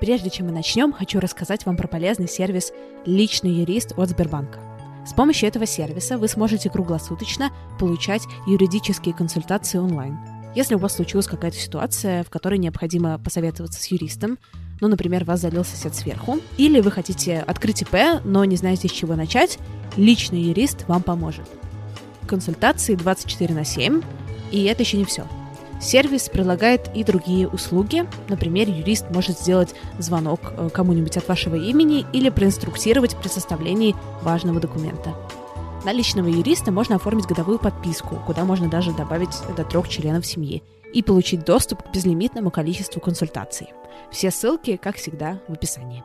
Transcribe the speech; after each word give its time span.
Прежде 0.00 0.30
чем 0.30 0.46
мы 0.46 0.52
начнем, 0.52 0.92
хочу 0.92 1.18
рассказать 1.18 1.66
вам 1.66 1.76
про 1.76 1.88
полезный 1.88 2.28
сервис 2.28 2.72
«Личный 3.04 3.50
юрист» 3.50 3.94
от 3.96 4.08
Сбербанка. 4.08 4.60
С 5.04 5.12
помощью 5.12 5.48
этого 5.48 5.66
сервиса 5.66 6.18
вы 6.18 6.28
сможете 6.28 6.70
круглосуточно 6.70 7.50
получать 7.80 8.22
юридические 8.46 9.12
консультации 9.12 9.78
онлайн. 9.78 10.16
Если 10.54 10.76
у 10.76 10.78
вас 10.78 10.94
случилась 10.94 11.26
какая-то 11.26 11.56
ситуация, 11.56 12.22
в 12.22 12.30
которой 12.30 12.58
необходимо 12.58 13.18
посоветоваться 13.18 13.82
с 13.82 13.86
юристом, 13.88 14.38
ну, 14.80 14.86
например, 14.86 15.24
вас 15.24 15.40
залил 15.40 15.64
сосед 15.64 15.94
сверху, 15.96 16.38
или 16.58 16.80
вы 16.80 16.92
хотите 16.92 17.40
открыть 17.40 17.82
ИП, 17.82 18.22
но 18.24 18.44
не 18.44 18.54
знаете, 18.54 18.88
с 18.88 18.92
чего 18.92 19.16
начать, 19.16 19.58
личный 19.96 20.40
юрист 20.40 20.86
вам 20.86 21.02
поможет. 21.02 21.48
Консультации 22.28 22.94
24 22.94 23.52
на 23.52 23.64
7, 23.64 24.00
и 24.52 24.64
это 24.64 24.84
еще 24.84 24.96
не 24.96 25.04
все– 25.04 25.26
Сервис 25.80 26.28
предлагает 26.28 26.90
и 26.94 27.04
другие 27.04 27.48
услуги. 27.48 28.04
Например, 28.28 28.68
юрист 28.68 29.10
может 29.10 29.38
сделать 29.38 29.74
звонок 29.98 30.40
э, 30.56 30.68
кому-нибудь 30.72 31.16
от 31.16 31.28
вашего 31.28 31.54
имени 31.54 32.04
или 32.12 32.30
проинструктировать 32.30 33.16
при 33.16 33.28
составлении 33.28 33.94
важного 34.22 34.60
документа. 34.60 35.14
На 35.84 35.92
личного 35.92 36.26
юриста 36.26 36.72
можно 36.72 36.96
оформить 36.96 37.26
годовую 37.26 37.60
подписку, 37.60 38.20
куда 38.26 38.44
можно 38.44 38.68
даже 38.68 38.92
добавить 38.92 39.36
до 39.56 39.62
трех 39.64 39.88
членов 39.88 40.26
семьи, 40.26 40.62
и 40.92 41.02
получить 41.02 41.44
доступ 41.44 41.82
к 41.82 41.92
безлимитному 41.92 42.50
количеству 42.50 43.00
консультаций. 43.00 43.68
Все 44.10 44.30
ссылки, 44.30 44.76
как 44.76 44.96
всегда, 44.96 45.38
в 45.46 45.52
описании. 45.52 46.02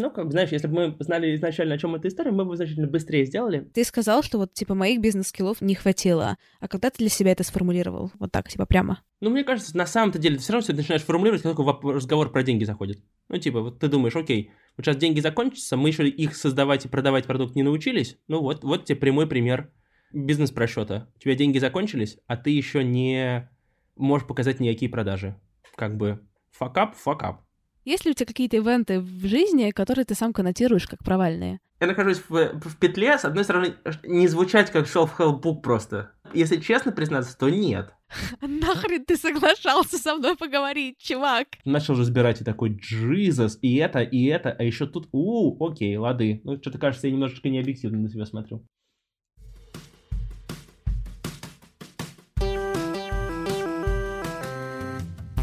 Ну, 0.00 0.10
как 0.10 0.24
бы, 0.24 0.32
знаешь, 0.32 0.50
если 0.50 0.66
бы 0.66 0.74
мы 0.74 0.96
знали 1.00 1.34
изначально, 1.36 1.74
о 1.74 1.78
чем 1.78 1.94
эта 1.94 2.08
история, 2.08 2.30
мы 2.30 2.46
бы 2.46 2.56
значительно 2.56 2.86
быстрее 2.86 3.26
сделали. 3.26 3.68
Ты 3.74 3.84
сказал, 3.84 4.22
что 4.22 4.38
вот, 4.38 4.54
типа, 4.54 4.74
моих 4.74 4.98
бизнес-скиллов 5.00 5.60
не 5.60 5.74
хватило. 5.74 6.38
А 6.58 6.68
когда 6.68 6.88
ты 6.88 6.98
для 6.98 7.10
себя 7.10 7.32
это 7.32 7.44
сформулировал? 7.44 8.10
Вот 8.18 8.32
так, 8.32 8.48
типа, 8.48 8.64
прямо? 8.64 9.02
Ну, 9.20 9.28
мне 9.28 9.44
кажется, 9.44 9.76
на 9.76 9.84
самом-то 9.84 10.18
деле 10.18 10.36
ты 10.36 10.42
все 10.42 10.54
равно 10.54 10.64
все 10.64 10.72
начинаешь 10.72 11.02
формулировать, 11.02 11.42
как 11.42 11.54
только 11.54 11.92
разговор 11.92 12.32
про 12.32 12.42
деньги 12.42 12.64
заходит. 12.64 13.02
Ну, 13.28 13.36
типа, 13.36 13.60
вот 13.60 13.78
ты 13.78 13.88
думаешь, 13.88 14.16
окей, 14.16 14.52
вот 14.78 14.86
сейчас 14.86 14.96
деньги 14.96 15.20
закончатся, 15.20 15.76
мы 15.76 15.90
еще 15.90 16.08
их 16.08 16.34
создавать 16.34 16.86
и 16.86 16.88
продавать 16.88 17.26
продукт 17.26 17.54
не 17.54 17.62
научились. 17.62 18.16
Ну, 18.26 18.40
вот, 18.40 18.64
вот 18.64 18.86
тебе 18.86 18.96
прямой 18.96 19.26
пример 19.26 19.70
бизнес-просчета. 20.14 21.10
У 21.16 21.18
тебя 21.18 21.34
деньги 21.34 21.58
закончились, 21.58 22.16
а 22.26 22.38
ты 22.38 22.50
еще 22.50 22.82
не 22.82 23.50
можешь 23.96 24.26
показать 24.26 24.60
никакие 24.60 24.90
продажи. 24.90 25.38
Как 25.76 25.98
бы 25.98 26.26
факап, 26.52 26.96
факап. 26.96 27.42
Есть 27.84 28.04
ли 28.04 28.10
у 28.10 28.14
тебя 28.14 28.26
какие-то 28.26 28.56
ивенты 28.56 29.00
в 29.00 29.26
жизни, 29.26 29.70
которые 29.70 30.04
ты 30.04 30.14
сам 30.14 30.32
коннотируешь 30.32 30.86
как 30.86 31.02
провальные? 31.02 31.60
Я 31.80 31.86
нахожусь 31.86 32.22
в, 32.28 32.60
в 32.60 32.76
петле, 32.76 33.16
с 33.16 33.24
одной 33.24 33.42
стороны, 33.42 33.74
не 34.02 34.28
звучать 34.28 34.70
как 34.70 34.84
self-help 34.84 35.40
book 35.40 35.62
просто. 35.62 36.12
Если 36.34 36.60
честно 36.60 36.92
признаться, 36.92 37.36
то 37.38 37.48
нет. 37.48 37.94
Нахрен 38.42 39.04
ты 39.06 39.16
соглашался 39.16 39.96
со 39.96 40.14
мной 40.14 40.36
поговорить, 40.36 40.98
чувак? 40.98 41.48
Начал 41.64 41.94
разбирать 41.94 42.42
и 42.42 42.44
такой, 42.44 42.78
Jesus, 42.78 43.58
и 43.62 43.76
это, 43.76 44.00
и 44.00 44.26
это, 44.26 44.50
а 44.50 44.62
еще 44.62 44.86
тут, 44.86 45.08
у, 45.12 45.64
окей, 45.64 45.96
лады. 45.96 46.42
Ну, 46.44 46.58
что-то 46.58 46.78
кажется, 46.78 47.06
я 47.06 47.14
немножечко 47.14 47.48
необъективно 47.48 47.98
на 47.98 48.10
себя 48.10 48.26
смотрю. 48.26 48.62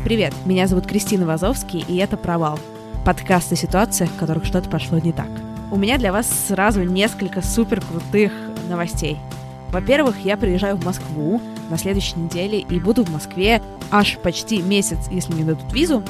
Привет, 0.07 0.33
меня 0.45 0.67
зовут 0.67 0.87
Кристина 0.87 1.25
Вазовский, 1.25 1.83
и 1.85 1.97
это 1.97 2.15
«Провал»— 2.15 2.57
подкаст 3.05 3.51
о 3.51 3.57
ситуациях, 3.57 4.09
в 4.09 4.15
которых 4.15 4.45
что-то 4.45 4.69
пошло 4.69 4.99
не 4.99 5.11
так. 5.11 5.27
У 5.69 5.75
меня 5.75 5.97
для 5.97 6.13
вас 6.13 6.29
сразу 6.47 6.81
несколько 6.83 7.41
супер 7.41 7.81
крутых 7.81 8.31
новостей. 8.69 9.17
Во-первых, 9.69 10.23
я 10.23 10.37
приезжаю 10.37 10.77
в 10.77 10.85
Москву 10.85 11.41
на 11.69 11.77
следующей 11.77 12.19
неделе 12.19 12.59
и 12.59 12.79
буду 12.79 13.03
в 13.03 13.09
Москве 13.09 13.61
аж 13.91 14.17
почти 14.19 14.61
месяц, 14.61 15.09
если 15.11 15.33
мне 15.33 15.43
дадут 15.43 15.73
визу. 15.73 16.01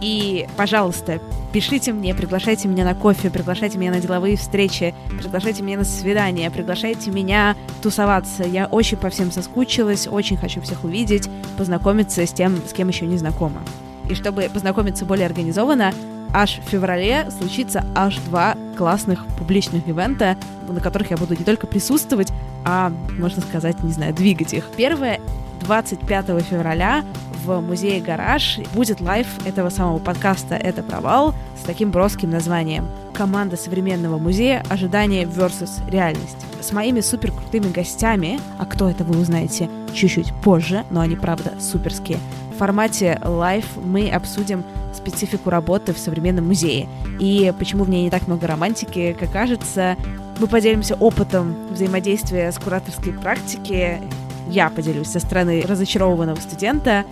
И, 0.00 0.46
пожалуйста, 0.56 1.20
пишите 1.52 1.92
мне, 1.92 2.14
приглашайте 2.14 2.68
меня 2.68 2.84
на 2.84 2.94
кофе, 2.94 3.30
приглашайте 3.30 3.78
меня 3.78 3.90
на 3.90 4.00
деловые 4.00 4.36
встречи, 4.36 4.94
приглашайте 5.18 5.62
меня 5.62 5.78
на 5.78 5.84
свидания, 5.84 6.50
приглашайте 6.50 7.10
меня 7.10 7.56
тусоваться. 7.82 8.44
Я 8.44 8.66
очень 8.66 8.98
по 8.98 9.08
всем 9.08 9.32
соскучилась, 9.32 10.06
очень 10.06 10.36
хочу 10.36 10.60
всех 10.60 10.84
увидеть, 10.84 11.28
познакомиться 11.56 12.26
с 12.26 12.32
тем, 12.32 12.56
с 12.66 12.72
кем 12.72 12.88
еще 12.88 13.06
не 13.06 13.16
знакома. 13.16 13.62
И 14.08 14.14
чтобы 14.14 14.50
познакомиться 14.52 15.04
более 15.04 15.26
организованно, 15.26 15.92
аж 16.32 16.58
в 16.58 16.68
феврале 16.68 17.28
случится 17.30 17.84
аж 17.94 18.16
два 18.18 18.54
классных 18.76 19.24
публичных 19.38 19.88
ивента, 19.88 20.36
на 20.68 20.80
которых 20.80 21.10
я 21.10 21.16
буду 21.16 21.34
не 21.34 21.44
только 21.44 21.66
присутствовать, 21.66 22.32
а, 22.64 22.92
можно 23.18 23.42
сказать, 23.42 23.82
не 23.82 23.92
знаю, 23.92 24.12
двигать 24.12 24.52
их. 24.52 24.64
Первое 24.76 25.20
25 25.60 26.42
февраля 26.42 27.04
в 27.46 27.60
музее 27.60 28.00
«Гараж» 28.00 28.58
будет 28.74 29.00
live 29.00 29.26
этого 29.46 29.70
самого 29.70 29.98
подкаста 29.98 30.56
«Это 30.56 30.82
провал» 30.82 31.32
с 31.60 31.64
таким 31.64 31.92
броским 31.92 32.30
названием 32.30 32.88
«Команда 33.14 33.56
современного 33.56 34.18
музея. 34.18 34.64
Ожидание 34.68 35.24
versus 35.24 35.70
реальность». 35.88 36.44
С 36.60 36.72
моими 36.72 37.00
супер 37.00 37.30
крутыми 37.30 37.70
гостями, 37.70 38.40
а 38.58 38.66
кто 38.66 38.90
это 38.90 39.04
вы 39.04 39.20
узнаете 39.20 39.70
чуть-чуть 39.94 40.34
позже, 40.42 40.84
но 40.90 41.00
они 41.00 41.14
правда 41.14 41.52
суперские. 41.60 42.18
В 42.52 42.58
формате 42.58 43.20
live 43.24 43.64
мы 43.76 44.10
обсудим 44.10 44.64
специфику 44.92 45.48
работы 45.50 45.94
в 45.94 45.98
современном 45.98 46.48
музее 46.48 46.88
и 47.20 47.52
почему 47.58 47.84
в 47.84 47.90
ней 47.90 48.04
не 48.04 48.10
так 48.10 48.26
много 48.26 48.48
романтики, 48.48 49.16
как 49.18 49.30
кажется. 49.30 49.96
Мы 50.40 50.48
поделимся 50.48 50.96
опытом 50.96 51.54
взаимодействия 51.70 52.50
с 52.50 52.58
кураторской 52.58 53.12
практики 53.12 54.00
я 54.48 54.70
поделюсь 54.70 55.08
со 55.08 55.20
стороны 55.20 55.62
разочарованного 55.62 56.36
студента, 56.36 57.04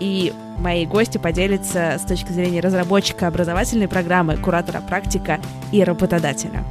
и 0.00 0.32
мои 0.58 0.86
гости 0.86 1.18
поделятся 1.18 1.96
с 1.98 2.02
точки 2.02 2.32
зрения 2.32 2.60
разработчика 2.60 3.28
образовательной 3.28 3.86
программы, 3.86 4.36
куратора 4.36 4.80
практика 4.80 5.38
и 5.70 5.84
работодателя. 5.84 6.64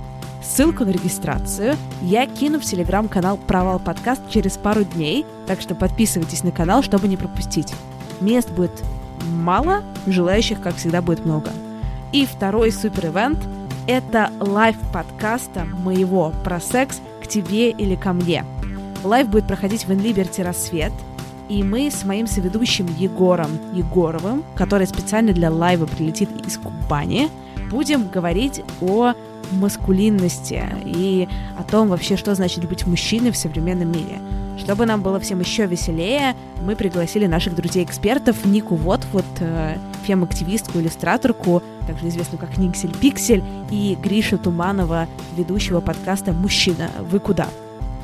Ссылку 0.44 0.86
на 0.86 0.90
регистрацию 0.90 1.76
я 2.02 2.26
кину 2.26 2.60
в 2.60 2.64
телеграм-канал 2.64 3.38
«Провал 3.38 3.80
подкаст» 3.80 4.22
через 4.30 4.58
пару 4.58 4.84
дней, 4.84 5.26
так 5.48 5.62
что 5.62 5.76
подписывайтесь 5.76 6.44
на 6.44 6.52
канал, 6.52 6.82
чтобы 6.82 7.08
не 7.08 7.18
пропустить. 7.18 7.74
Мест 8.20 8.50
будет 8.50 8.84
мало, 9.30 9.84
желающих, 10.08 10.62
как 10.62 10.76
всегда, 10.76 11.02
будет 11.02 11.26
много. 11.26 11.52
И 12.12 12.26
второй 12.26 12.72
супер-event— 12.72 13.40
Это 13.88 14.30
лайв 14.40 14.76
подкаста 14.94 15.66
моего 15.66 16.32
про 16.44 16.60
секс 16.60 17.00
к 17.24 17.28
тебе 17.28 17.72
или 17.72 17.96
ко 17.96 18.14
мне. 18.14 18.46
Live 19.04 19.30
будет 19.30 19.48
проходить 19.48 19.86
в 19.86 19.94
InLiberty 19.94 20.42
«Рассвет», 20.42 20.92
и 21.50 21.64
мы 21.64 21.90
с 21.90 22.06
моим 22.06 22.28
соведущим 22.28 22.88
Егором 22.98 23.52
Егоровым, 23.74 24.44
который 24.56 24.88
специально 24.88 25.34
для 25.34 25.52
live 25.52 25.81
а 25.81 25.88
прилетит 25.88 26.30
из 26.46 26.58
Кубани, 26.58 27.30
будем 27.72 28.08
говорить 28.08 28.62
о 28.82 29.14
маскулинности 29.52 30.64
и 30.86 31.28
о 31.58 31.64
том 31.64 31.90
вообще, 31.90 32.18
что 32.18 32.36
значит 32.36 32.68
быть 32.70 32.86
мужчиной 32.86 33.32
в 33.32 33.38
современном 33.38 33.92
мире. 33.92 34.20
Чтобы 34.60 34.86
нам 34.86 35.02
было 35.02 35.20
всем 35.20 35.40
еще 35.40 35.66
веселее, 35.66 36.36
мы 36.64 36.76
пригласили 36.76 37.26
наших 37.26 37.56
друзей-экспертов 37.56 38.46
Нику 38.46 38.76
Вотфуд, 38.76 39.26
э, 39.40 39.78
фем-активистку, 40.04 40.80
иллюстраторку, 40.80 41.64
также 41.88 42.10
известную 42.10 42.40
как 42.40 42.58
Никсель 42.58 42.94
Пиксель, 42.94 43.44
и 43.72 43.98
Гришу 44.02 44.38
Туманова, 44.38 45.08
ведущего 45.36 45.80
подкаста 45.80 46.34
«Мужчина, 46.34 46.92
вы 47.10 47.20
куда?». 47.20 47.48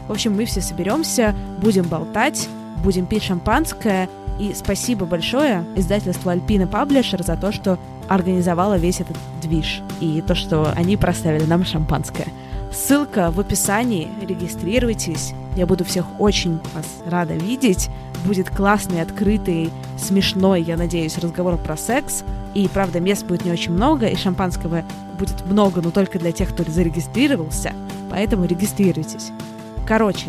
В 0.08 0.12
общем, 0.12 0.36
мы 0.36 0.46
все 0.46 0.62
соберемся, 0.62 1.36
будем 1.60 1.86
болтать, 1.88 2.48
будем 2.84 3.06
пить 3.06 3.24
шампанское, 3.24 4.10
и 4.40 4.54
спасибо 4.54 5.06
большое 5.06 5.64
издательству 5.76 6.30
Альпина 6.30 6.68
Паблишер 6.68 7.24
за 7.24 7.38
то, 7.38 7.52
что 7.52 7.80
организовала 8.08 8.78
весь 8.78 9.00
этот 9.00 9.18
движ, 9.42 9.82
и 10.00 10.22
то, 10.22 10.36
что 10.36 10.72
они 10.76 10.98
проставили 10.98 11.46
нам 11.46 11.64
шампанское. 11.66 12.28
Ссылка 12.72 13.32
в 13.32 13.40
описании, 13.40 14.10
регистрируйтесь. 14.22 15.34
Я 15.56 15.66
буду 15.66 15.86
всех 15.86 16.06
очень 16.20 16.60
вас 16.74 16.86
рада 17.06 17.34
видеть. 17.34 17.90
Будет 18.26 18.50
классный, 18.50 19.02
открытый, 19.02 19.72
смешной, 19.98 20.62
я 20.62 20.76
надеюсь, 20.76 21.18
разговор 21.18 21.58
про 21.58 21.78
секс. 21.78 22.24
И, 22.54 22.68
правда, 22.68 23.00
мест 23.00 23.26
будет 23.26 23.46
не 23.46 23.52
очень 23.52 23.72
много, 23.72 24.08
и 24.08 24.16
шампанского 24.18 24.84
будет 25.18 25.46
много, 25.46 25.82
но 25.82 25.92
только 25.92 26.20
для 26.20 26.34
тех, 26.34 26.50
кто 26.50 26.70
зарегистрировался. 26.70 27.74
Поэтому 28.10 28.46
регистрируйтесь. 28.46 29.32
Короче, 29.88 30.28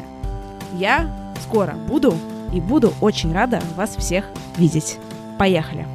я 0.74 1.10
скоро 1.42 1.72
буду 1.72 2.14
и 2.56 2.60
буду 2.60 2.94
очень 3.02 3.32
рада 3.32 3.60
вас 3.76 3.96
всех 3.96 4.24
видеть. 4.56 4.98
Поехали! 5.38 5.86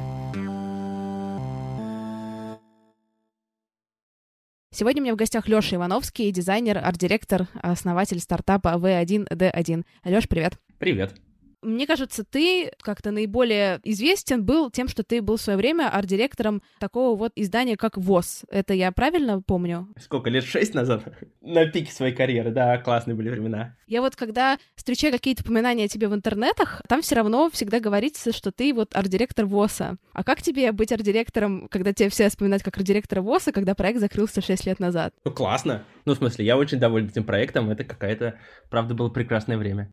Сегодня 4.74 5.02
у 5.02 5.04
меня 5.04 5.14
в 5.14 5.18
гостях 5.18 5.48
Леша 5.48 5.76
Ивановский, 5.76 6.30
дизайнер, 6.30 6.78
арт-директор, 6.78 7.46
основатель 7.60 8.20
стартапа 8.20 8.76
V1D1. 8.78 9.84
Леш, 10.04 10.28
привет. 10.28 10.58
Привет. 10.78 11.14
Мне 11.62 11.86
кажется, 11.86 12.24
ты 12.24 12.72
как-то 12.80 13.12
наиболее 13.12 13.80
известен 13.84 14.44
был 14.44 14.70
тем, 14.70 14.88
что 14.88 15.04
ты 15.04 15.22
был 15.22 15.36
в 15.36 15.40
свое 15.40 15.56
время 15.56 15.88
арт-директором 15.88 16.60
такого 16.80 17.16
вот 17.16 17.32
издания, 17.36 17.76
как 17.76 17.96
ВОЗ. 17.96 18.44
Это 18.50 18.74
я 18.74 18.90
правильно 18.90 19.40
помню? 19.40 19.88
Сколько, 20.00 20.28
лет 20.28 20.44
шесть 20.44 20.74
назад? 20.74 21.04
На 21.40 21.66
пике 21.66 21.92
своей 21.92 22.14
карьеры, 22.14 22.50
да, 22.50 22.78
классные 22.78 23.14
были 23.14 23.28
времена. 23.28 23.76
Я 23.86 24.00
вот 24.00 24.16
когда 24.16 24.58
встречаю 24.74 25.12
какие-то 25.12 25.42
упоминания 25.42 25.84
о 25.84 25.88
тебе 25.88 26.08
в 26.08 26.14
интернетах, 26.14 26.82
там 26.88 27.00
все 27.00 27.14
равно 27.14 27.48
всегда 27.50 27.78
говорится, 27.78 28.32
что 28.32 28.50
ты 28.50 28.74
вот 28.74 28.96
арт-директор 28.96 29.46
ВОЗа. 29.46 29.98
А 30.12 30.24
как 30.24 30.42
тебе 30.42 30.72
быть 30.72 30.90
арт-директором, 30.90 31.68
когда 31.68 31.92
тебя 31.92 32.10
все 32.10 32.28
вспоминают 32.28 32.64
как 32.64 32.76
арт-директора 32.76 33.22
ВОЗа, 33.22 33.52
когда 33.52 33.76
проект 33.76 34.00
закрылся 34.00 34.40
шесть 34.40 34.66
лет 34.66 34.80
назад? 34.80 35.14
Ну, 35.24 35.30
классно. 35.30 35.84
Ну, 36.06 36.14
в 36.14 36.16
смысле, 36.16 36.44
я 36.44 36.56
очень 36.56 36.80
доволен 36.80 37.06
этим 37.06 37.22
проектом. 37.22 37.70
Это 37.70 37.84
какая-то, 37.84 38.40
правда, 38.68 38.94
было 38.94 39.08
прекрасное 39.10 39.56
время. 39.56 39.92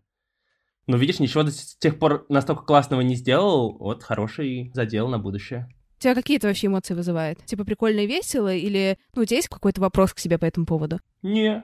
Но 0.87 0.97
видишь, 0.97 1.19
ничего 1.19 1.43
до 1.43 1.51
с 1.51 1.75
тех 1.77 1.99
пор 1.99 2.25
настолько 2.29 2.63
классного 2.63 3.01
не 3.01 3.15
сделал. 3.15 3.77
Вот 3.77 4.03
хороший 4.03 4.71
задел 4.73 5.07
на 5.07 5.19
будущее. 5.19 5.69
У 5.99 6.01
тебя 6.01 6.15
какие-то 6.15 6.47
вообще 6.47 6.67
эмоции 6.67 6.93
вызывает? 6.93 7.45
Типа 7.45 7.65
прикольно 7.65 7.99
и 7.99 8.07
весело? 8.07 8.53
Или 8.53 8.97
ну, 9.13 9.23
у 9.23 9.25
тебя 9.25 9.37
есть 9.37 9.49
какой-то 9.49 9.81
вопрос 9.81 10.13
к 10.13 10.19
себе 10.19 10.37
по 10.37 10.45
этому 10.45 10.65
поводу? 10.65 10.99
Не. 11.21 11.63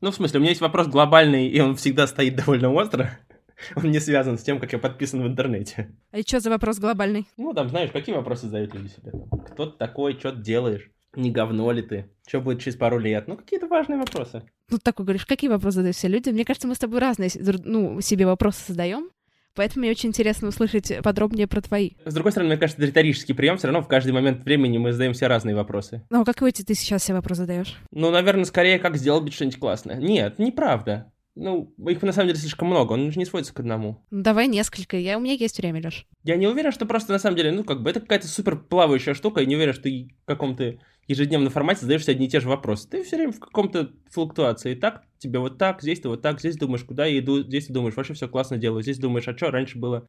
Ну, 0.00 0.10
в 0.10 0.14
смысле, 0.14 0.38
у 0.38 0.40
меня 0.40 0.50
есть 0.50 0.60
вопрос 0.60 0.86
глобальный, 0.86 1.48
и 1.48 1.60
он 1.60 1.74
всегда 1.74 2.06
стоит 2.06 2.36
довольно 2.36 2.72
остро. 2.72 3.18
Он 3.76 3.90
не 3.90 4.00
связан 4.00 4.38
с 4.38 4.42
тем, 4.42 4.58
как 4.58 4.72
я 4.72 4.78
подписан 4.78 5.22
в 5.22 5.26
интернете. 5.26 5.94
А 6.10 6.18
и 6.18 6.22
что 6.22 6.40
за 6.40 6.50
вопрос 6.50 6.78
глобальный? 6.78 7.26
Ну, 7.36 7.52
там, 7.54 7.68
знаешь, 7.68 7.90
какие 7.90 8.14
вопросы 8.14 8.46
задают 8.46 8.74
люди 8.74 8.88
себе? 8.88 9.12
Кто 9.52 9.66
ты 9.66 9.78
такой, 9.78 10.18
что 10.18 10.32
ты 10.32 10.42
делаешь? 10.42 10.90
Не 11.14 11.30
говно 11.30 11.70
ли 11.72 11.82
ты? 11.82 12.06
Что 12.26 12.40
будет 12.40 12.60
через 12.60 12.76
пару 12.76 12.98
лет? 12.98 13.28
Ну, 13.28 13.36
какие-то 13.36 13.66
важные 13.66 13.98
вопросы. 13.98 14.42
Ну, 14.70 14.78
такой 14.78 15.04
говоришь, 15.04 15.26
какие 15.26 15.50
вопросы 15.50 15.76
задают 15.76 15.96
все 15.96 16.08
люди? 16.08 16.30
Мне 16.30 16.44
кажется, 16.44 16.66
мы 16.66 16.74
с 16.74 16.78
тобой 16.78 17.00
разные 17.00 17.30
ну, 17.64 18.00
себе 18.00 18.26
вопросы 18.26 18.64
задаем. 18.68 19.10
Поэтому 19.54 19.82
мне 19.82 19.90
очень 19.90 20.08
интересно 20.08 20.48
услышать 20.48 20.90
подробнее 21.02 21.46
про 21.46 21.60
твои. 21.60 21.90
С 22.06 22.14
другой 22.14 22.32
стороны, 22.32 22.52
мне 22.52 22.58
кажется, 22.58 22.80
это 22.80 22.88
риторический 22.88 23.34
прием. 23.34 23.58
Все 23.58 23.66
равно 23.66 23.82
в 23.82 23.88
каждый 23.88 24.12
момент 24.12 24.44
времени 24.44 24.78
мы 24.78 24.92
задаем 24.92 25.12
все 25.12 25.26
разные 25.26 25.54
вопросы. 25.54 26.02
Ну, 26.08 26.22
а 26.22 26.24
какой 26.24 26.52
ты 26.52 26.74
сейчас 26.74 27.04
себе 27.04 27.16
вопрос 27.16 27.36
задаешь? 27.36 27.76
Ну, 27.90 28.10
наверное, 28.10 28.44
скорее, 28.44 28.78
как 28.78 28.96
сделать 28.96 29.30
что-нибудь 29.32 29.58
классное. 29.58 29.96
Нет, 29.96 30.38
неправда. 30.38 31.11
Ну, 31.34 31.74
их 31.88 32.02
на 32.02 32.12
самом 32.12 32.28
деле 32.28 32.38
слишком 32.38 32.68
много, 32.68 32.92
он 32.92 33.10
же 33.10 33.18
не 33.18 33.24
сводится 33.24 33.54
к 33.54 33.60
одному. 33.60 34.04
Ну, 34.10 34.22
давай 34.22 34.48
несколько, 34.48 34.98
я, 34.98 35.16
у 35.16 35.20
меня 35.20 35.32
есть 35.32 35.58
время, 35.58 35.80
Леш. 35.82 36.06
Я 36.24 36.36
не 36.36 36.46
уверен, 36.46 36.72
что 36.72 36.84
просто 36.84 37.12
на 37.12 37.18
самом 37.18 37.36
деле, 37.36 37.52
ну, 37.52 37.64
как 37.64 37.82
бы, 37.82 37.88
это 37.88 38.00
какая-то 38.00 38.28
супер 38.28 38.56
плавающая 38.56 39.14
штука, 39.14 39.40
и 39.40 39.46
не 39.46 39.56
уверен, 39.56 39.72
что 39.72 39.84
ты 39.84 40.10
в 40.22 40.26
каком-то 40.26 40.78
ежедневном 41.08 41.50
формате 41.50 41.80
задаешь 41.82 42.06
одни 42.06 42.26
и 42.26 42.28
те 42.28 42.40
же 42.40 42.48
вопросы. 42.48 42.88
Ты 42.88 43.02
все 43.02 43.16
время 43.16 43.32
в 43.32 43.40
каком-то 43.40 43.92
флуктуации. 44.10 44.74
Так, 44.74 45.04
тебе 45.18 45.38
вот 45.38 45.58
так, 45.58 45.82
здесь 45.82 46.00
ты 46.00 46.08
вот 46.08 46.22
так, 46.22 46.38
здесь 46.38 46.56
думаешь, 46.56 46.84
куда 46.84 47.06
я 47.06 47.18
иду, 47.18 47.42
здесь 47.42 47.66
ты 47.66 47.72
думаешь, 47.72 47.96
вообще 47.96 48.14
все 48.14 48.28
классно 48.28 48.58
делаю, 48.58 48.82
здесь 48.82 48.98
думаешь, 48.98 49.26
а 49.26 49.36
что 49.36 49.50
раньше 49.50 49.78
было, 49.78 50.06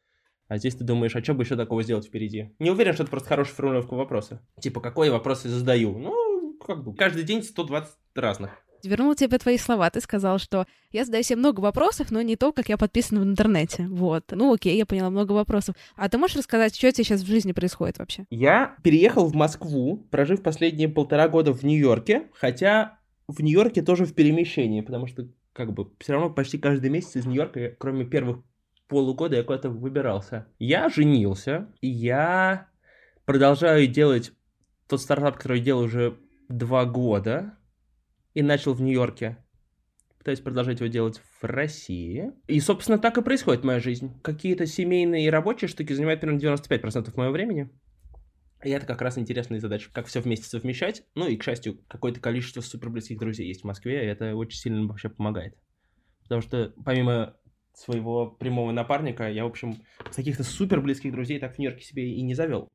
а 0.50 0.58
здесь 0.58 0.76
ты 0.76 0.84
думаешь, 0.84 1.16
а 1.16 1.24
что 1.24 1.34
бы 1.34 1.44
еще 1.44 1.56
такого 1.56 1.84
сделать 1.84 2.06
впереди. 2.06 2.54
Не 2.60 2.70
уверен, 2.70 2.94
что 2.94 3.04
это 3.04 3.12
просто 3.12 3.30
хорошая 3.30 3.56
формулировка 3.56 3.96
вопроса. 3.96 4.46
Типа, 4.60 4.82
какой 4.82 5.10
вопросы 5.10 5.48
задаю? 5.50 5.98
Ну, 5.98 6.58
как 6.60 6.84
бы, 6.84 6.94
каждый 6.96 7.24
день 7.24 7.44
120 7.44 7.96
разных 8.16 8.52
вернул 8.84 9.16
тебе 9.16 9.38
твои 9.38 9.58
слова. 9.58 9.90
Ты 9.90 10.02
сказал, 10.02 10.40
что 10.40 10.66
я 10.92 11.06
задаю 11.06 11.24
себе 11.24 11.38
много 11.38 11.60
вопросов, 11.60 12.12
но 12.12 12.22
не 12.22 12.36
то, 12.36 12.52
как 12.52 12.70
я 12.70 12.78
подписан 12.78 13.20
в 13.20 13.24
интернете. 13.24 13.88
Вот. 13.90 14.26
Ну 14.32 14.54
окей, 14.54 14.78
я 14.78 14.86
поняла, 14.86 15.10
много 15.10 15.32
вопросов. 15.32 15.76
А 15.96 16.10
ты 16.10 16.18
можешь 16.18 16.38
рассказать, 16.38 16.76
что 16.76 16.92
тебе 16.92 17.04
сейчас 17.04 17.22
в 17.22 17.28
жизни 17.28 17.52
происходит 17.52 18.00
вообще? 18.00 18.26
Я 18.30 18.76
переехал 18.84 19.28
в 19.28 19.36
Москву, 19.36 20.08
прожив 20.12 20.42
последние 20.44 20.90
полтора 20.90 21.28
года 21.30 21.54
в 21.54 21.64
Нью-Йорке, 21.64 22.28
хотя 22.34 23.00
в 23.28 23.42
Нью-Йорке 23.42 23.82
тоже 23.82 24.06
в 24.06 24.14
перемещении, 24.14 24.82
потому 24.82 25.08
что 25.08 25.28
как 25.54 25.74
бы 25.74 25.90
все 26.00 26.14
равно 26.14 26.30
почти 26.30 26.58
каждый 26.58 26.90
месяц 26.90 27.16
из 27.16 27.26
Нью-Йорка, 27.26 27.76
кроме 27.78 28.06
первых 28.06 28.40
полугода, 28.88 29.36
я 29.36 29.44
куда-то 29.44 29.70
выбирался. 29.70 30.48
Я 30.60 30.90
женился, 30.90 31.68
я 31.82 32.68
продолжаю 33.26 33.88
делать 33.88 34.34
тот 34.88 35.02
стартап, 35.02 35.38
который 35.38 35.60
я 35.60 35.66
делаю 35.66 35.86
уже 35.88 36.18
два 36.50 36.86
года, 36.86 37.58
и 38.34 38.42
начал 38.42 38.74
в 38.74 38.82
Нью-Йорке. 38.82 39.38
Пытаюсь 40.18 40.40
продолжать 40.40 40.80
его 40.80 40.90
делать 40.90 41.20
в 41.20 41.44
России. 41.44 42.32
И, 42.48 42.60
собственно, 42.60 42.98
так 42.98 43.18
и 43.18 43.22
происходит 43.22 43.64
моя 43.64 43.80
жизнь. 43.80 44.20
Какие-то 44.22 44.66
семейные 44.66 45.26
и 45.26 45.30
рабочие 45.30 45.68
штуки 45.68 45.94
занимают 45.94 46.22
примерно 46.22 46.40
95% 46.40 47.12
моего 47.16 47.34
времени. 47.34 47.70
И 48.64 48.70
это 48.70 48.86
как 48.86 49.02
раз 49.02 49.18
интересная 49.18 49.60
задача, 49.60 49.90
как 49.92 50.08
все 50.08 50.22
вместе 50.22 50.46
совмещать. 50.46 51.04
Ну 51.16 51.28
и, 51.28 51.36
к 51.36 51.44
счастью, 51.44 51.84
какое-то 51.90 52.22
количество 52.22 52.62
суперблизких 52.62 53.20
друзей 53.20 53.48
есть 53.48 53.62
в 53.62 53.66
Москве, 53.66 54.06
и 54.06 54.08
это 54.08 54.36
очень 54.36 54.58
сильно 54.58 54.88
вообще 54.88 55.10
помогает. 55.10 55.58
Потому 56.24 56.42
что 56.42 56.74
помимо 56.86 57.36
своего 57.74 58.28
прямого 58.28 58.72
напарника, 58.72 59.30
я, 59.30 59.44
в 59.44 59.48
общем, 59.48 59.84
каких-то 60.16 60.44
суперблизких 60.44 61.12
друзей 61.12 61.40
так 61.40 61.56
в 61.56 61.60
Нью-Йорке 61.60 61.84
себе 61.84 62.14
и 62.14 62.22
не 62.22 62.34
завел. 62.34 62.70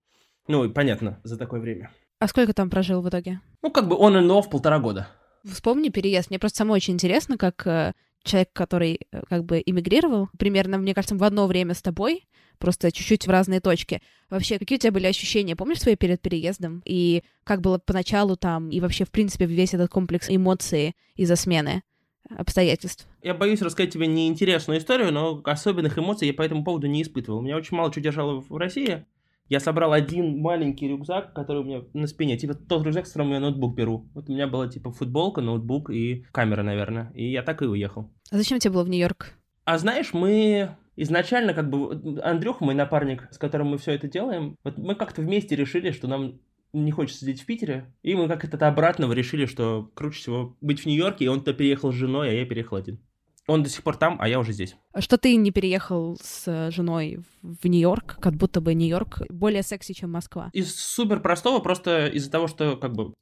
Ну, 0.49 0.69
понятно, 0.71 1.21
за 1.25 1.39
такое 1.39 1.61
время. 1.61 1.91
А 2.19 2.27
сколько 2.27 2.53
там 2.53 2.69
прожил 2.69 3.01
в 3.01 3.09
итоге? 3.09 3.41
Ну, 3.63 3.71
как 3.71 3.89
бы 3.89 3.97
он 3.97 4.17
и 4.17 4.21
off 4.21 4.51
полтора 4.51 4.79
года. 4.79 5.09
Вспомни 5.45 5.89
переезд. 5.89 6.31
Мне 6.31 6.39
просто 6.39 6.59
самой 6.59 6.77
очень 6.77 6.95
интересно, 6.95 7.39
как 7.39 7.67
э, 7.67 7.93
человек, 8.23 8.51
который 8.53 9.01
э, 9.11 9.23
как 9.29 9.45
бы 9.45 9.63
эмигрировал, 9.65 10.29
примерно, 10.39 10.79
мне 10.79 10.95
кажется, 10.95 11.17
в 11.17 11.23
одно 11.25 11.47
время 11.47 11.75
с 11.75 11.83
тобой, 11.83 12.27
просто 12.59 12.93
чуть-чуть 12.93 13.27
в 13.27 13.31
разные 13.31 13.61
точки. 13.61 14.03
Вообще, 14.31 14.59
какие 14.59 14.77
у 14.79 14.81
тебя 14.81 14.93
были 14.93 15.07
ощущения, 15.07 15.57
помнишь 15.57 15.81
свои 15.81 15.97
перед 15.97 16.21
переездом? 16.21 16.83
И 16.85 17.23
как 17.45 17.61
было 17.61 17.79
поначалу 17.79 18.37
там, 18.37 18.71
и 18.71 18.81
вообще, 18.81 19.05
в 19.05 19.11
принципе, 19.11 19.47
весь 19.47 19.75
этот 19.75 19.91
комплекс 19.91 20.29
эмоций 20.29 20.95
из-за 21.17 21.37
смены 21.37 21.83
обстоятельств? 22.29 23.07
Я 23.23 23.35
боюсь 23.35 23.63
рассказать 23.63 23.93
тебе 23.93 24.07
неинтересную 24.07 24.79
историю, 24.79 25.13
но 25.13 25.41
особенных 25.45 25.99
эмоций 25.99 26.29
я 26.29 26.35
по 26.35 26.43
этому 26.43 26.65
поводу 26.65 26.87
не 26.87 27.03
испытывал. 27.03 27.41
Меня 27.41 27.57
очень 27.57 27.77
мало 27.77 27.93
чего 27.93 28.03
держало 28.03 28.41
в 28.41 28.57
России 28.57 29.05
я 29.49 29.61
собрал 29.61 29.93
один 29.93 30.39
маленький 30.41 30.89
рюкзак, 30.89 31.33
который 31.35 31.63
у 31.63 31.65
меня 31.65 31.83
на 31.95 32.07
спине, 32.07 32.37
типа 32.37 32.55
тот 32.55 32.85
рюкзак, 32.85 33.07
с 33.07 33.13
которым 33.13 33.33
я 33.33 33.41
ноутбук 33.41 33.75
беру. 33.75 34.09
Вот 34.15 34.29
у 34.29 34.33
меня 34.33 34.47
была 34.47 34.69
типа 34.69 34.93
футболка, 34.93 35.41
ноутбук 35.41 35.91
и 35.91 36.25
камера, 36.33 36.63
наверное. 36.63 37.11
И 37.15 37.31
я 37.31 37.43
так 37.43 37.63
и 37.63 37.67
уехал. 37.67 38.11
А 38.31 38.37
зачем 38.37 38.59
тебе 38.59 38.75
было 38.75 38.85
в 38.85 38.89
Нью-Йорк? 38.89 39.33
А 39.65 39.79
знаешь, 39.79 40.13
мы 40.13 40.77
изначально 40.97 41.55
как 41.55 41.71
бы 41.71 42.21
Андрюх, 42.23 42.61
мой 42.61 42.75
напарник, 42.75 43.29
с 43.31 43.39
которым 43.39 43.69
мы 43.69 43.79
все 43.79 43.93
это 43.93 44.09
делаем, 44.09 44.57
вот 44.65 44.79
мы 44.79 44.95
как-то 44.95 45.23
вместе 45.23 45.57
решили, 45.57 45.93
что 45.93 46.09
нам 46.09 46.41
не 46.73 46.91
хочется 46.91 47.21
сидеть 47.21 47.43
в 47.43 47.47
Питере, 47.47 47.95
и 48.03 48.15
мы 48.15 48.29
как-то 48.29 48.67
обратно 48.67 49.11
решили, 49.13 49.47
что 49.47 49.91
круче 49.95 50.19
всего 50.19 50.57
быть 50.61 50.81
в 50.81 50.87
Нью-Йорке, 50.87 51.25
и 51.25 51.29
он-то 51.29 51.55
переехал 51.55 51.93
с 51.93 51.97
женой, 51.97 52.31
а 52.31 52.33
я 52.33 52.45
переехал 52.45 52.77
один. 52.77 53.01
Он 53.49 53.63
до 53.63 53.69
сих 53.69 53.83
пор 53.83 53.97
там, 53.97 54.19
а 54.21 54.29
я 54.29 54.39
уже 54.39 54.53
здесь. 54.53 54.77
А 54.93 55.01
что 55.01 55.19
ты 55.19 55.35
не 55.35 55.51
переехал 55.51 56.19
с 56.23 56.71
женой 56.71 57.25
в 57.43 57.67
Нью-Йорк, 57.67 58.19
как 58.21 58.35
будто 58.35 58.61
бы 58.61 58.75
Нью-Йорк 58.75 59.23
более 59.31 59.63
секси, 59.63 59.95
чем 59.95 60.13
Москва? 60.13 60.51
Из 60.53 60.79
супер 60.79 61.21
простого, 61.21 61.59
просто 61.59 62.07
из-за 62.09 62.31
того, 62.31 62.47
что 62.47 62.77
как 62.77 62.93
бы 62.93 63.15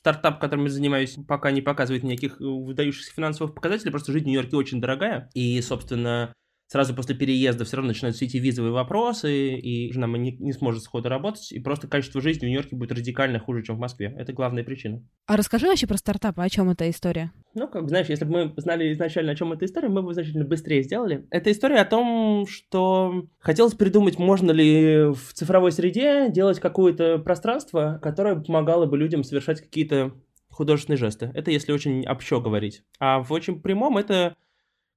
Стартап, 0.00 0.40
которым 0.40 0.66
я 0.66 0.70
занимаюсь, 0.70 1.16
пока 1.26 1.50
не 1.50 1.60
показывает 1.60 2.02
никаких 2.04 2.40
выдающихся 2.40 3.12
финансовых 3.12 3.54
показателей, 3.54 3.90
просто 3.90 4.12
жизнь 4.12 4.24
в 4.24 4.28
Нью-Йорке 4.28 4.56
очень 4.56 4.80
дорогая. 4.80 5.30
И, 5.34 5.60
собственно, 5.60 6.32
сразу 6.70 6.94
после 6.94 7.16
переезда 7.16 7.64
все 7.64 7.76
равно 7.76 7.88
начинаются 7.88 8.24
эти 8.24 8.36
визовые 8.36 8.72
вопросы, 8.72 9.54
и 9.54 9.92
жена 9.92 10.06
не, 10.06 10.36
не 10.36 10.52
сможет 10.52 10.84
сходу 10.84 11.08
работать, 11.08 11.50
и 11.50 11.58
просто 11.58 11.88
качество 11.88 12.20
жизни 12.20 12.46
в 12.46 12.48
Нью-Йорке 12.48 12.76
будет 12.76 12.92
радикально 12.92 13.40
хуже, 13.40 13.64
чем 13.64 13.76
в 13.76 13.80
Москве. 13.80 14.14
Это 14.16 14.32
главная 14.32 14.62
причина. 14.62 15.02
А 15.26 15.36
расскажи 15.36 15.66
вообще 15.66 15.88
про 15.88 15.96
стартап, 15.96 16.38
о 16.38 16.48
чем 16.48 16.70
эта 16.70 16.88
история? 16.88 17.32
Ну, 17.54 17.66
как 17.66 17.88
знаешь, 17.88 18.08
если 18.08 18.24
бы 18.24 18.30
мы 18.30 18.54
знали 18.56 18.92
изначально, 18.92 19.32
о 19.32 19.34
чем 19.34 19.52
эта 19.52 19.64
история, 19.64 19.88
мы 19.88 20.02
бы 20.02 20.14
значительно 20.14 20.44
быстрее 20.44 20.84
сделали. 20.84 21.26
Это 21.30 21.50
история 21.50 21.78
о 21.78 21.84
том, 21.84 22.46
что 22.46 23.26
хотелось 23.40 23.74
придумать, 23.74 24.20
можно 24.20 24.52
ли 24.52 25.12
в 25.12 25.32
цифровой 25.32 25.72
среде 25.72 26.30
делать 26.30 26.60
какое-то 26.60 27.18
пространство, 27.18 27.98
которое 28.00 28.36
помогало 28.36 28.86
бы 28.86 28.96
людям 28.96 29.24
совершать 29.24 29.60
какие-то 29.60 30.12
художественные 30.50 30.98
жесты. 30.98 31.32
Это 31.34 31.50
если 31.50 31.72
очень 31.72 32.06
общо 32.06 32.40
говорить. 32.40 32.82
А 33.00 33.20
в 33.20 33.32
очень 33.32 33.60
прямом 33.60 33.98
это 33.98 34.36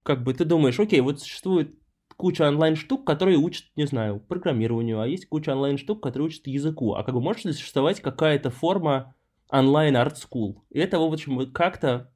как 0.03 0.24
бы 0.24 0.33
ты 0.33 0.45
думаешь, 0.45 0.79
окей, 0.79 1.01
вот 1.01 1.22
существует 1.22 1.75
куча 2.15 2.48
онлайн-штук, 2.48 3.05
которые 3.05 3.38
учат, 3.38 3.65
не 3.75 3.86
знаю, 3.86 4.19
программированию, 4.19 5.00
а 5.00 5.07
есть 5.07 5.27
куча 5.27 5.51
онлайн-штук, 5.51 6.01
которые 6.01 6.27
учат 6.27 6.48
языку. 6.48 6.93
А 6.93 7.03
как 7.03 7.15
бы 7.15 7.22
может 7.22 7.45
ли 7.45 7.53
существовать 7.53 8.01
какая-то 8.01 8.50
форма 8.50 9.15
онлайн 9.50 9.98
арт 9.98 10.17
school? 10.17 10.57
И 10.69 10.79
это, 10.79 11.00
в 11.00 11.03
общем, 11.03 11.51
как-то 11.51 12.12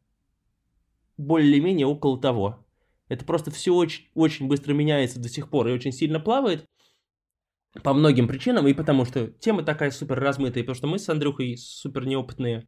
более-менее 1.18 1.88
около 1.88 2.20
того. 2.20 2.66
Это 3.10 3.26
просто 3.26 3.52
все 3.52 3.74
очень, 3.74 4.06
очень 4.14 4.48
быстро 4.48 4.74
меняется 4.74 5.20
до 5.20 5.30
сих 5.30 5.50
пор 5.50 5.68
и 5.68 5.74
очень 5.74 5.92
сильно 5.92 6.20
плавает 6.20 6.66
по 7.84 7.94
многим 7.94 8.28
причинам, 8.28 8.68
и 8.68 8.74
потому 8.74 9.06
что 9.06 9.28
тема 9.28 9.64
такая 9.64 9.92
супер 9.92 10.20
размытая, 10.20 10.64
потому 10.64 10.76
что 10.76 10.88
мы 10.88 11.00
с 11.00 11.10
Андрюхой 11.10 11.58
супер 11.58 12.06
неопытные 12.06 12.68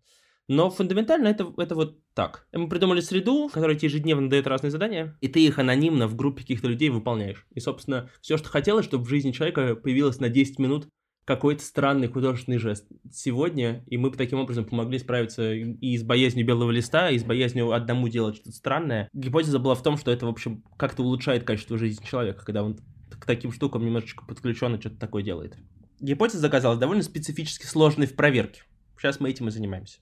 но 0.50 0.72
фундаментально 0.72 1.28
это, 1.28 1.54
это 1.58 1.76
вот 1.76 2.00
так. 2.16 2.48
Мы 2.52 2.68
придумали 2.68 3.02
среду, 3.02 3.50
которая 3.54 3.78
тебе 3.78 3.90
ежедневно 3.90 4.32
дает 4.32 4.48
разные 4.48 4.72
задания, 4.72 5.16
и 5.22 5.28
ты 5.28 5.46
их 5.46 5.60
анонимно 5.60 6.08
в 6.08 6.16
группе 6.16 6.42
каких-то 6.42 6.68
людей 6.68 6.90
выполняешь. 6.90 7.46
И, 7.54 7.60
собственно, 7.60 8.10
все, 8.20 8.36
что 8.36 8.50
хотелось, 8.50 8.86
чтобы 8.86 9.06
в 9.06 9.10
жизни 9.10 9.32
человека 9.32 9.76
появилось 9.76 10.20
на 10.20 10.28
10 10.28 10.58
минут 10.58 10.88
какой-то 11.24 11.64
странный 11.64 12.08
художественный 12.08 12.58
жест 12.58 12.88
сегодня, 13.14 13.84
и 13.86 13.98
мы 13.98 14.10
таким 14.10 14.40
образом 14.40 14.66
помогли 14.66 14.98
справиться 14.98 15.54
и 15.54 15.96
с 15.96 16.02
боязнью 16.02 16.48
белого 16.48 16.72
листа, 16.72 17.12
и 17.12 17.20
с 17.20 17.24
боязнью 17.24 17.72
одному 17.72 18.08
делать 18.08 18.38
что-то 18.38 18.52
странное. 18.52 19.08
Гипотеза 19.14 19.60
была 19.60 19.76
в 19.76 19.84
том, 19.84 19.98
что 19.98 20.10
это, 20.10 20.26
в 20.26 20.30
общем, 20.30 20.64
как-то 20.78 21.04
улучшает 21.04 21.44
качество 21.44 21.78
жизни 21.78 22.04
человека, 22.04 22.44
когда 22.44 22.64
он 22.64 22.80
к 23.12 23.24
таким 23.28 23.52
штукам 23.52 23.86
немножечко 23.86 24.26
подключен 24.26 24.74
и 24.74 24.80
что-то 24.80 24.98
такое 24.98 25.22
делает. 25.22 25.56
Гипотеза 26.00 26.48
оказалась 26.48 26.80
довольно 26.80 27.04
специфически 27.04 27.68
сложной 27.68 28.08
в 28.08 28.16
проверке. 28.16 28.64
Сейчас 28.98 29.20
мы 29.20 29.30
этим 29.30 29.48
и 29.48 29.52
занимаемся 29.52 30.00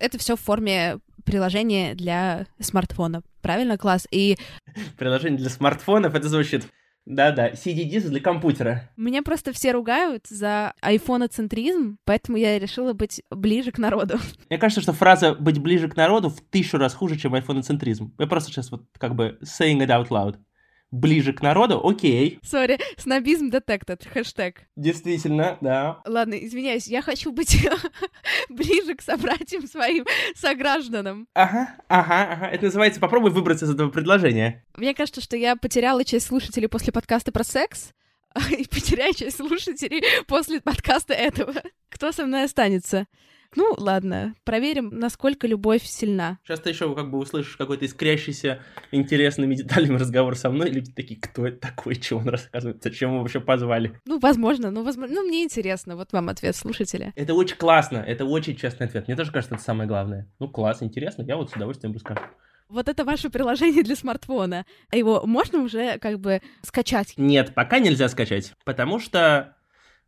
это 0.00 0.18
все 0.18 0.36
в 0.36 0.40
форме 0.40 0.98
приложения 1.24 1.94
для 1.94 2.46
смартфона. 2.58 3.22
Правильно, 3.42 3.78
класс? 3.78 4.06
И... 4.10 4.36
Приложение 4.98 5.38
для 5.38 5.50
смартфонов, 5.50 6.14
это 6.14 6.28
звучит... 6.28 6.66
Да-да, 7.06 7.50
CD-диск 7.50 8.08
для 8.08 8.20
компьютера. 8.20 8.90
Меня 8.96 9.22
просто 9.22 9.52
все 9.52 9.72
ругают 9.72 10.26
за 10.28 10.74
айфоноцентризм, 10.82 11.96
поэтому 12.04 12.36
я 12.36 12.58
решила 12.58 12.92
быть 12.92 13.22
ближе 13.30 13.72
к 13.72 13.78
народу. 13.78 14.18
Мне 14.50 14.58
кажется, 14.58 14.82
что 14.82 14.92
фраза 14.92 15.34
«быть 15.34 15.58
ближе 15.58 15.88
к 15.88 15.96
народу» 15.96 16.28
в 16.28 16.40
тысячу 16.42 16.76
раз 16.76 16.94
хуже, 16.94 17.16
чем 17.16 17.34
айфоноцентризм. 17.34 18.14
Я 18.18 18.26
просто 18.26 18.50
сейчас 18.50 18.70
вот 18.70 18.84
как 18.98 19.14
бы 19.14 19.38
saying 19.42 19.78
it 19.78 19.88
out 19.88 20.08
loud 20.08 20.36
ближе 20.90 21.32
к 21.32 21.42
народу, 21.42 21.80
окей. 21.82 22.38
Сори, 22.42 22.78
снобизм 22.96 23.48
detected, 23.48 24.06
хэштег. 24.08 24.62
Действительно, 24.76 25.58
да. 25.60 26.00
Ладно, 26.04 26.34
извиняюсь, 26.34 26.86
я 26.86 27.02
хочу 27.02 27.32
быть 27.32 27.56
ближе 28.48 28.94
к 28.94 29.02
собратьям 29.02 29.66
своим 29.66 30.04
согражданам. 30.34 31.26
Ага, 31.34 31.74
ага, 31.88 32.32
ага. 32.32 32.46
Это 32.46 32.66
называется 32.66 33.00
«попробуй 33.00 33.30
выбраться 33.30 33.66
из 33.66 33.70
этого 33.70 33.90
предложения». 33.90 34.64
Мне 34.76 34.94
кажется, 34.94 35.20
что 35.20 35.36
я 35.36 35.56
потеряла 35.56 36.04
часть 36.04 36.26
слушателей 36.26 36.68
после 36.68 36.92
подкаста 36.92 37.32
про 37.32 37.44
секс, 37.44 37.92
и 38.50 38.64
потеряю 38.68 39.14
часть 39.14 39.36
слушателей 39.38 40.04
после 40.26 40.60
подкаста 40.60 41.14
этого. 41.14 41.54
Кто 41.88 42.12
со 42.12 42.26
мной 42.26 42.44
останется? 42.44 43.06
Ну, 43.56 43.74
ладно, 43.76 44.34
проверим, 44.44 44.90
насколько 44.90 45.46
любовь 45.46 45.82
сильна. 45.84 46.38
Сейчас 46.44 46.60
ты 46.60 46.70
еще 46.70 46.94
как 46.94 47.10
бы 47.10 47.18
услышишь 47.18 47.56
какой-то 47.56 47.84
искрящийся 47.84 48.60
интересными 48.92 49.54
деталями 49.56 49.96
разговор 49.98 50.36
со 50.36 50.50
мной, 50.50 50.70
и 50.70 50.72
люди 50.72 50.92
такие, 50.92 51.20
кто 51.20 51.46
это 51.46 51.58
такой, 51.58 51.96
чего 51.96 52.20
он 52.20 52.28
рассказывает, 52.28 52.82
зачем 52.82 53.10
его 53.10 53.20
вообще 53.20 53.40
позвали? 53.40 53.98
Ну, 54.06 54.20
возможно, 54.20 54.70
ну, 54.70 54.84
возможно, 54.84 55.16
ну, 55.16 55.26
мне 55.26 55.42
интересно, 55.42 55.96
вот 55.96 56.12
вам 56.12 56.28
ответ 56.28 56.54
слушателя. 56.54 57.12
Это 57.16 57.34
очень 57.34 57.56
классно, 57.56 57.98
это 57.98 58.24
очень 58.24 58.54
честный 58.54 58.86
ответ, 58.86 59.08
мне 59.08 59.16
тоже 59.16 59.32
кажется, 59.32 59.56
это 59.56 59.64
самое 59.64 59.88
главное. 59.88 60.30
Ну, 60.38 60.48
класс, 60.48 60.82
интересно, 60.82 61.22
я 61.22 61.36
вот 61.36 61.50
с 61.50 61.56
удовольствием 61.56 61.92
расскажу. 61.92 62.20
Вот 62.68 62.88
это 62.88 63.04
ваше 63.04 63.30
приложение 63.30 63.82
для 63.82 63.96
смартфона. 63.96 64.64
А 64.90 64.96
его 64.96 65.26
можно 65.26 65.58
уже 65.58 65.98
как 65.98 66.20
бы 66.20 66.40
скачать? 66.62 67.14
Нет, 67.16 67.52
пока 67.52 67.80
нельзя 67.80 68.08
скачать, 68.08 68.52
потому 68.64 69.00
что 69.00 69.56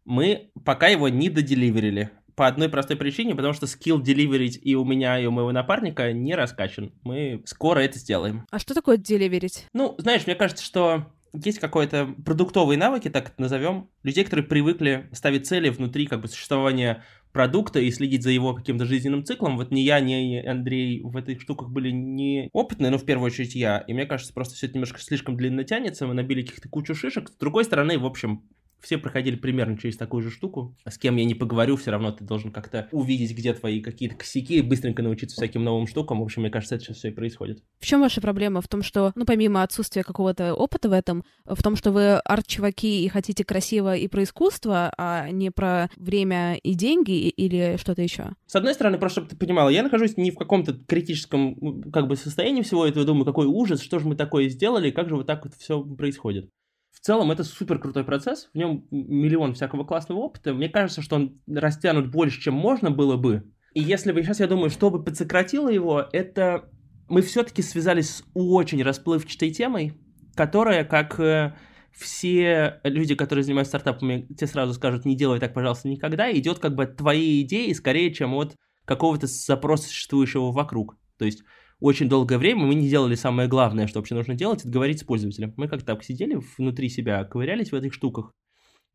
мы 0.05 0.53
пока 0.65 0.87
его 0.87 1.09
не 1.09 1.29
доделиверили 1.29 2.11
по 2.35 2.47
одной 2.47 2.69
простой 2.69 2.97
причине, 2.97 3.35
потому 3.35 3.55
что 3.55 3.67
скилл 3.67 4.01
деливерить 4.01 4.59
и 4.62 4.75
у 4.75 4.85
меня, 4.85 5.19
и 5.19 5.27
у 5.27 5.31
моего 5.31 5.53
напарника 5.53 6.12
не 6.12 6.35
раскачан. 6.35 6.93
Мы 7.03 7.43
скоро 7.47 7.81
это 7.81 7.99
сделаем. 7.99 8.47
А 8.51 8.59
что 8.59 8.75
такое 8.75 8.97
деливерить? 8.97 9.67
Ну, 9.73 9.95
знаешь, 9.99 10.27
мне 10.27 10.35
кажется, 10.35 10.65
что 10.65 11.07
есть 11.33 11.59
какой-то 11.59 12.15
продуктовые 12.25 12.79
навыки, 12.79 13.09
так 13.09 13.29
это 13.29 13.41
назовем, 13.41 13.89
людей, 14.03 14.25
которые 14.25 14.47
привыкли 14.47 15.09
ставить 15.12 15.47
цели 15.47 15.71
внутри 15.71 16.07
как 16.07 16.21
бы 16.21 16.29
существования 16.29 17.05
продукта 17.33 17.81
и 17.81 17.91
следить 17.91 18.23
за 18.23 18.31
его 18.31 18.55
каким-то 18.55 18.85
жизненным 18.85 19.25
циклом. 19.25 19.57
Вот 19.57 19.71
ни 19.71 19.81
я, 19.81 20.01
ни 20.01 20.45
Андрей 20.45 21.01
в 21.03 21.17
этих 21.17 21.41
штуках 21.41 21.71
были 21.71 21.91
не 21.91 22.51
опытные, 22.53 22.91
но 22.91 22.99
в 22.99 23.07
первую 23.07 23.27
очередь 23.27 23.55
я. 23.55 23.79
И 23.79 23.95
мне 23.95 24.05
кажется, 24.05 24.35
просто 24.35 24.55
все 24.55 24.67
это 24.67 24.75
немножко 24.75 25.01
слишком 25.01 25.37
длинно 25.37 25.65
тянется, 25.65 26.07
мы 26.07 26.15
набили 26.15 26.43
каких-то 26.43 26.69
кучу 26.69 26.95
шишек. 26.95 27.31
С 27.31 27.37
другой 27.37 27.65
стороны, 27.65 27.99
в 27.99 28.05
общем, 28.05 28.43
все 28.83 28.99
проходили 28.99 29.37
примерно 29.37 29.79
через 29.79 29.97
такую 29.97 30.23
же 30.23 30.31
штуку. 30.31 30.77
С 30.87 30.99
кем 30.99 31.17
я 31.17 31.25
не 31.25 31.35
поговорю, 31.35 31.77
все 31.77 31.91
равно 31.91 32.12
ты 32.12 32.25
должен 32.25 32.51
как-то 32.51 32.89
увидеть, 32.93 33.37
где 33.37 33.55
твои 33.55 33.81
какие-то 33.81 34.17
косяки, 34.17 34.59
и 34.59 34.62
быстренько 34.62 35.03
научиться 35.03 35.37
всяким 35.37 35.65
новым 35.65 35.87
штукам. 35.87 36.21
В 36.21 36.23
общем, 36.23 36.43
мне 36.43 36.51
кажется, 36.51 36.75
это 36.75 36.85
сейчас 36.85 36.99
все 36.99 37.09
и 37.09 37.12
происходит. 37.12 37.62
В 37.79 37.87
чем 37.87 38.01
ваша 38.01 38.21
проблема? 38.21 38.61
В 38.61 38.69
том, 38.69 38.83
что, 38.83 39.12
ну, 39.15 39.25
помимо 39.25 39.62
отсутствия 39.62 40.03
какого-то 40.03 40.55
опыта 40.55 40.89
в 40.89 40.93
этом, 40.93 41.25
в 41.45 41.62
том, 41.62 41.77
что 41.77 41.93
вы 41.93 42.17
арт-чуваки 42.17 43.05
и 43.05 43.09
хотите 43.09 43.45
красиво 43.45 43.97
и 43.97 44.09
про 44.09 44.25
искусство, 44.25 44.93
а 44.99 45.31
не 45.31 45.51
про 45.51 45.89
время 45.97 46.57
и 46.57 46.75
деньги 46.75 47.29
или 47.29 47.77
что-то 47.79 48.03
еще? 48.03 48.31
С 48.47 48.57
одной 48.57 48.75
стороны, 48.75 48.99
просто 48.99 49.21
чтобы 49.21 49.31
ты 49.31 49.37
понимала, 49.37 49.69
я 49.69 49.83
нахожусь 49.83 50.17
не 50.17 50.31
в 50.31 50.37
каком-то 50.37 50.73
критическом 50.73 51.83
как 51.93 52.09
бы 52.09 52.17
состоянии 52.17 52.62
всего 52.62 52.87
этого, 52.87 53.05
думаю, 53.05 53.25
какой 53.25 53.47
ужас, 53.47 53.81
что 53.81 53.99
же 53.99 54.07
мы 54.07 54.17
такое 54.17 54.49
сделали, 54.49 54.91
как 54.91 55.09
же 55.09 55.17
вот 55.17 55.27
так 55.27 55.45
вот 55.45 55.55
все 55.55 55.83
происходит 55.83 56.51
в 56.93 57.01
целом 57.01 57.31
это 57.31 57.43
супер 57.43 57.79
крутой 57.79 58.05
процесс, 58.05 58.51
в 58.53 58.57
нем 58.57 58.87
миллион 58.91 59.55
всякого 59.55 59.85
классного 59.85 60.21
опыта. 60.21 60.55
Мне 60.55 60.69
кажется, 60.69 61.03
что 61.03 61.17
он 61.17 61.41
растянут 61.49 62.11
больше, 62.11 62.41
чем 62.41 62.55
можно 62.55 62.91
было 62.91 63.17
бы. 63.17 63.51
И 63.75 63.81
если 63.81 64.13
бы 64.13 64.23
сейчас 64.23 64.41
я 64.41 64.47
думаю, 64.47 64.71
что 64.71 64.91
бы 64.91 65.03
подсократило 65.03 65.69
его, 65.69 66.07
это 66.13 66.71
мы 67.09 67.23
все-таки 67.23 67.63
связались 67.63 68.17
с 68.17 68.25
очень 68.35 68.83
расплывчатой 68.83 69.51
темой, 69.51 69.95
которая, 70.35 70.85
как 70.85 71.19
э, 71.19 71.55
все 71.93 72.81
люди, 72.85 73.15
которые 73.15 73.45
занимаются 73.45 73.71
стартапами, 73.79 74.27
тебе 74.35 74.47
сразу 74.47 74.75
скажут, 74.75 75.05
не 75.05 75.17
делай 75.17 75.41
так, 75.41 75.55
пожалуйста, 75.55 75.89
никогда, 75.89 76.31
идет 76.33 76.59
как 76.59 76.75
бы 76.75 76.85
от 76.85 76.97
твоей 76.97 77.43
идеи 77.43 77.73
скорее, 77.73 78.13
чем 78.13 78.35
от 78.35 78.55
какого-то 78.85 79.27
запроса, 79.27 79.89
существующего 79.89 80.53
вокруг. 80.53 80.97
То 81.19 81.25
есть 81.25 81.43
очень 81.83 82.09
долгое 82.09 82.39
время 82.39 82.65
мы 82.65 82.77
не 82.77 82.89
делали 82.89 83.17
самое 83.17 83.49
главное, 83.49 83.89
что 83.89 83.99
вообще 83.99 84.15
нужно 84.15 84.35
делать, 84.35 84.61
это 84.61 84.69
говорить 84.69 85.01
с 85.01 85.05
пользователем. 85.05 85.53
Мы 85.57 85.67
как-то 85.67 85.87
так 85.87 86.05
сидели 86.05 86.41
внутри 86.57 86.89
себя, 86.89 87.25
ковырялись 87.25 87.73
в 87.73 87.75
этих 87.75 87.93
штуках. 87.93 88.33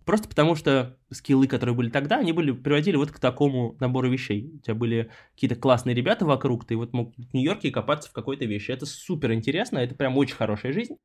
Просто 0.05 0.29
потому 0.29 0.55
что 0.55 0.97
скиллы, 1.11 1.47
которые 1.47 1.75
были 1.75 1.89
тогда, 1.89 2.19
они 2.19 2.31
были, 2.31 2.51
приводили 2.51 2.95
вот 2.95 3.11
к 3.11 3.19
такому 3.19 3.75
набору 3.81 4.09
вещей. 4.09 4.53
У 4.55 4.59
тебя 4.59 4.73
были 4.73 5.11
какие-то 5.33 5.57
классные 5.57 5.95
ребята 5.95 6.25
вокруг, 6.25 6.63
ты 6.63 6.77
вот 6.77 6.93
мог 6.93 7.13
в 7.17 7.33
Нью-Йорке 7.33 7.71
копаться 7.71 8.09
в 8.09 8.13
какой-то 8.13 8.45
вещи. 8.45 8.71
Это 8.71 8.85
супер 8.85 9.33
интересно, 9.33 9.79
это 9.79 9.93
прям 9.93 10.15
очень 10.17 10.35
хорошая 10.35 10.71
жизнь. 10.71 10.95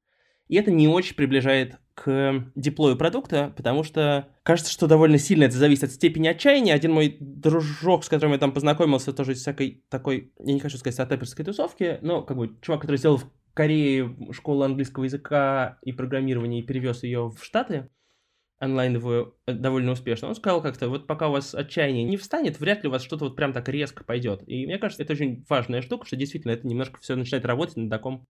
И 0.48 0.56
это 0.56 0.70
не 0.70 0.88
очень 0.88 1.14
приближает 1.14 1.78
к 1.94 2.44
диплою 2.54 2.96
продукта, 2.96 3.52
потому 3.56 3.84
что 3.84 4.28
кажется, 4.42 4.72
что 4.72 4.86
довольно 4.86 5.18
сильно 5.18 5.44
это 5.44 5.56
зависит 5.56 5.84
от 5.84 5.92
степени 5.92 6.28
отчаяния. 6.28 6.74
Один 6.74 6.92
мой 6.92 7.16
дружок, 7.20 8.04
с 8.04 8.08
которым 8.08 8.32
я 8.32 8.38
там 8.38 8.52
познакомился, 8.52 9.12
тоже 9.12 9.32
из 9.32 9.40
всякой 9.40 9.84
такой, 9.88 10.32
я 10.38 10.54
не 10.54 10.60
хочу 10.60 10.78
сказать, 10.78 10.94
стартаперской 10.94 11.44
тусовки, 11.44 11.98
но 12.02 12.22
как 12.22 12.36
бы 12.36 12.56
чувак, 12.60 12.82
который 12.82 12.96
сделал 12.96 13.18
в 13.18 13.30
Корее 13.54 14.16
школу 14.30 14.62
английского 14.62 15.04
языка 15.04 15.78
и 15.82 15.92
программирования 15.92 16.60
и 16.60 16.62
перевез 16.62 17.02
ее 17.02 17.28
в 17.28 17.44
Штаты, 17.44 17.90
онлайновую 18.62 19.36
э, 19.46 19.52
довольно 19.52 19.92
успешно. 19.92 20.28
Он 20.28 20.34
сказал 20.36 20.62
как-то, 20.62 20.88
вот 20.88 21.06
пока 21.06 21.28
у 21.28 21.32
вас 21.32 21.54
отчаяние 21.54 22.04
не 22.04 22.16
встанет, 22.16 22.60
вряд 22.60 22.82
ли 22.82 22.88
у 22.88 22.92
вас 22.92 23.02
что-то 23.02 23.24
вот 23.24 23.36
прям 23.36 23.52
так 23.52 23.68
резко 23.68 24.04
пойдет. 24.04 24.42
И 24.46 24.66
мне 24.66 24.78
кажется, 24.78 25.02
это 25.02 25.12
очень 25.12 25.44
важная 25.48 25.82
штука, 25.82 26.06
что 26.06 26.16
действительно 26.16 26.52
это 26.52 26.66
немножко 26.66 27.00
все 27.00 27.16
начинает 27.16 27.44
работать 27.44 27.76
на 27.76 27.90
таком 27.90 28.24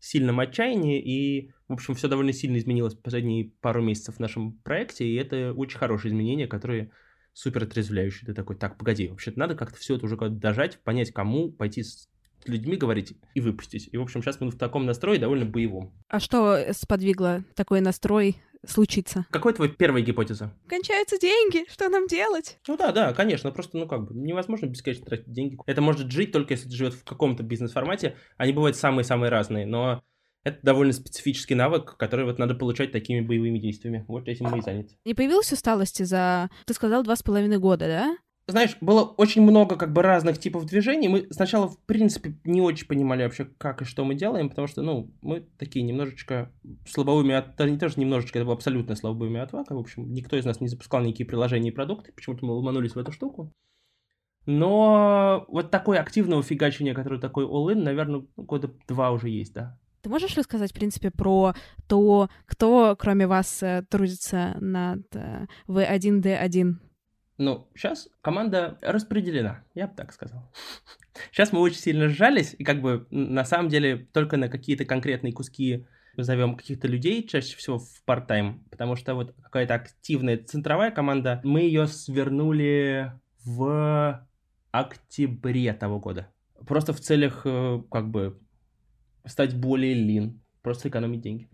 сильном 0.00 0.40
отчаянии, 0.40 1.00
и, 1.00 1.52
в 1.68 1.74
общем, 1.74 1.94
все 1.94 2.08
довольно 2.08 2.32
сильно 2.32 2.58
изменилось 2.58 2.94
последние 2.94 3.52
пару 3.60 3.82
месяцев 3.82 4.16
в 4.16 4.20
нашем 4.20 4.54
проекте, 4.58 5.06
и 5.06 5.14
это 5.14 5.52
очень 5.52 5.78
хорошие 5.78 6.10
изменения, 6.10 6.46
которые 6.46 6.90
супер 7.32 7.64
отрезвляющий. 7.64 8.26
Ты 8.26 8.34
такой, 8.34 8.56
так, 8.56 8.76
погоди, 8.76 9.08
вообще-то 9.08 9.38
надо 9.38 9.54
как-то 9.54 9.76
все 9.76 9.96
это 9.96 10.06
уже 10.06 10.16
как-то 10.16 10.34
дожать, 10.34 10.78
понять, 10.80 11.12
кому 11.12 11.50
пойти 11.50 11.82
с 11.82 12.08
людьми 12.46 12.76
говорить 12.76 13.14
и 13.34 13.40
выпустить. 13.40 13.88
И, 13.92 13.96
в 13.96 14.02
общем, 14.02 14.22
сейчас 14.22 14.40
мы 14.40 14.50
в 14.50 14.56
таком 14.56 14.86
настрое 14.86 15.18
довольно 15.18 15.44
боевом. 15.44 15.92
А 16.08 16.20
что 16.20 16.72
сподвигло 16.72 17.44
такой 17.54 17.80
настрой 17.80 18.36
случиться? 18.66 19.26
Какая 19.30 19.54
твоя 19.54 19.70
первая 19.70 20.02
гипотеза? 20.02 20.52
Кончаются 20.68 21.18
деньги, 21.18 21.64
что 21.70 21.88
нам 21.88 22.06
делать? 22.06 22.58
Ну 22.66 22.76
да, 22.76 22.92
да, 22.92 23.12
конечно, 23.12 23.50
просто, 23.50 23.78
ну 23.78 23.86
как 23.86 24.06
бы, 24.06 24.14
невозможно 24.14 24.66
бесконечно 24.66 25.06
тратить 25.06 25.32
деньги. 25.32 25.56
Это 25.66 25.80
может 25.80 26.10
жить 26.10 26.32
только 26.32 26.54
если 26.54 26.66
это 26.66 26.76
живет 26.76 26.94
в 26.94 27.04
каком-то 27.04 27.42
бизнес-формате. 27.42 28.16
Они 28.36 28.52
бывают 28.52 28.76
самые-самые 28.76 29.30
разные, 29.30 29.66
но 29.66 30.02
это 30.42 30.58
довольно 30.62 30.92
специфический 30.92 31.54
навык, 31.54 31.96
который 31.96 32.24
вот 32.24 32.38
надо 32.38 32.54
получать 32.54 32.92
такими 32.92 33.20
боевыми 33.20 33.58
действиями. 33.58 34.04
Вот 34.08 34.26
этим 34.26 34.46
мы 34.46 34.58
и 34.58 34.62
заняты. 34.62 34.96
Не 35.04 35.14
появилась 35.14 35.52
усталости 35.52 36.02
за, 36.02 36.48
ты 36.66 36.72
сказал, 36.74 37.02
два 37.02 37.16
с 37.16 37.22
половиной 37.22 37.58
года, 37.58 37.86
да? 37.86 38.16
Знаешь, 38.50 38.76
было 38.80 39.02
очень 39.02 39.42
много 39.42 39.76
как 39.76 39.92
бы 39.92 40.02
разных 40.02 40.38
типов 40.38 40.66
движений. 40.66 41.08
Мы 41.08 41.28
сначала, 41.30 41.68
в 41.68 41.78
принципе, 41.78 42.34
не 42.44 42.60
очень 42.60 42.86
понимали 42.86 43.22
вообще, 43.22 43.48
как 43.58 43.82
и 43.82 43.84
что 43.84 44.04
мы 44.04 44.14
делаем, 44.14 44.48
потому 44.48 44.66
что, 44.66 44.82
ну, 44.82 45.10
мы 45.22 45.46
такие 45.58 45.84
немножечко 45.84 46.50
слабоумие, 46.86 47.38
от... 47.38 47.58
не 47.60 47.78
тоже 47.78 47.94
немножечко, 47.98 48.38
это 48.38 48.46
было 48.46 48.54
абсолютно 48.54 48.96
слабоумие 48.96 49.42
от 49.42 49.52
вака. 49.52 49.74
В 49.74 49.78
общем, 49.78 50.12
никто 50.12 50.36
из 50.36 50.44
нас 50.44 50.60
не 50.60 50.68
запускал 50.68 51.02
никакие 51.02 51.26
приложения 51.26 51.70
и 51.70 51.74
продукты, 51.74 52.12
почему-то 52.12 52.44
мы 52.44 52.54
ломанулись 52.54 52.94
в 52.94 52.98
эту 52.98 53.12
штуку. 53.12 53.52
Но 54.46 55.44
вот 55.48 55.70
такое 55.70 56.00
активного 56.00 56.42
фигачения, 56.42 56.94
которое 56.94 57.20
такой 57.20 57.44
all-in, 57.44 57.82
наверное, 57.82 58.24
года 58.36 58.70
два 58.88 59.10
уже 59.10 59.28
есть, 59.28 59.52
да. 59.52 59.78
Ты 60.02 60.08
можешь 60.08 60.36
рассказать, 60.36 60.70
в 60.70 60.74
принципе, 60.74 61.10
про 61.10 61.54
то, 61.86 62.30
кто, 62.46 62.96
кроме 62.98 63.26
вас, 63.26 63.62
э, 63.62 63.84
трудится 63.88 64.56
над 64.58 65.06
V1D1? 65.68 66.89
Ну, 67.40 67.66
сейчас 67.74 68.06
команда 68.20 68.76
распределена, 68.82 69.64
я 69.74 69.86
бы 69.86 69.94
так 69.96 70.12
сказал. 70.12 70.52
Сейчас 71.32 71.54
мы 71.54 71.60
очень 71.60 71.78
сильно 71.78 72.10
сжались, 72.10 72.54
и 72.58 72.64
как 72.64 72.82
бы 72.82 73.06
на 73.10 73.46
самом 73.46 73.70
деле 73.70 73.96
только 74.12 74.36
на 74.36 74.50
какие-то 74.50 74.84
конкретные 74.84 75.32
куски 75.32 75.86
зовем 76.18 76.54
каких-то 76.54 76.86
людей, 76.86 77.26
чаще 77.26 77.56
всего 77.56 77.78
в 77.78 78.02
part-time, 78.06 78.58
потому 78.68 78.94
что 78.94 79.14
вот 79.14 79.34
какая-то 79.42 79.72
активная 79.72 80.36
центровая 80.36 80.90
команда, 80.90 81.40
мы 81.42 81.62
ее 81.62 81.86
свернули 81.86 83.10
в 83.42 84.28
октябре 84.70 85.72
того 85.72 85.98
года. 85.98 86.28
Просто 86.66 86.92
в 86.92 87.00
целях 87.00 87.46
э, 87.46 87.82
как 87.90 88.10
бы 88.10 88.38
стать 89.24 89.56
более 89.56 89.94
lean, 89.94 90.38
просто 90.60 90.90
экономить 90.90 91.22
деньги. 91.22 91.48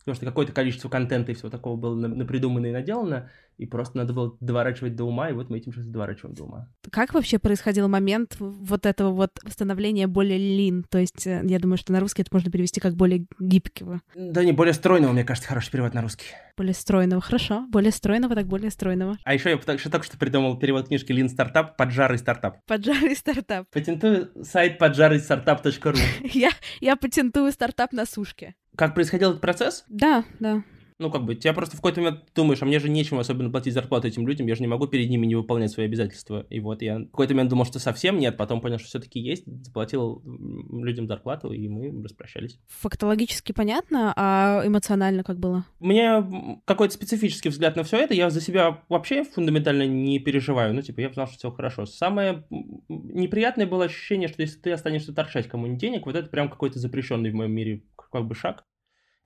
Потому 0.00 0.16
что 0.16 0.26
какое-то 0.26 0.52
количество 0.52 0.88
контента 0.88 1.30
и 1.30 1.36
всего 1.36 1.48
такого 1.48 1.76
было 1.76 1.94
напридумано 1.94 2.66
и 2.66 2.72
наделано, 2.72 3.30
и 3.58 3.66
просто 3.66 3.98
надо 3.98 4.14
было 4.14 4.36
доворачивать 4.40 4.94
до 4.96 5.04
ума, 5.04 5.28
и 5.28 5.32
вот 5.32 5.50
мы 5.50 5.58
этим 5.58 5.72
сейчас 5.72 5.86
доворачиваем 5.86 6.34
до 6.34 6.44
ума. 6.44 6.68
Как 6.90 7.12
вообще 7.12 7.38
происходил 7.38 7.88
момент 7.88 8.36
вот 8.38 8.86
этого 8.86 9.10
вот 9.10 9.32
становления 9.48 10.06
более 10.06 10.38
lean? 10.38 10.84
То 10.88 10.98
есть 10.98 11.26
э, 11.26 11.42
я 11.44 11.58
думаю, 11.58 11.76
что 11.76 11.92
на 11.92 12.00
русский 12.00 12.22
это 12.22 12.30
можно 12.32 12.50
перевести 12.50 12.80
как 12.80 12.94
более 12.94 13.26
гибкого. 13.38 14.00
Да 14.14 14.44
не, 14.44 14.52
более 14.52 14.72
стройного, 14.74 15.12
мне 15.12 15.24
кажется, 15.24 15.48
хороший 15.48 15.72
перевод 15.72 15.92
на 15.92 16.02
русский. 16.02 16.26
Более 16.56 16.74
стройного, 16.74 17.20
хорошо. 17.20 17.66
Более 17.68 17.92
стройного, 17.92 18.34
так 18.34 18.46
более 18.46 18.70
стройного. 18.70 19.18
А 19.24 19.34
еще 19.34 19.50
я 19.50 19.56
только 19.58 19.80
что, 19.80 19.90
только 19.90 20.06
что 20.06 20.16
придумал 20.16 20.56
перевод 20.58 20.88
книжки 20.88 21.12
Lean 21.12 21.28
Startup 21.28 21.76
«Поджарый 21.76 22.18
стартап». 22.18 22.64
Поджарый 22.66 23.16
стартап. 23.16 23.68
Патентую 23.70 24.30
сайт 24.44 24.78
поджарыйстартап.ру. 24.78 25.98
я, 26.32 26.50
я 26.80 26.96
патентую 26.96 27.50
стартап 27.50 27.92
на 27.92 28.06
сушке. 28.06 28.54
Как 28.76 28.94
происходил 28.94 29.30
этот 29.30 29.40
процесс? 29.40 29.84
Да, 29.88 30.24
да. 30.38 30.62
Ну, 30.98 31.12
как 31.12 31.24
бы, 31.24 31.36
тебя 31.36 31.52
просто 31.52 31.76
в 31.76 31.80
какой-то 31.80 32.00
момент 32.00 32.24
думаешь, 32.34 32.60
а 32.60 32.64
мне 32.64 32.80
же 32.80 32.88
нечем 32.88 33.20
особенно 33.20 33.50
платить 33.50 33.72
зарплату 33.72 34.08
этим 34.08 34.26
людям, 34.26 34.48
я 34.48 34.56
же 34.56 34.62
не 34.62 34.66
могу 34.66 34.88
перед 34.88 35.08
ними 35.08 35.26
не 35.26 35.36
выполнять 35.36 35.70
свои 35.70 35.86
обязательства. 35.86 36.44
И 36.50 36.58
вот 36.58 36.82
я 36.82 36.98
в 36.98 37.06
какой-то 37.06 37.34
момент 37.34 37.50
думал, 37.50 37.66
что 37.66 37.78
совсем 37.78 38.18
нет, 38.18 38.36
потом 38.36 38.60
понял, 38.60 38.78
что 38.78 38.88
все-таки 38.88 39.20
есть, 39.20 39.44
заплатил 39.46 40.22
людям 40.24 41.06
зарплату, 41.06 41.52
и 41.52 41.68
мы 41.68 42.02
распрощались. 42.02 42.58
Фактологически 42.66 43.52
понятно, 43.52 44.12
а 44.16 44.62
эмоционально 44.66 45.22
как 45.22 45.38
было? 45.38 45.64
Меня 45.78 46.28
какой-то 46.64 46.94
специфический 46.94 47.50
взгляд 47.50 47.76
на 47.76 47.84
все 47.84 47.98
это, 47.98 48.14
я 48.14 48.30
за 48.30 48.40
себя 48.40 48.82
вообще 48.88 49.22
фундаментально 49.22 49.86
не 49.86 50.18
переживаю, 50.18 50.74
ну, 50.74 50.82
типа, 50.82 51.00
я 51.00 51.12
знал, 51.12 51.28
что 51.28 51.36
все 51.36 51.50
хорошо. 51.52 51.86
Самое 51.86 52.44
неприятное 52.88 53.68
было 53.68 53.84
ощущение, 53.84 54.26
что 54.26 54.42
если 54.42 54.58
ты 54.58 54.72
останешься 54.72 55.14
торчать 55.14 55.46
кому-нибудь 55.46 55.80
денег, 55.80 56.06
вот 56.06 56.16
это 56.16 56.28
прям 56.28 56.48
какой-то 56.48 56.80
запрещенный 56.80 57.30
в 57.30 57.34
моем 57.34 57.52
мире 57.52 57.84
как 58.10 58.26
бы 58.26 58.34
шаг, 58.34 58.64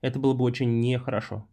это 0.02 0.18
было 0.18 0.34
бы 0.34 0.44
очень 0.44 0.80
нехорошо. 0.80 1.48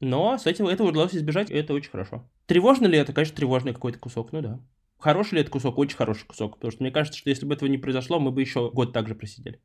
Но 0.00 0.38
с 0.38 0.46
этим 0.46 0.68
этого 0.68 0.88
удалось 0.88 1.14
избежать, 1.14 1.50
и 1.50 1.54
это 1.54 1.74
очень 1.74 1.90
хорошо. 1.90 2.24
Тревожно 2.46 2.86
ли 2.86 2.96
это? 2.96 3.12
Конечно, 3.12 3.34
тревожный 3.34 3.74
какой-то 3.74 3.98
кусок, 3.98 4.30
ну 4.30 4.40
да. 4.40 4.60
Хороший 4.98 5.34
ли 5.34 5.40
это 5.40 5.50
кусок? 5.50 5.76
Очень 5.76 5.96
хороший 5.96 6.24
кусок. 6.24 6.54
Потому 6.54 6.70
что 6.70 6.84
мне 6.84 6.92
кажется, 6.92 7.18
что 7.18 7.30
если 7.30 7.46
бы 7.46 7.54
этого 7.54 7.68
не 7.68 7.78
произошло, 7.78 8.20
мы 8.20 8.30
бы 8.30 8.40
еще 8.40 8.70
год 8.70 8.92
так 8.92 9.08
же 9.08 9.16
просидели. 9.16 9.60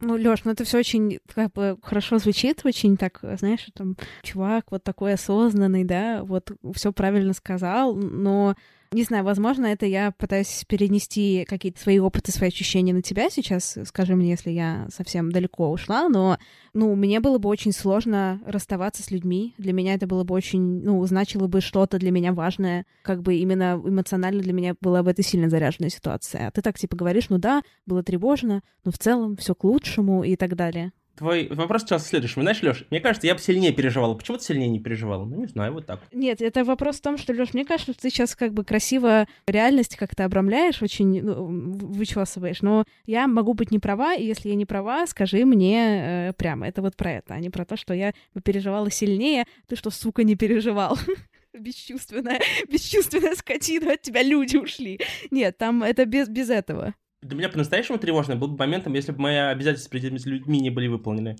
Ну, 0.00 0.16
Лёш, 0.16 0.42
ну 0.44 0.50
это 0.50 0.64
все 0.64 0.78
очень 0.78 1.20
как 1.32 1.52
бы 1.52 1.78
хорошо 1.82 2.18
звучит, 2.18 2.62
очень 2.64 2.96
так, 2.96 3.20
знаешь, 3.38 3.68
там, 3.74 3.96
чувак 4.22 4.64
вот 4.70 4.82
такой 4.82 5.12
осознанный, 5.12 5.84
да, 5.84 6.24
вот 6.24 6.50
все 6.74 6.92
правильно 6.92 7.34
сказал, 7.34 7.94
но 7.94 8.56
не 8.92 9.02
знаю, 9.02 9.24
возможно, 9.24 9.66
это 9.66 9.86
я 9.86 10.12
пытаюсь 10.12 10.64
перенести 10.66 11.44
какие-то 11.48 11.80
свои 11.80 11.98
опыты, 11.98 12.32
свои 12.32 12.48
ощущения 12.48 12.92
на 12.92 13.02
тебя 13.02 13.28
сейчас. 13.28 13.78
Скажи 13.84 14.14
мне, 14.14 14.30
если 14.30 14.50
я 14.50 14.86
совсем 14.90 15.30
далеко 15.30 15.70
ушла, 15.70 16.08
но, 16.08 16.38
ну, 16.72 16.94
мне 16.94 17.20
было 17.20 17.38
бы 17.38 17.48
очень 17.48 17.72
сложно 17.72 18.40
расставаться 18.46 19.02
с 19.02 19.10
людьми. 19.10 19.54
Для 19.58 19.72
меня 19.72 19.94
это 19.94 20.06
было 20.06 20.24
бы 20.24 20.34
очень, 20.34 20.82
ну, 20.82 21.04
значило 21.06 21.46
бы 21.46 21.60
что-то 21.60 21.98
для 21.98 22.10
меня 22.10 22.32
важное. 22.32 22.86
Как 23.02 23.22
бы 23.22 23.36
именно 23.36 23.80
эмоционально 23.84 24.42
для 24.42 24.52
меня 24.52 24.74
была 24.80 25.02
бы 25.02 25.10
это 25.10 25.22
сильно 25.22 25.50
заряженная 25.50 25.90
ситуация. 25.90 26.48
А 26.48 26.50
ты 26.50 26.62
так, 26.62 26.78
типа, 26.78 26.96
говоришь, 26.96 27.28
ну 27.28 27.38
да, 27.38 27.62
было 27.84 28.02
тревожно, 28.02 28.62
но 28.84 28.90
в 28.90 28.98
целом 28.98 29.36
все 29.36 29.54
к 29.54 29.64
лучшему 29.64 30.24
и 30.24 30.36
так 30.36 30.56
далее. 30.56 30.92
Твой 31.18 31.48
вопрос 31.48 31.82
сейчас 31.82 32.06
следующий. 32.06 32.40
Знаешь, 32.40 32.62
Леш, 32.62 32.84
мне 32.90 33.00
кажется, 33.00 33.26
я 33.26 33.34
бы 33.34 33.40
сильнее 33.40 33.72
переживал. 33.72 34.16
Почему 34.16 34.38
ты 34.38 34.44
сильнее 34.44 34.68
не 34.68 34.78
переживал? 34.78 35.26
Ну, 35.26 35.40
не 35.40 35.46
знаю, 35.46 35.72
вот 35.72 35.84
так. 35.84 36.00
Нет, 36.12 36.40
это 36.40 36.64
вопрос 36.64 36.98
в 36.98 37.02
том, 37.02 37.18
что, 37.18 37.32
Леш, 37.32 37.54
мне 37.54 37.64
кажется, 37.64 37.92
ты 37.92 38.08
сейчас 38.08 38.36
как 38.36 38.54
бы 38.54 38.62
красиво 38.64 39.26
реальность 39.48 39.96
как-то 39.96 40.24
обрамляешь, 40.24 40.80
очень 40.80 41.22
ну, 41.22 41.46
вычесываешь. 41.88 42.62
Но 42.62 42.84
я 43.04 43.26
могу 43.26 43.54
быть 43.54 43.72
не 43.72 43.80
права, 43.80 44.14
и 44.14 44.24
если 44.24 44.50
я 44.50 44.54
не 44.54 44.64
права, 44.64 45.08
скажи 45.08 45.44
мне 45.44 46.28
э, 46.28 46.32
прямо. 46.34 46.68
Это 46.68 46.82
вот 46.82 46.94
про 46.96 47.14
это, 47.14 47.34
а 47.34 47.40
не 47.40 47.50
про 47.50 47.64
то, 47.64 47.76
что 47.76 47.94
я 47.94 48.12
переживала 48.44 48.88
сильнее. 48.88 49.44
Ты 49.66 49.74
что, 49.74 49.90
сука, 49.90 50.22
не 50.22 50.36
переживал? 50.36 50.96
бесчувственная, 51.52 52.40
бесчувственная 52.70 53.34
скотина, 53.34 53.94
от 53.94 54.02
тебя 54.02 54.22
люди 54.22 54.56
ушли. 54.56 55.00
Нет, 55.32 55.58
там 55.58 55.82
это 55.82 56.04
без, 56.04 56.28
без 56.28 56.50
этого. 56.50 56.94
Для 57.20 57.36
меня 57.36 57.48
по-настоящему 57.48 57.98
тревожно 57.98 58.36
был 58.36 58.48
бы 58.48 58.58
моментом, 58.58 58.94
если 58.94 59.12
бы 59.12 59.20
мои 59.20 59.36
обязательства 59.36 59.90
перед 59.90 60.12
этими 60.12 60.30
людьми 60.30 60.60
не 60.60 60.70
были 60.70 60.86
выполнены. 60.86 61.36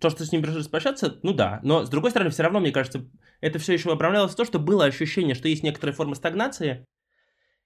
То, 0.00 0.08
что 0.08 0.24
с 0.24 0.32
ними 0.32 0.42
пришлось 0.42 0.68
прощаться, 0.68 1.18
ну 1.22 1.34
да. 1.34 1.60
Но, 1.62 1.84
с 1.84 1.90
другой 1.90 2.10
стороны, 2.10 2.30
все 2.30 2.44
равно, 2.44 2.60
мне 2.60 2.70
кажется, 2.70 3.04
это 3.40 3.58
все 3.58 3.72
еще 3.72 3.92
оправлялось 3.92 4.32
в 4.32 4.36
то, 4.36 4.44
что 4.44 4.58
было 4.58 4.84
ощущение, 4.84 5.34
что 5.34 5.48
есть 5.48 5.62
некоторая 5.62 5.94
форма 5.94 6.14
стагнации, 6.14 6.86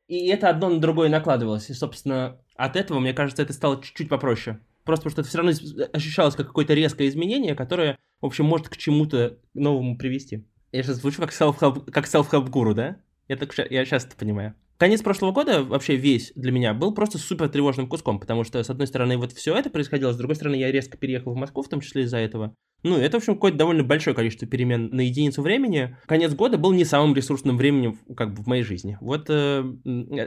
и 0.09 0.27
это 0.29 0.48
одно 0.48 0.70
на 0.70 0.81
другое 0.81 1.11
накладывалось. 1.11 1.68
И, 1.68 1.74
собственно, 1.74 2.40
от 2.57 2.77
этого, 2.77 2.98
мне 2.98 3.12
кажется, 3.12 3.42
это 3.42 3.53
стало 3.53 3.83
чуть-чуть 3.83 4.09
попроще. 4.09 4.59
Просто 4.85 5.05
потому 5.05 5.12
что 5.12 5.20
это 5.20 5.29
все 5.29 5.38
равно 5.38 5.88
ощущалось 5.92 6.35
как 6.35 6.46
какое-то 6.46 6.72
резкое 6.72 7.09
изменение, 7.09 7.55
которое, 7.55 7.98
в 8.22 8.27
общем, 8.27 8.46
может 8.46 8.70
к 8.70 8.79
чему-то 8.79 9.38
новому 9.53 9.98
привести. 9.98 10.46
Я 10.72 10.83
сейчас 10.83 10.96
звучу 10.96 11.20
как 11.20 11.31
self-help, 11.31 11.90
как 11.90 12.07
self-help 12.07 12.48
гуру, 12.48 12.74
да? 12.74 12.96
Я, 13.29 13.37
так, 13.37 13.53
я 13.70 13.85
сейчас 13.85 14.07
это 14.07 14.16
понимаю. 14.16 14.55
Конец 14.79 15.03
прошлого 15.03 15.33
года 15.33 15.64
вообще 15.64 15.97
весь 15.97 16.33
для 16.37 16.53
меня 16.53 16.73
был 16.73 16.95
просто 16.95 17.19
супер 17.19 17.49
тревожным 17.49 17.88
куском, 17.88 18.21
потому 18.21 18.45
что, 18.45 18.62
с 18.62 18.71
одной 18.71 18.87
стороны, 18.87 19.17
вот 19.19 19.33
все 19.33 19.57
это 19.57 19.71
происходило, 19.71 20.12
с 20.12 20.17
другой 20.17 20.37
стороны, 20.37 20.55
я 20.55 20.71
резко 20.71 20.97
переехал 20.97 21.35
в 21.35 21.37
Москву, 21.37 21.64
в 21.64 21.69
том 21.69 21.81
числе 21.81 22.05
из-за 22.05 22.19
этого. 22.19 22.55
Ну, 22.85 22.97
это, 22.97 23.17
в 23.17 23.23
общем, 23.23 23.35
какое-то 23.35 23.59
довольно 23.59 23.83
большое 23.83 24.14
количество 24.14 24.47
перемен 24.47 24.91
на 24.91 25.01
единицу 25.01 25.43
времени. 25.43 25.97
Конец 26.07 26.33
года 26.33 26.59
был 26.59 26.73
не 26.73 26.85
самым 26.85 27.12
ресурсным 27.17 27.57
временем 27.57 27.99
как 28.17 28.35
бы 28.35 28.43
в 28.43 28.47
моей 28.47 28.62
жизни. 28.62 28.97
Вот 29.01 29.29
э, 29.29 29.64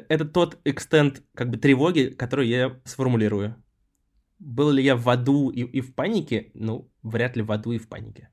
это 0.10 0.26
тот 0.26 0.60
экстент 0.66 1.24
как 1.34 1.50
бы 1.50 1.56
тревоги, 1.56 2.08
который 2.08 2.50
я 2.50 2.78
сформулирую. 2.84 3.56
Был 4.38 4.72
ли 4.72 4.84
я 4.84 4.98
в 4.98 5.08
аду 5.08 5.50
и, 5.50 5.62
и 5.62 5.80
в 5.80 5.96
панике? 5.96 6.52
Ну, 6.56 6.92
вряд 7.04 7.38
ли 7.38 7.42
в 7.42 7.54
аду 7.54 7.72
и 7.72 7.78
в 7.78 7.88
панике. 7.88 8.30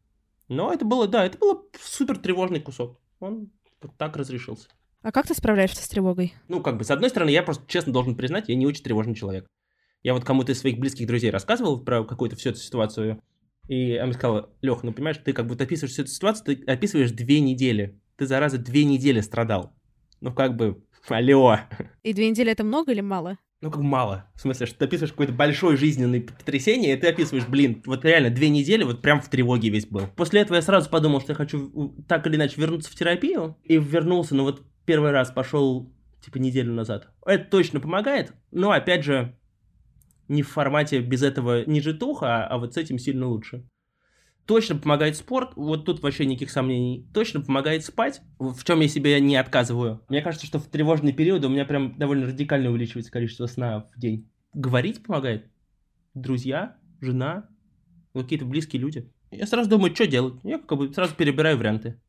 Но 0.49 0.73
это 0.73 0.85
было, 0.85 1.07
да, 1.07 1.25
это 1.25 1.39
было 1.39 1.63
супер 1.81 2.19
тревожный 2.19 2.61
кусок. 2.61 2.99
Он 3.21 3.53
вот 3.81 3.97
так 3.97 4.17
разрешился. 4.17 4.69
А 5.09 5.11
как 5.11 5.27
ты 5.27 5.33
справляешься 5.33 5.83
с 5.83 5.88
тревогой? 5.88 6.35
Ну, 6.49 6.61
как 6.61 6.77
бы, 6.77 6.85
с 6.85 6.90
одной 6.90 7.09
стороны, 7.09 7.31
я 7.31 7.42
просто 7.42 7.64
честно 7.66 7.94
должен 7.94 8.14
признать, 8.14 8.51
я 8.51 8.55
не 8.55 8.66
очень 8.66 8.83
тревожный 8.83 9.14
человек. 9.14 9.47
Я 10.03 10.12
вот 10.12 10.23
кому-то 10.23 10.53
из 10.53 10.61
своих 10.61 10.79
близких 10.79 11.07
друзей 11.07 11.31
рассказывал 11.31 11.83
про 11.83 12.05
какую-то 12.05 12.37
всю 12.37 12.51
эту 12.51 12.59
ситуацию, 12.59 13.18
и 13.68 13.94
она 13.94 14.09
мне 14.09 14.12
сказала, 14.12 14.51
Лех, 14.61 14.83
ну 14.83 14.92
понимаешь, 14.92 15.16
ты 15.25 15.33
как 15.33 15.47
будто 15.47 15.64
описываешь 15.64 15.92
всю 15.92 16.03
эту 16.03 16.11
ситуацию, 16.11 16.44
ты 16.44 16.71
описываешь 16.71 17.11
две 17.12 17.40
недели. 17.40 17.99
Ты, 18.16 18.27
зараза, 18.27 18.59
две 18.59 18.85
недели 18.85 19.23
страдал. 19.23 19.73
Ну 20.21 20.31
как 20.31 20.57
бы, 20.57 20.85
алло. 21.09 21.57
И 22.03 22.12
две 22.12 22.29
недели 22.29 22.53
это 22.53 22.62
много 22.62 22.92
или 22.92 23.01
мало? 23.01 23.38
ну, 23.62 23.71
как 23.71 23.81
мало. 23.81 24.27
В 24.35 24.42
смысле, 24.42 24.66
что 24.66 24.79
ты 24.79 24.85
описываешь 24.85 25.12
какое-то 25.12 25.33
большое 25.33 25.79
жизненное 25.79 26.21
потрясение, 26.21 26.94
и 26.94 27.01
ты 27.01 27.09
описываешь, 27.09 27.47
блин, 27.47 27.83
вот 27.87 28.05
реально 28.05 28.29
две 28.29 28.51
недели 28.51 28.85
вот 28.85 29.01
прям 29.01 29.23
в 29.23 29.29
тревоге 29.31 29.71
весь 29.71 29.87
был. 29.87 30.03
После 30.16 30.42
этого 30.42 30.57
я 30.57 30.62
сразу 30.62 30.90
подумал, 30.90 31.23
что 31.23 31.33
я 31.33 31.37
хочу 31.37 31.94
так 32.07 32.27
или 32.27 32.37
иначе 32.37 32.61
вернуться 32.61 32.90
в 32.90 32.94
терапию, 32.94 33.57
и 33.64 33.79
вернулся, 33.79 34.35
ну 34.35 34.44
вот 34.44 34.62
первый 34.88 35.11
раз 35.11 35.31
пошел 35.31 35.92
типа 36.24 36.38
неделю 36.38 36.72
назад. 36.72 37.12
Это 37.27 37.44
точно 37.44 37.79
помогает, 37.79 38.33
но 38.51 38.70
опять 38.70 39.05
же, 39.05 39.37
не 40.29 40.42
в 40.42 40.48
формате 40.48 41.01
без 41.01 41.22
этого 41.22 41.62
не 41.66 41.83
житуха, 41.83 42.46
а 42.46 42.57
вот 42.57 42.72
с 42.72 42.77
этим 42.79 42.98
сильно 42.98 43.27
лучше. 43.27 43.68
Точно 44.46 44.77
помогает 44.77 45.16
спорт, 45.16 45.51
вот 45.57 45.85
тут 45.85 46.01
вообще 46.01 46.24
никаких 46.24 46.51
сомнений. 46.51 47.07
Точно 47.12 47.42
помогает 47.42 47.85
спать, 47.85 48.22
в 48.38 48.64
чем 48.64 48.81
я 48.81 48.88
себе 48.88 49.20
не 49.20 49.37
отказываю. 49.37 50.01
Мне 50.09 50.22
кажется, 50.22 50.46
что 50.46 50.59
в 50.59 50.68
тревожные 50.68 51.12
периоды 51.12 51.48
у 51.48 51.51
меня 51.51 51.66
прям 51.66 51.98
довольно 51.98 52.24
радикально 52.24 52.70
увеличивается 52.70 53.12
количество 53.12 53.44
сна 53.44 53.87
в 53.94 54.01
день. 54.01 54.27
Говорить 54.55 55.03
помогает. 55.03 55.51
Друзья, 56.14 56.79
жена, 57.03 57.46
какие-то 58.14 58.46
близкие 58.46 58.81
люди. 58.81 59.12
Я 59.31 59.46
сразу 59.46 59.68
думаю, 59.68 59.94
что 59.94 60.07
делать. 60.07 60.40
Я 60.44 60.59
как 60.59 60.79
бы 60.79 60.90
сразу 60.94 61.14
перебираю 61.14 61.59
варианты. 61.59 62.01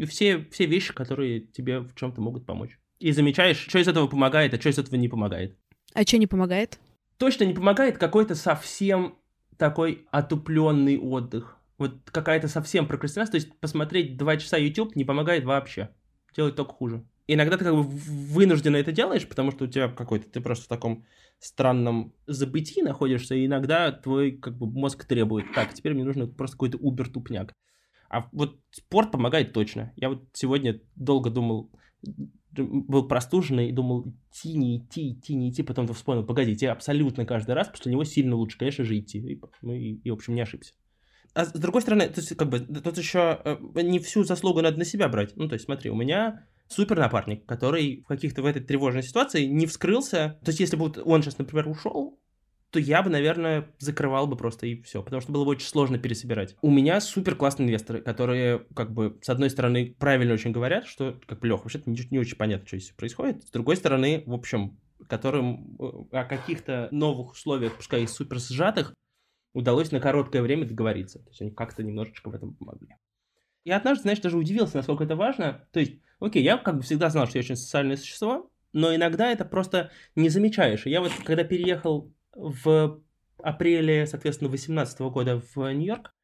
И 0.00 0.06
все, 0.06 0.46
все 0.50 0.64
вещи, 0.64 0.94
которые 0.94 1.40
тебе 1.40 1.80
в 1.80 1.94
чем-то 1.94 2.22
могут 2.22 2.46
помочь. 2.46 2.78
И 3.00 3.12
замечаешь, 3.12 3.58
что 3.58 3.78
из 3.78 3.86
этого 3.86 4.06
помогает, 4.06 4.54
а 4.54 4.58
что 4.58 4.70
из 4.70 4.78
этого 4.78 4.96
не 4.96 5.10
помогает. 5.10 5.58
А 5.92 6.04
что 6.04 6.16
не 6.16 6.26
помогает? 6.26 6.80
Точно 7.18 7.44
не 7.44 7.52
помогает 7.52 7.98
какой-то 7.98 8.34
совсем 8.34 9.18
такой 9.58 10.06
отупленный 10.10 10.96
отдых. 10.98 11.58
Вот 11.76 11.98
какая-то 12.10 12.48
совсем 12.48 12.86
прокрастинация. 12.86 13.32
То 13.32 13.36
есть 13.44 13.60
посмотреть 13.60 14.16
два 14.16 14.38
часа 14.38 14.56
YouTube 14.56 14.96
не 14.96 15.04
помогает 15.04 15.44
вообще. 15.44 15.90
Делает 16.34 16.56
только 16.56 16.72
хуже. 16.72 17.04
Иногда 17.26 17.58
ты 17.58 17.66
как 17.66 17.74
бы 17.74 17.82
вынужденно 17.82 18.76
это 18.76 18.92
делаешь, 18.92 19.28
потому 19.28 19.50
что 19.50 19.66
у 19.66 19.68
тебя 19.68 19.90
какой-то, 19.90 20.30
ты 20.30 20.40
просто 20.40 20.64
в 20.64 20.68
таком 20.68 21.04
странном 21.40 22.14
забытии 22.26 22.80
находишься, 22.80 23.34
и 23.34 23.44
иногда 23.44 23.92
твой 23.92 24.32
как 24.32 24.56
бы 24.56 24.66
мозг 24.66 25.04
требует, 25.04 25.52
так, 25.54 25.74
теперь 25.74 25.92
мне 25.92 26.04
нужно 26.04 26.26
просто 26.26 26.56
какой-то 26.56 26.78
убер-тупняк. 26.78 27.52
А 28.10 28.28
вот 28.32 28.58
спорт 28.72 29.12
помогает 29.12 29.52
точно. 29.52 29.92
Я 29.96 30.08
вот 30.10 30.24
сегодня 30.32 30.80
долго 30.96 31.30
думал, 31.30 31.70
был 32.50 33.06
простуженный 33.06 33.68
и 33.68 33.72
думал, 33.72 34.08
идти, 34.32 34.54
не 34.54 34.78
идти, 34.78 35.12
идти, 35.12 35.34
не 35.36 35.50
идти, 35.50 35.62
потом 35.62 35.86
вспомнил, 35.88 36.26
погоди, 36.26 36.56
тебе 36.56 36.72
абсолютно 36.72 37.24
каждый 37.24 37.54
раз, 37.54 37.68
после 37.68 37.92
него 37.92 38.02
сильно 38.02 38.34
лучше, 38.34 38.58
конечно 38.58 38.84
же, 38.84 38.98
идти. 38.98 39.18
И, 39.18 39.40
ну, 39.62 39.74
и, 39.74 39.94
и 39.94 40.10
в 40.10 40.14
общем, 40.14 40.34
не 40.34 40.40
ошибся. 40.40 40.74
А 41.34 41.44
с 41.44 41.52
другой 41.52 41.82
стороны, 41.82 42.08
то 42.08 42.20
есть, 42.20 42.34
как 42.36 42.48
бы, 42.48 42.58
тут 42.58 42.98
еще 42.98 43.40
э, 43.44 43.56
не 43.82 44.00
всю 44.00 44.24
заслугу 44.24 44.60
надо 44.60 44.78
на 44.78 44.84
себя 44.84 45.08
брать. 45.08 45.36
Ну, 45.36 45.48
то 45.48 45.54
есть, 45.54 45.66
смотри, 45.66 45.90
у 45.90 45.94
меня 45.94 46.44
супер 46.66 46.98
напарник, 46.98 47.46
который 47.46 48.02
в 48.02 48.08
каких-то 48.08 48.42
в 48.42 48.46
этой 48.46 48.62
тревожной 48.62 49.04
ситуации 49.04 49.44
не 49.44 49.66
вскрылся. 49.66 50.40
То 50.44 50.48
есть, 50.48 50.58
если 50.58 50.76
бы 50.76 50.92
он 51.04 51.22
сейчас, 51.22 51.38
например, 51.38 51.68
ушел, 51.68 52.19
то 52.70 52.78
я 52.78 53.02
бы, 53.02 53.10
наверное, 53.10 53.68
закрывал 53.78 54.26
бы 54.26 54.36
просто 54.36 54.66
и 54.66 54.80
все, 54.82 55.02
потому 55.02 55.20
что 55.20 55.32
было 55.32 55.44
бы 55.44 55.50
очень 55.50 55.66
сложно 55.66 55.98
пересобирать. 55.98 56.56
У 56.62 56.70
меня 56.70 57.00
супер 57.00 57.34
классные 57.34 57.66
инвесторы, 57.66 58.00
которые, 58.00 58.66
как 58.74 58.92
бы, 58.92 59.18
с 59.22 59.28
одной 59.28 59.50
стороны, 59.50 59.96
правильно 59.98 60.34
очень 60.34 60.52
говорят, 60.52 60.86
что, 60.86 61.18
как 61.26 61.40
бы, 61.40 61.48
Лех, 61.48 61.64
вообще-то 61.64 61.90
не, 61.90 61.98
не 62.10 62.18
очень 62.18 62.36
понятно, 62.36 62.66
что 62.66 62.78
здесь 62.78 62.92
происходит. 62.92 63.42
С 63.44 63.50
другой 63.50 63.76
стороны, 63.76 64.22
в 64.26 64.32
общем, 64.32 64.78
которым 65.08 65.76
э, 65.78 66.16
о 66.16 66.24
каких-то 66.24 66.88
новых 66.92 67.32
условиях, 67.32 67.76
пускай 67.76 68.04
и 68.04 68.06
супер 68.06 68.38
сжатых, 68.38 68.94
удалось 69.52 69.90
на 69.90 70.00
короткое 70.00 70.42
время 70.42 70.66
договориться. 70.66 71.18
То 71.18 71.28
есть 71.30 71.40
они 71.40 71.50
как-то 71.50 71.82
немножечко 71.82 72.30
в 72.30 72.34
этом 72.34 72.54
помогли. 72.54 72.96
Я 73.64 73.76
однажды, 73.76 74.02
знаешь, 74.02 74.20
даже 74.20 74.38
удивился, 74.38 74.76
насколько 74.76 75.04
это 75.04 75.16
важно. 75.16 75.66
То 75.72 75.80
есть, 75.80 76.00
окей, 76.18 76.42
я 76.42 76.56
как 76.56 76.76
бы 76.76 76.82
всегда 76.82 77.10
знал, 77.10 77.26
что 77.26 77.38
я 77.38 77.40
очень 77.40 77.56
социальное 77.56 77.96
существо, 77.96 78.50
но 78.72 78.94
иногда 78.94 79.30
это 79.30 79.44
просто 79.44 79.90
не 80.14 80.28
замечаешь. 80.28 80.86
Я 80.86 81.00
вот, 81.00 81.12
когда 81.24 81.44
переехал 81.44 82.12
в 82.34 83.00
апреле, 83.42 84.06
соответственно, 84.06 84.50
2018 84.50 85.00
года 85.00 85.40
в 85.54 85.56
Нью-Йорк, 85.56 86.14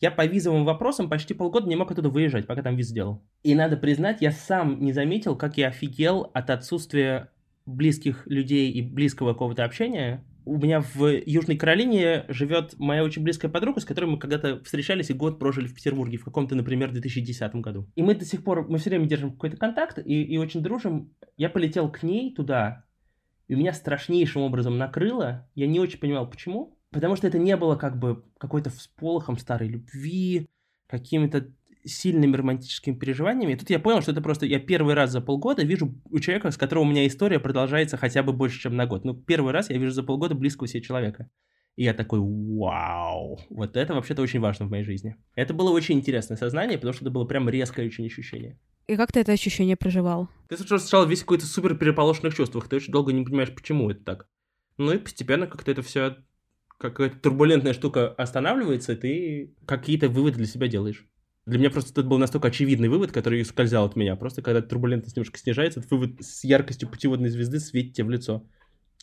я 0.00 0.10
по 0.10 0.26
визовым 0.26 0.64
вопросам 0.64 1.08
почти 1.08 1.32
полгода 1.32 1.68
не 1.68 1.76
мог 1.76 1.90
оттуда 1.90 2.08
выезжать, 2.08 2.46
пока 2.46 2.62
там 2.62 2.76
виз 2.76 2.90
делал. 2.90 3.24
И 3.42 3.54
надо 3.54 3.76
признать, 3.76 4.20
я 4.20 4.32
сам 4.32 4.80
не 4.80 4.92
заметил, 4.92 5.36
как 5.36 5.56
я 5.56 5.68
офигел 5.68 6.30
от 6.34 6.50
отсутствия 6.50 7.30
близких 7.66 8.26
людей 8.26 8.72
и 8.72 8.82
близкого 8.82 9.32
какого-то 9.32 9.64
общения 9.64 10.24
у 10.44 10.58
меня 10.58 10.80
в 10.80 11.06
Южной 11.26 11.56
Каролине 11.56 12.24
живет 12.28 12.74
моя 12.78 13.04
очень 13.04 13.22
близкая 13.22 13.50
подруга, 13.50 13.80
с 13.80 13.84
которой 13.84 14.06
мы 14.06 14.18
когда-то 14.18 14.62
встречались 14.64 15.10
и 15.10 15.14
год 15.14 15.38
прожили 15.38 15.66
в 15.66 15.74
Петербурге, 15.74 16.18
в 16.18 16.24
каком-то, 16.24 16.54
например, 16.54 16.92
2010 16.92 17.54
году. 17.56 17.88
И 17.94 18.02
мы 18.02 18.14
до 18.14 18.24
сих 18.24 18.42
пор, 18.42 18.68
мы 18.68 18.78
все 18.78 18.90
время 18.90 19.06
держим 19.06 19.32
какой-то 19.32 19.56
контакт 19.56 19.98
и, 19.98 20.22
и 20.22 20.36
очень 20.38 20.62
дружим. 20.62 21.14
Я 21.36 21.48
полетел 21.48 21.90
к 21.90 22.02
ней 22.02 22.34
туда, 22.34 22.84
и 23.52 23.54
меня 23.54 23.74
страшнейшим 23.74 24.40
образом 24.40 24.78
накрыло. 24.78 25.46
Я 25.54 25.66
не 25.66 25.78
очень 25.78 25.98
понимал, 25.98 26.26
почему. 26.26 26.78
Потому 26.90 27.16
что 27.16 27.26
это 27.26 27.38
не 27.38 27.54
было 27.54 27.76
как 27.76 27.98
бы 27.98 28.24
какой-то 28.38 28.70
всполохом 28.70 29.36
старой 29.36 29.68
любви, 29.68 30.48
какими-то 30.86 31.52
сильными 31.84 32.34
романтическими 32.34 32.94
переживаниями. 32.94 33.52
И 33.52 33.56
тут 33.56 33.68
я 33.68 33.78
понял, 33.78 34.00
что 34.00 34.12
это 34.12 34.22
просто 34.22 34.46
я 34.46 34.58
первый 34.58 34.94
раз 34.94 35.10
за 35.10 35.20
полгода 35.20 35.64
вижу 35.64 35.94
у 36.10 36.18
человека, 36.18 36.50
с 36.50 36.56
которого 36.56 36.84
у 36.84 36.86
меня 36.86 37.06
история 37.06 37.38
продолжается 37.40 37.98
хотя 37.98 38.22
бы 38.22 38.32
больше, 38.32 38.58
чем 38.58 38.74
на 38.74 38.86
год. 38.86 39.04
Ну, 39.04 39.12
первый 39.12 39.52
раз 39.52 39.68
я 39.68 39.76
вижу 39.76 39.92
за 39.92 40.02
полгода 40.02 40.34
близкого 40.34 40.66
себе 40.66 40.82
человека. 40.82 41.28
И 41.76 41.84
я 41.84 41.94
такой, 41.94 42.20
вау, 42.20 43.40
вот 43.48 43.76
это 43.76 43.94
вообще-то 43.94 44.22
очень 44.22 44.40
важно 44.40 44.66
в 44.66 44.70
моей 44.70 44.84
жизни. 44.84 45.16
Это 45.34 45.54
было 45.54 45.70
очень 45.70 45.96
интересное 45.96 46.36
сознание, 46.36 46.76
потому 46.76 46.92
что 46.92 47.04
это 47.04 47.10
было 47.10 47.24
прям 47.24 47.48
резкое 47.48 47.86
очень 47.86 48.06
ощущение. 48.06 48.58
И 48.86 48.96
как 48.96 49.12
ты 49.12 49.20
это 49.20 49.32
ощущение 49.32 49.76
проживал? 49.76 50.28
Ты 50.48 50.58
сначала 50.58 51.06
весь 51.06 51.20
какой-то 51.20 51.46
супер 51.46 51.76
переполошенных 51.76 52.34
чувствах, 52.34 52.68
ты 52.68 52.76
очень 52.76 52.92
долго 52.92 53.12
не 53.12 53.24
понимаешь, 53.24 53.54
почему 53.54 53.90
это 53.90 54.04
так. 54.04 54.28
Ну 54.76 54.92
и 54.92 54.98
постепенно 54.98 55.46
как-то 55.46 55.70
это 55.70 55.82
все, 55.82 56.16
какая-то 56.78 57.18
турбулентная 57.18 57.72
штука 57.72 58.08
останавливается, 58.08 58.92
и 58.92 58.96
ты 58.96 59.54
какие-то 59.66 60.08
выводы 60.08 60.38
для 60.38 60.46
себя 60.46 60.68
делаешь. 60.68 61.06
Для 61.46 61.58
меня 61.58 61.70
просто 61.70 61.92
это 61.92 62.08
был 62.08 62.18
настолько 62.18 62.48
очевидный 62.48 62.88
вывод, 62.88 63.10
который 63.10 63.44
скользал 63.44 63.86
от 63.86 63.96
меня. 63.96 64.14
Просто 64.14 64.42
когда 64.42 64.62
турбулентность 64.62 65.16
немножко 65.16 65.38
снижается, 65.38 65.80
этот 65.80 65.90
вывод 65.90 66.20
с 66.20 66.44
яркостью 66.44 66.88
путеводной 66.88 67.30
звезды 67.30 67.58
светит 67.58 67.94
тебе 67.94 68.06
в 68.06 68.10
лицо. 68.10 68.46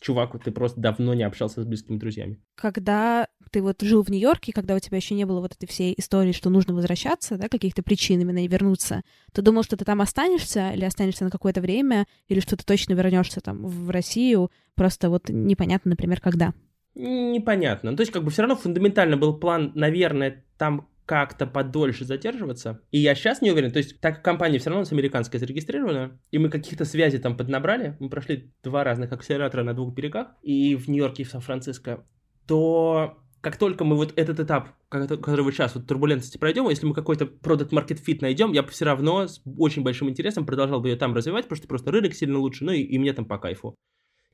Чувак, 0.00 0.32
вот 0.32 0.44
ты 0.44 0.50
просто 0.50 0.80
давно 0.80 1.12
не 1.12 1.22
общался 1.22 1.62
с 1.62 1.66
близкими 1.66 1.98
друзьями. 1.98 2.40
Когда 2.54 3.28
ты 3.50 3.60
вот 3.60 3.82
жил 3.82 4.02
в 4.02 4.08
Нью-Йорке, 4.08 4.52
когда 4.52 4.74
у 4.74 4.78
тебя 4.78 4.96
еще 4.96 5.14
не 5.14 5.26
было 5.26 5.40
вот 5.40 5.52
этой 5.52 5.66
всей 5.66 5.94
истории, 5.96 6.32
что 6.32 6.48
нужно 6.48 6.72
возвращаться, 6.72 7.36
да, 7.36 7.48
каких-то 7.48 7.82
причин 7.82 8.20
именно 8.20 8.42
и 8.42 8.48
вернуться, 8.48 9.02
ты 9.32 9.42
думал, 9.42 9.62
что 9.62 9.76
ты 9.76 9.84
там 9.84 10.00
останешься 10.00 10.70
или 10.70 10.84
останешься 10.84 11.24
на 11.24 11.30
какое-то 11.30 11.60
время, 11.60 12.06
или 12.28 12.40
что 12.40 12.56
ты 12.56 12.64
точно 12.64 12.94
вернешься 12.94 13.40
там 13.40 13.66
в 13.66 13.90
Россию, 13.90 14.50
просто 14.74 15.10
вот 15.10 15.28
непонятно, 15.28 15.90
например, 15.90 16.20
когда? 16.20 16.54
Непонятно. 16.94 17.90
Ну, 17.90 17.96
то 17.96 18.00
есть, 18.02 18.12
как 18.12 18.24
бы 18.24 18.30
все 18.30 18.42
равно 18.42 18.56
фундаментально 18.56 19.16
был 19.16 19.38
план, 19.38 19.72
наверное, 19.74 20.44
там 20.56 20.88
как-то 21.06 21.46
подольше 21.46 22.04
задерживаться. 22.04 22.80
И 22.90 22.98
я 22.98 23.14
сейчас 23.14 23.42
не 23.42 23.50
уверен, 23.50 23.72
то 23.72 23.78
есть 23.78 24.00
так 24.00 24.16
как 24.16 24.24
компания 24.24 24.58
все 24.58 24.70
равно 24.70 24.80
у 24.80 24.84
нас 24.84 24.92
американская 24.92 25.40
зарегистрирована, 25.40 26.20
и 26.30 26.38
мы 26.38 26.50
каких-то 26.50 26.84
связей 26.84 27.18
там 27.18 27.36
поднабрали, 27.36 27.96
мы 27.98 28.08
прошли 28.08 28.52
два 28.62 28.84
разных 28.84 29.12
акселератора 29.12 29.64
на 29.64 29.74
двух 29.74 29.92
берегах, 29.94 30.28
и 30.42 30.76
в 30.76 30.88
Нью-Йорке, 30.88 31.22
и 31.22 31.26
в 31.26 31.30
Сан-Франциско, 31.30 32.06
то 32.46 33.18
как 33.40 33.56
только 33.56 33.84
мы 33.84 33.96
вот 33.96 34.12
этот 34.16 34.38
этап, 34.38 34.68
который 34.88 35.42
вот 35.42 35.54
сейчас, 35.54 35.74
вот 35.74 35.86
турбулентности 35.86 36.36
пройдем, 36.36 36.68
если 36.68 36.86
мы 36.86 36.94
какой-то 36.94 37.24
product 37.24 37.70
market 37.70 37.98
fit 38.06 38.18
найдем, 38.20 38.52
я 38.52 38.62
бы 38.62 38.68
все 38.68 38.84
равно 38.84 39.26
с 39.26 39.42
очень 39.58 39.82
большим 39.82 40.10
интересом 40.10 40.44
продолжал 40.44 40.80
бы 40.80 40.90
ее 40.90 40.96
там 40.96 41.14
развивать, 41.14 41.44
потому 41.44 41.56
что 41.56 41.68
просто 41.68 41.90
рынок 41.90 42.14
сильно 42.14 42.38
лучше, 42.38 42.64
ну 42.64 42.72
и, 42.72 42.82
и 42.82 42.98
мне 42.98 43.12
там 43.12 43.24
по 43.24 43.38
кайфу. 43.38 43.74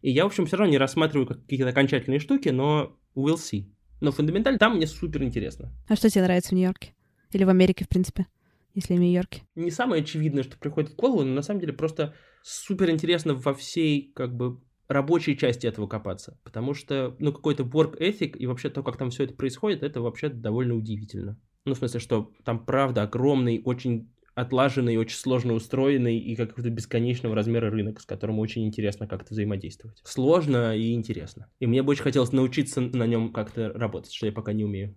И 0.02 0.11
я, 0.11 0.24
в 0.24 0.26
общем, 0.26 0.46
все 0.46 0.57
равно 0.57 0.72
не 0.72 0.79
рассматриваю 0.79 1.26
какие-то 1.26 1.68
окончательные 1.68 2.20
штуки, 2.20 2.48
но 2.48 2.98
we'll 3.14 3.37
see. 3.37 3.66
Но 4.00 4.12
фундаментально 4.12 4.59
там 4.59 4.76
мне 4.76 4.87
супер 4.87 5.22
интересно. 5.22 5.72
А 5.88 5.96
что 5.96 6.11
тебе 6.11 6.24
нравится 6.24 6.50
в 6.50 6.52
Нью-Йорке? 6.52 6.94
Или 7.32 7.44
в 7.44 7.48
Америке, 7.48 7.85
в 7.85 7.88
принципе, 7.88 8.26
если 8.74 8.94
в 8.94 9.00
Нью-Йорке? 9.00 9.42
Не 9.54 9.70
самое 9.70 10.02
очевидное, 10.02 10.42
что 10.42 10.59
приходит 10.59 10.90
в 10.90 10.96
голову, 10.96 11.22
но 11.22 11.35
на 11.35 11.42
самом 11.42 11.61
деле 11.61 11.72
просто 11.72 12.14
супер 12.42 12.90
интересно 12.90 13.35
во 13.35 13.54
всей, 13.54 14.12
как 14.14 14.35
бы, 14.37 14.61
рабочей 14.88 15.37
части 15.37 15.66
этого 15.66 15.87
копаться. 15.87 16.38
Потому 16.44 16.74
что, 16.74 17.16
ну, 17.18 17.32
какой-то 17.32 17.64
work 17.64 17.98
ethic 17.98 18.37
и 18.37 18.46
вообще 18.46 18.70
то, 18.70 18.82
как 18.82 18.96
там 18.96 19.11
все 19.11 19.24
это 19.24 19.35
происходит, 19.35 19.82
это 19.82 20.00
вообще 20.00 20.28
довольно 20.28 20.74
удивительно. 20.74 21.40
Ну, 21.64 21.74
в 21.74 21.78
смысле, 21.78 21.98
что 21.98 22.32
там, 22.44 22.64
правда, 22.64 23.02
огромный, 23.02 23.61
очень 23.64 24.12
отлаженный, 24.37 24.99
очень 24.99 25.16
сложно 25.16 25.55
устроенный 25.55 26.18
и 26.18 26.37
какого-то 26.37 26.70
бесконечного 26.70 27.35
размера 27.35 27.70
рынок, 27.70 28.01
с 28.01 28.05
которым 28.05 28.38
очень 28.38 28.66
интересно 28.66 29.09
как-то 29.09 29.33
взаимодействовать. 29.33 30.01
Сложно 30.05 30.77
и 30.77 30.92
интересно. 30.92 31.49
И 31.59 31.66
мне 31.66 31.83
бы 31.83 31.92
очень 31.92 32.03
хотелось 32.03 32.33
научиться 32.33 32.83
на 32.83 33.07
нем 33.07 33.33
как-то 33.33 33.72
работать, 33.72 34.12
что 34.12 34.27
я 34.27 34.33
пока 34.33 34.53
не 34.53 34.64
умею. 34.64 34.94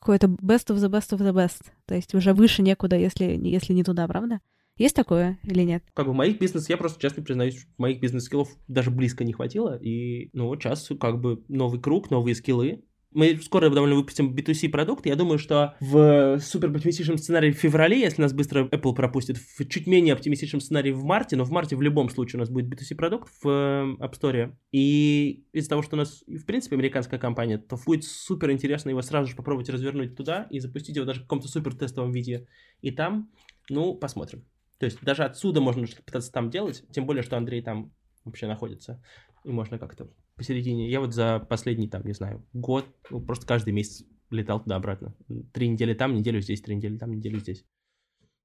Какой-то 0.00 0.26
best 0.26 0.68
of 0.68 0.76
the 0.76 0.90
best 0.90 1.16
of 1.16 1.20
the 1.20 1.32
best. 1.32 1.62
То 1.86 1.94
есть 1.94 2.14
уже 2.14 2.34
выше 2.34 2.62
некуда, 2.62 2.96
если, 2.96 3.24
если 3.24 3.72
не 3.72 3.84
туда, 3.84 4.08
правда? 4.08 4.40
Есть 4.76 4.96
такое 4.96 5.38
или 5.44 5.62
нет? 5.62 5.84
Как 5.94 6.06
бы 6.06 6.14
моих 6.14 6.40
бизнес, 6.40 6.68
я 6.68 6.76
просто 6.76 7.00
честно 7.00 7.22
признаюсь, 7.22 7.66
моих 7.76 8.00
бизнес-скиллов 8.00 8.48
даже 8.66 8.90
близко 8.90 9.24
не 9.24 9.34
хватило. 9.34 9.76
И, 9.76 10.30
ну, 10.32 10.46
вот 10.46 10.62
сейчас 10.62 10.90
как 10.98 11.20
бы 11.20 11.44
новый 11.48 11.80
круг, 11.80 12.10
новые 12.10 12.34
скиллы, 12.34 12.82
Мы 13.12 13.40
скоро 13.42 13.68
довольно 13.70 13.96
выпустим 13.96 14.34
B2C 14.34 14.68
продукт. 14.68 15.04
Я 15.04 15.16
думаю, 15.16 15.38
что 15.38 15.74
в 15.80 16.38
супер 16.40 16.70
оптимистичном 16.70 17.18
сценарии 17.18 17.50
в 17.50 17.56
феврале, 17.56 17.98
если 17.98 18.22
нас 18.22 18.32
быстро 18.32 18.66
Apple 18.66 18.94
пропустит, 18.94 19.36
в 19.36 19.66
чуть 19.66 19.88
менее 19.88 20.14
оптимистичном 20.14 20.60
сценарии 20.60 20.92
в 20.92 21.02
марте, 21.02 21.34
но 21.34 21.44
в 21.44 21.50
марте 21.50 21.74
в 21.74 21.82
любом 21.82 22.08
случае 22.08 22.38
у 22.38 22.40
нас 22.40 22.50
будет 22.50 22.72
B2C 22.72 22.94
продукт 22.94 23.28
в 23.42 23.48
э, 23.48 23.96
App 24.04 24.12
Store. 24.12 24.54
И 24.70 25.44
из-за 25.52 25.70
того, 25.70 25.82
что 25.82 25.96
у 25.96 25.98
нас, 25.98 26.22
в 26.26 26.44
принципе, 26.44 26.76
американская 26.76 27.18
компания, 27.18 27.58
то 27.58 27.76
будет 27.84 28.04
супер 28.04 28.52
интересно 28.52 28.90
его 28.90 29.02
сразу 29.02 29.30
же 29.30 29.36
попробовать 29.36 29.68
развернуть 29.68 30.14
туда 30.16 30.46
и 30.50 30.60
запустить 30.60 30.94
его 30.94 31.04
даже 31.04 31.20
в 31.20 31.22
каком-то 31.24 31.48
супер 31.48 31.74
тестовом 31.74 32.12
виде. 32.12 32.46
И 32.80 32.92
там, 32.92 33.30
ну, 33.68 33.94
посмотрим. 33.94 34.44
То 34.78 34.86
есть 34.86 35.02
даже 35.02 35.24
отсюда 35.24 35.60
можно 35.60 35.86
что-то 35.86 36.04
пытаться 36.04 36.30
там 36.30 36.48
делать, 36.48 36.84
тем 36.92 37.06
более, 37.06 37.22
что 37.22 37.36
Андрей 37.36 37.60
там 37.60 37.92
вообще 38.24 38.46
находится. 38.46 39.02
И 39.44 39.50
можно 39.50 39.78
как-то 39.78 40.10
посередине. 40.40 40.88
Я 40.88 41.00
вот 41.00 41.12
за 41.12 41.38
последний, 41.38 41.86
там, 41.86 42.02
не 42.06 42.14
знаю, 42.14 42.42
год, 42.54 42.86
ну, 43.10 43.20
просто 43.20 43.46
каждый 43.46 43.74
месяц 43.74 44.06
летал 44.30 44.62
туда-обратно. 44.62 45.14
Три 45.52 45.68
недели 45.68 45.92
там, 45.92 46.14
неделю 46.14 46.40
здесь, 46.40 46.62
три 46.62 46.76
недели 46.76 46.96
там, 46.96 47.12
неделю 47.12 47.38
здесь. 47.40 47.62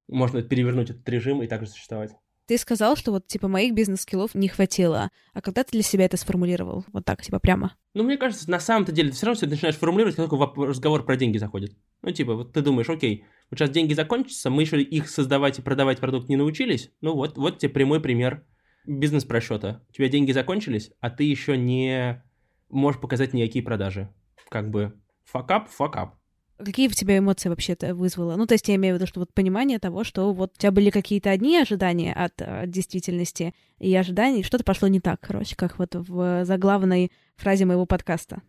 Можно 0.09 0.41
перевернуть 0.41 0.89
этот 0.89 1.07
режим 1.07 1.41
и 1.41 1.47
также 1.47 1.69
существовать. 1.69 2.11
Ты 2.47 2.57
сказал, 2.57 2.97
что 2.97 3.11
вот, 3.11 3.27
типа, 3.27 3.47
моих 3.47 3.73
бизнес-скиллов 3.73 4.35
не 4.35 4.49
хватило. 4.49 5.09
А 5.33 5.41
когда 5.41 5.63
ты 5.63 5.71
для 5.71 5.83
себя 5.83 6.03
это 6.03 6.17
сформулировал? 6.17 6.83
Вот 6.91 7.05
так, 7.05 7.21
типа, 7.21 7.39
прямо? 7.39 7.75
Ну, 7.93 8.03
мне 8.03 8.17
кажется, 8.17 8.51
на 8.51 8.59
самом-то 8.59 8.91
деле, 8.91 9.09
ты 9.09 9.15
все 9.15 9.27
равно 9.27 9.37
все 9.37 9.47
начинаешь 9.47 9.77
формулировать, 9.77 10.17
как 10.17 10.29
только 10.29 10.61
разговор 10.63 11.05
про 11.05 11.15
деньги 11.15 11.37
заходит. 11.37 11.75
Ну, 12.01 12.11
типа, 12.11 12.35
вот 12.35 12.51
ты 12.51 12.61
думаешь, 12.61 12.89
окей, 12.89 13.23
вот 13.49 13.57
сейчас 13.57 13.69
деньги 13.69 13.93
закончатся, 13.93 14.49
мы 14.49 14.63
еще 14.63 14.81
их 14.81 15.09
создавать 15.09 15.59
и 15.59 15.61
продавать 15.61 15.99
продукт 15.99 16.27
не 16.27 16.35
научились. 16.35 16.91
Ну, 16.99 17.15
вот, 17.15 17.37
вот 17.37 17.57
тебе 17.57 17.69
прямой 17.69 18.01
пример 18.01 18.45
бизнес-просчета. 18.87 19.83
У 19.89 19.93
тебя 19.93 20.09
деньги 20.09 20.31
закончились, 20.31 20.91
а 20.99 21.09
ты 21.09 21.23
еще 21.23 21.57
не 21.57 22.23
можешь 22.69 23.01
показать 23.01 23.33
никакие 23.33 23.63
продажи. 23.63 24.09
Как 24.49 24.69
бы 24.69 24.93
факап, 25.23 25.69
факап. 25.69 26.15
Какие 26.57 26.87
в 26.87 26.95
тебя 26.95 27.17
эмоции 27.17 27.49
вообще 27.49 27.73
это 27.73 27.93
вызвало? 27.93 28.37
Ну, 28.37 28.45
то 28.45 28.53
есть 28.53 28.67
я 28.69 28.75
имею 28.75 28.95
в 28.95 28.97
виду, 28.97 29.07
что 29.07 29.19
вот 29.19 29.33
понимание 29.33 29.77
того, 29.77 30.05
что 30.05 30.33
вот 30.33 30.53
у 30.55 30.57
тебя 30.57 30.71
были 30.71 30.89
какие-то 30.89 31.29
одни 31.29 31.57
ожидания 31.57 32.13
от, 32.13 32.41
от 32.41 32.69
действительности 32.69 33.53
и 33.77 33.93
ожиданий, 33.93 34.41
что-то 34.41 34.63
пошло 34.63 34.87
не 34.87 35.01
так, 35.01 35.19
короче, 35.19 35.57
как 35.57 35.77
вот 35.77 35.95
в 35.95 36.45
заглавной 36.45 37.11
фразе 37.35 37.65
моего 37.65 37.85
подкаста. 37.85 38.41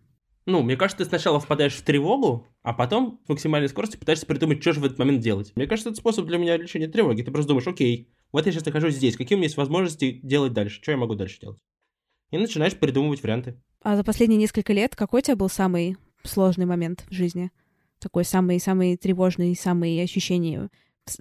Ну, 0.45 0.63
мне 0.63 0.77
кажется, 0.77 1.03
ты 1.03 1.09
сначала 1.09 1.41
впадаешь 1.41 1.75
в 1.75 1.83
тревогу, 1.83 2.47
а 2.63 2.73
потом 2.73 3.21
в 3.27 3.31
максимальной 3.31 3.69
скорости 3.69 3.97
пытаешься 3.97 4.27
придумать, 4.27 4.63
что 4.63 4.73
же 4.73 4.79
в 4.79 4.85
этот 4.85 4.99
момент 5.01 5.21
делать. 5.21 5.51
Мне 5.57 5.67
кажется, 5.67 5.91
это 5.91 5.99
способ 5.99 6.27
для 6.27 6.39
меня 6.39 6.57
лечения 6.57 6.87
тревоги. 6.87 7.23
Ты 7.23 7.33
просто 7.33 7.49
думаешь, 7.49 7.67
окей, 7.67 8.09
вот 8.33 8.47
я 8.47 8.53
сейчас 8.53 8.65
нахожусь 8.67 8.95
здесь, 8.95 9.17
какие 9.17 9.37
у 9.37 9.39
меня 9.39 9.47
есть 9.47 9.57
возможности 9.57 10.21
делать 10.23 10.53
дальше, 10.53 10.83
что 10.83 10.91
я 10.91 10.97
могу 10.97 11.15
дальше 11.15 11.41
делать? 11.41 11.59
И 12.31 12.39
начинаешь 12.39 12.77
придумывать 12.77 13.23
варианты. 13.23 13.61
А 13.83 13.97
за 13.97 14.05
последние 14.05 14.39
несколько 14.39 14.73
лет 14.73 14.97
какой 14.97 15.21
у 15.21 15.23
тебя 15.23 15.37
был 15.37 15.49
самый 15.49 15.97
сложный 16.25 16.67
момент 16.67 17.05
в 17.09 17.13
жизни? 17.13 17.51
Такой 17.99 18.25
самый-самый 18.25 18.97
тревожный, 18.97 19.55
самый 19.55 20.03
ощущение 20.03 20.69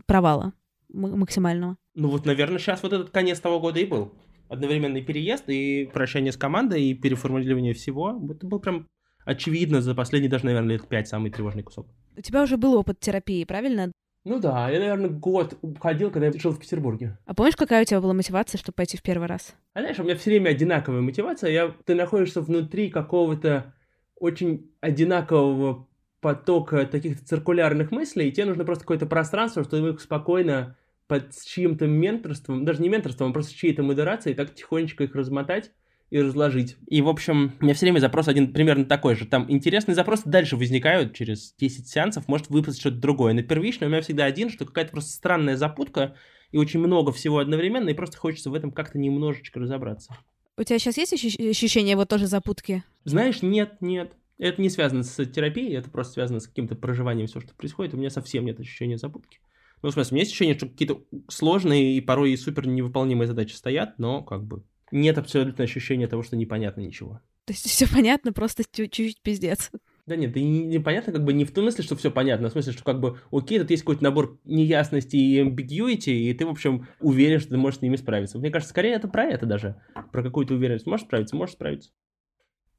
провала 0.08 0.54
максимального? 0.90 1.78
Ну 1.94 2.10
вот, 2.10 2.26
наверное, 2.26 2.60
сейчас 2.60 2.84
вот 2.84 2.92
этот 2.92 3.12
конец 3.12 3.40
того 3.40 3.60
года 3.60 3.80
и 3.80 3.86
был. 3.86 4.14
Одновременный 4.50 5.02
переезд 5.02 5.46
и 5.48 5.90
прощание 5.94 6.32
с 6.32 6.38
командой, 6.38 6.84
и 6.84 6.94
переформулирование 6.94 7.74
всего. 7.74 8.20
Это 8.30 8.46
был 8.46 8.60
прям 8.60 8.88
очевидно 9.26 9.82
за 9.82 9.96
последние 9.96 10.30
даже, 10.30 10.46
наверное, 10.46 10.78
лет 10.78 10.88
пять 10.88 11.08
самый 11.08 11.32
тревожный 11.32 11.64
кусок. 11.64 11.88
У 12.18 12.22
тебя 12.22 12.44
уже 12.44 12.58
был 12.58 12.76
опыт 12.76 13.00
терапии, 13.00 13.44
правильно? 13.44 13.92
Ну 14.26 14.40
да, 14.40 14.70
я, 14.72 14.80
наверное, 14.80 15.10
год 15.10 15.56
ходил, 15.80 16.10
когда 16.10 16.28
я 16.28 16.34
жил 16.34 16.52
в 16.52 16.60
Петербурге. 16.60 17.16
А 17.26 17.36
помнишь, 17.36 17.56
какая 17.56 17.84
у 17.84 17.86
тебя 17.86 18.02
была 18.02 18.14
мотивация, 18.14 18.58
чтобы 18.58 18.74
пойти 18.74 18.98
в 18.98 19.04
первый 19.04 19.28
раз? 19.28 19.56
А 19.74 19.82
знаешь, 19.82 20.00
у 20.00 20.04
меня 20.04 20.16
все 20.16 20.32
время 20.32 20.50
одинаковая 20.50 21.02
мотивация. 21.02 21.52
Я, 21.52 21.76
ты 21.86 21.94
находишься 21.94 22.42
внутри 22.42 22.90
какого-то 22.90 23.76
очень 24.16 24.72
одинакового 24.82 25.88
потока 26.22 26.88
таких 26.88 27.24
циркулярных 27.24 27.92
мыслей, 27.92 28.30
и 28.30 28.32
тебе 28.32 28.46
нужно 28.46 28.66
просто 28.66 28.84
какое-то 28.84 29.06
пространство, 29.06 29.64
чтобы 29.64 29.90
их 29.90 30.02
спокойно 30.02 30.76
под 31.06 31.32
чьим-то 31.46 31.86
менторством, 31.86 32.66
даже 32.66 32.82
не 32.82 32.90
менторством, 32.90 33.30
а 33.30 33.34
просто 33.34 33.54
чьей-то 33.54 33.84
модерацией, 33.84 34.36
так 34.36 34.56
тихонечко 34.56 35.04
их 35.04 35.14
размотать 35.14 35.72
и 36.16 36.22
разложить. 36.22 36.78
И, 36.88 37.02
в 37.02 37.10
общем, 37.10 37.52
у 37.60 37.64
меня 37.66 37.74
все 37.74 37.88
время 37.88 38.00
запрос 38.00 38.30
один 38.30 38.54
примерно 38.54 38.86
такой 38.86 39.16
же. 39.16 39.26
Там 39.26 39.52
интересные 39.52 39.96
запросы 39.96 40.24
дальше 40.26 40.56
возникают 40.56 41.14
через 41.14 41.54
10 41.60 41.90
сеансов, 41.90 42.30
может 42.30 42.50
выпасть 42.50 42.80
что-то 42.80 42.96
другое. 42.96 43.34
На 43.34 43.44
первичном 43.44 43.90
у 43.90 43.92
меня 43.92 44.02
всегда 44.02 44.24
один, 44.24 44.50
что 44.50 44.64
какая-то 44.64 44.92
просто 44.92 45.12
странная 45.12 45.58
запутка, 45.58 46.16
и 46.52 46.58
очень 46.58 46.80
много 46.80 47.12
всего 47.12 47.40
одновременно, 47.40 47.90
и 47.90 47.94
просто 47.94 48.18
хочется 48.18 48.50
в 48.50 48.54
этом 48.54 48.72
как-то 48.72 48.98
немножечко 48.98 49.60
разобраться. 49.60 50.16
У 50.58 50.64
тебя 50.64 50.80
сейчас 50.80 50.96
есть 50.96 51.14
ощущение 51.14 51.98
вот 51.98 52.08
тоже 52.08 52.28
запутки? 52.28 52.84
Знаешь, 53.04 53.42
нет, 53.42 53.82
нет. 53.82 54.14
Это 54.38 54.62
не 54.62 54.70
связано 54.70 55.04
с 55.04 55.26
терапией, 55.26 55.76
это 55.76 55.90
просто 55.90 56.14
связано 56.14 56.40
с 56.40 56.48
каким-то 56.48 56.76
проживанием 56.76 57.28
всего, 57.28 57.42
что 57.42 57.54
происходит. 57.56 57.94
У 57.94 57.98
меня 57.98 58.10
совсем 58.10 58.46
нет 58.46 58.58
ощущения 58.58 58.98
запутки. 58.98 59.40
Ну, 59.82 59.90
в 59.90 59.94
смысле, 59.94 60.12
у 60.12 60.16
меня 60.16 60.22
есть 60.22 60.32
ощущение, 60.32 60.56
что 60.56 60.70
какие-то 60.70 61.02
сложные 61.28 61.98
и 61.98 62.00
порой 62.00 62.32
и 62.32 62.38
супер 62.38 62.68
невыполнимые 62.68 63.28
задачи 63.28 63.54
стоят, 63.54 64.00
но 64.00 64.24
как 64.24 64.46
бы 64.46 64.64
нет 64.96 65.18
абсолютно 65.18 65.64
ощущения 65.64 66.08
того, 66.08 66.24
что 66.24 66.36
непонятно 66.36 66.82
ничего. 66.82 67.22
То 67.46 67.54
есть 67.54 67.70
все 67.70 67.88
понятно, 67.88 68.34
просто 68.34 68.64
чуть-чуть 68.70 69.22
пиздец. 69.22 69.72
Да 70.08 70.16
нет, 70.16 70.36
и 70.38 70.44
непонятно 70.44 71.14
как 71.14 71.24
бы 71.24 71.34
не 71.34 71.46
в 71.46 71.52
том 71.52 71.64
смысле, 71.64 71.84
что 71.84 71.96
все 71.96 72.12
понятно, 72.12 72.48
а 72.48 72.50
в 72.50 72.54
смысле, 72.54 72.74
что 72.74 72.84
как 72.84 73.00
бы, 73.00 73.20
окей, 73.32 73.60
тут 73.60 73.72
есть 73.72 73.84
какой-то 73.84 74.04
набор 74.04 74.40
неясности 74.44 75.16
и 75.16 75.42
ambiguity, 75.42 76.12
и 76.12 76.34
ты, 76.34 76.46
в 76.46 76.50
общем, 76.50 76.88
уверен, 77.00 77.40
что 77.40 77.50
ты 77.50 77.58
можешь 77.58 77.80
с 77.80 77.82
ними 77.82 77.96
справиться. 77.96 78.38
Мне 78.38 78.52
кажется, 78.52 78.72
скорее 78.72 78.94
это 78.94 79.08
про 79.08 79.26
это 79.26 79.46
даже, 79.46 79.82
про 80.12 80.24
какую-то 80.24 80.54
уверенность. 80.54 80.86
Можешь 80.86 81.06
справиться, 81.06 81.36
можешь 81.36 81.56
справиться. 81.56 81.92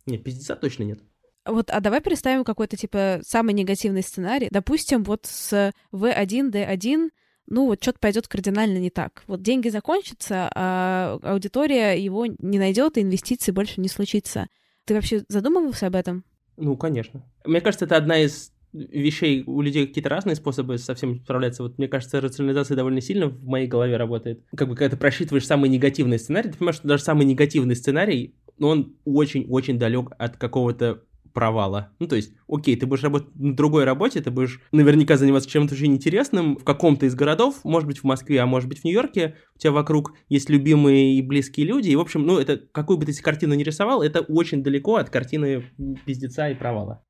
Нет, 0.07 0.23
пиздеца 0.23 0.55
точно 0.55 0.85
нет. 0.85 1.01
Вот, 1.45 1.71
а 1.71 1.81
давай 1.81 2.01
представим 2.01 2.45
какой-то, 2.45 2.77
типа, 2.77 3.21
самый 3.23 3.55
негативный 3.55 4.03
сценарий. 4.03 4.49
Допустим, 4.51 5.05
вот 5.05 5.27
с 5.27 5.73
V1, 5.93 6.51
D1 6.51 7.11
ну 7.47 7.67
вот 7.67 7.83
что-то 7.83 7.99
пойдет 8.01 8.29
кардинально 8.29 8.79
не 8.79 8.91
так. 8.91 9.23
Вот 9.27 9.43
деньги 9.43 9.69
закончатся, 9.69 10.51
а 10.55 11.19
аудитория 11.23 11.93
его 11.95 12.27
не 12.27 12.59
найдет, 12.59 12.99
и 12.99 13.03
инвестиций 13.03 13.53
больше 13.53 13.81
не 13.81 13.89
случится. 13.89 14.49
Ты 14.85 14.95
вообще 14.95 15.25
задумывался 15.29 15.87
об 15.87 15.97
этом? 15.97 16.25
Ну, 16.57 16.77
конечно. 16.77 17.25
Мне 17.45 17.61
кажется, 17.61 17.85
это 17.85 17.97
одна 17.97 18.19
из 18.19 18.53
вещей, 18.73 19.43
у 19.47 19.63
людей 19.63 19.87
какие-то 19.87 20.11
разные 20.11 20.37
способы 20.37 20.79
совсем 20.79 21.21
справляться. 21.21 21.63
Вот 21.63 21.79
мне 21.79 21.89
кажется, 21.89 22.21
рационализация 22.21 22.77
довольно 22.77 23.01
сильно 23.01 23.29
в 23.29 23.45
моей 23.45 23.67
голове 23.67 23.97
работает. 23.97 24.45
Как 24.57 24.69
бы 24.69 24.77
когда 24.77 24.95
ты 24.95 25.01
просчитываешь 25.01 25.47
самый 25.47 25.71
негативный 25.71 26.19
сценарий, 26.19 26.51
ты 26.51 26.59
понимаешь, 26.59 26.77
что 26.77 26.89
даже 26.89 27.03
самый 27.03 27.25
негативный 27.27 27.77
сценарий, 27.77 28.35
он 28.61 28.97
очень-очень 29.05 29.79
далек 29.79 30.11
от 30.19 30.37
какого-то 30.37 31.03
провала. 31.37 31.91
Ну, 31.99 32.09
то 32.09 32.17
есть, 32.17 32.33
окей, 32.49 32.77
ты 32.77 32.87
будешь 32.87 33.03
работать 33.03 33.29
на 33.35 33.55
другой 33.55 33.85
работе, 33.85 34.23
ты 34.23 34.31
будешь 34.31 34.63
наверняка 34.73 35.19
заниматься 35.19 35.51
чем-то 35.51 35.75
очень 35.75 35.93
интересным 35.93 36.57
в 36.57 36.65
каком-то 36.65 37.05
из 37.05 37.15
городов, 37.15 37.61
может 37.63 37.87
быть, 37.87 37.99
в 37.99 38.05
Москве, 38.05 38.41
а 38.41 38.47
может 38.47 38.71
быть, 38.71 38.81
в 38.81 38.85
Нью-Йорке, 38.85 39.37
у 39.55 39.59
тебя 39.59 39.73
вокруг 39.73 40.15
есть 40.31 40.49
любимые 40.49 41.19
и 41.19 41.21
близкие 41.21 41.67
люди, 41.67 41.91
и, 41.91 41.97
в 41.97 42.01
общем, 42.01 42.25
ну, 42.25 42.39
это, 42.39 42.57
какую 42.57 42.97
бы 42.97 43.05
ты 43.05 43.13
картину 43.21 43.53
ни 43.53 43.63
рисовал, 43.63 44.03
это 44.03 44.21
очень 44.21 44.63
далеко 44.63 44.97
от 44.97 45.11
картины 45.11 45.63
пиздеца 46.07 46.49
и 46.49 46.55
провала. 46.55 47.05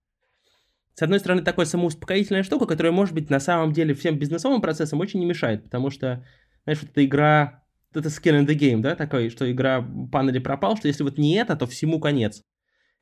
С 0.94 1.02
одной 1.02 1.20
стороны, 1.20 1.42
такая 1.42 1.66
самоуспокоительная 1.66 2.42
штука, 2.42 2.66
которая, 2.66 2.92
может 2.92 3.14
быть, 3.14 3.30
на 3.30 3.38
самом 3.38 3.72
деле 3.72 3.94
всем 3.94 4.18
бизнесовым 4.18 4.60
процессам 4.60 4.98
очень 4.98 5.20
не 5.20 5.26
мешает, 5.26 5.62
потому 5.62 5.90
что, 5.90 6.26
знаешь, 6.64 6.80
вот 6.82 6.90
эта 6.90 7.04
игра, 7.04 7.62
это 7.94 8.08
skin 8.08 8.40
in 8.40 8.46
the 8.46 8.58
game, 8.58 8.80
да, 8.80 8.96
такой, 8.96 9.30
что 9.30 9.48
игра 9.48 9.86
пан 10.10 10.42
пропал, 10.42 10.76
что 10.76 10.88
если 10.88 11.04
вот 11.04 11.16
не 11.16 11.36
это, 11.36 11.54
то 11.54 11.68
всему 11.68 12.00
конец. 12.00 12.42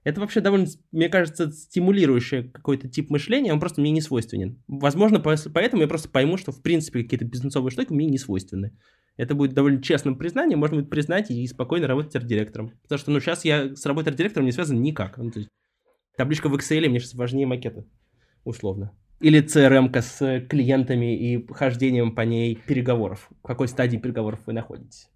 Это 0.04 0.20
вообще 0.20 0.40
довольно, 0.40 0.66
мне 0.92 1.08
кажется, 1.08 1.50
стимулирующий 1.50 2.50
какой-то 2.50 2.88
тип 2.88 3.10
мышления, 3.10 3.52
он 3.52 3.60
просто 3.60 3.80
мне 3.80 3.90
не 3.90 4.02
свойственен. 4.02 4.62
Возможно, 4.68 5.18
поэтому 5.18 5.82
я 5.82 5.88
просто 5.88 6.10
пойму, 6.10 6.36
что 6.36 6.52
в 6.52 6.62
принципе 6.62 7.02
какие-то 7.02 7.24
бизнесовые 7.24 7.70
штуки 7.70 7.92
мне 7.92 8.06
не 8.06 8.18
свойственны. 8.18 8.76
Это 9.16 9.34
будет 9.34 9.54
довольно 9.54 9.80
честным 9.80 10.18
признанием, 10.18 10.58
можно 10.58 10.76
будет 10.76 10.90
признать 10.90 11.30
и 11.30 11.46
спокойно 11.46 11.86
работать 11.86 12.14
арт-директором. 12.16 12.72
Потому 12.82 12.98
что, 12.98 13.10
ну, 13.12 13.20
сейчас 13.20 13.44
я 13.44 13.74
с 13.74 13.86
работой 13.86 14.08
арт-директором 14.10 14.44
не 14.44 14.52
связан 14.52 14.82
никак. 14.82 15.16
Ну, 15.16 15.30
то 15.30 15.38
есть, 15.38 15.50
табличка 16.18 16.48
в 16.48 16.54
Excel 16.54 16.86
мне 16.88 17.00
сейчас 17.00 17.14
важнее 17.14 17.46
макета, 17.46 17.86
условно. 18.44 18.92
Или 19.20 19.42
CRM 19.42 19.96
с 19.96 20.46
клиентами 20.48 21.16
и 21.16 21.46
хождением 21.52 22.14
по 22.14 22.22
ней 22.22 22.56
переговоров. 22.56 23.30
В 23.42 23.46
какой 23.46 23.68
стадии 23.68 23.96
переговоров 23.96 24.40
вы 24.44 24.52
находитесь. 24.52 25.08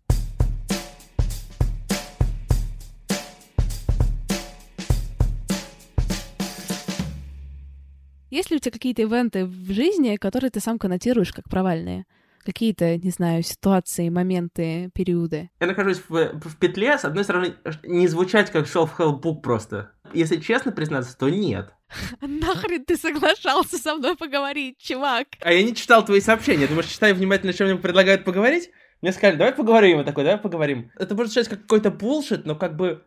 Есть 8.30 8.50
ли 8.50 8.56
у 8.56 8.60
тебя 8.60 8.72
какие-то 8.72 9.02
ивенты 9.02 9.46
в 9.46 9.72
жизни, 9.72 10.16
которые 10.16 10.50
ты 10.50 10.60
сам 10.60 10.78
коннотируешь 10.78 11.32
как 11.32 11.48
провальные? 11.48 12.04
Какие-то, 12.44 12.96
не 12.96 13.10
знаю, 13.10 13.42
ситуации, 13.42 14.08
моменты, 14.08 14.90
периоды? 14.94 15.50
Я 15.60 15.66
нахожусь 15.66 16.00
в, 16.08 16.38
в 16.38 16.56
петле, 16.58 16.96
с 16.96 17.04
одной 17.04 17.24
стороны, 17.24 17.54
не 17.82 18.06
звучать 18.08 18.50
как 18.50 18.66
self-help 18.66 19.20
book 19.20 19.40
просто. 19.42 19.90
Если 20.14 20.36
честно 20.36 20.72
признаться, 20.72 21.16
то 21.18 21.28
нет. 21.28 21.74
Нахрен 22.20 22.84
ты 22.84 22.96
соглашался 22.96 23.76
со 23.76 23.96
мной 23.96 24.16
поговорить, 24.16 24.78
чувак? 24.78 25.28
А 25.40 25.52
я 25.52 25.62
не 25.62 25.74
читал 25.74 26.04
твои 26.04 26.20
сообщения. 26.20 26.66
Думаешь, 26.66 26.86
читаю 26.88 27.14
внимательно, 27.14 27.52
чем 27.52 27.66
мне 27.66 27.76
предлагают 27.76 28.24
поговорить? 28.24 28.70
Мне 29.02 29.12
сказали, 29.12 29.36
давай 29.36 29.52
поговорим. 29.52 29.98
Я 29.98 30.04
такой, 30.04 30.24
давай 30.24 30.38
поговорим. 30.38 30.90
Это 30.98 31.14
может 31.14 31.32
звучать 31.32 31.48
как 31.48 31.62
какой-то 31.62 31.90
булшит, 31.90 32.46
но 32.46 32.56
как 32.56 32.76
бы 32.76 33.02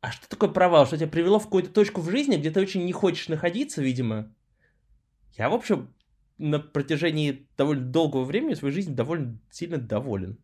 А 0.00 0.12
что 0.12 0.28
такое 0.28 0.50
провал? 0.50 0.86
Что 0.86 0.96
тебя 0.98 1.08
привело 1.08 1.38
в 1.38 1.44
какую-то 1.44 1.70
точку 1.70 2.00
в 2.02 2.10
жизни, 2.10 2.36
где 2.36 2.50
ты 2.50 2.60
очень 2.60 2.84
не 2.84 2.92
хочешь 2.92 3.28
находиться, 3.28 3.80
видимо? 3.82 4.32
Я, 5.38 5.48
в 5.48 5.54
общем, 5.54 5.94
на 6.36 6.58
протяжении 6.58 7.48
довольно 7.56 7.84
долгого 7.84 8.24
времени 8.24 8.54
своей 8.54 8.74
жизни 8.74 8.92
довольно 8.92 9.40
сильно 9.50 9.78
доволен. 9.78 10.38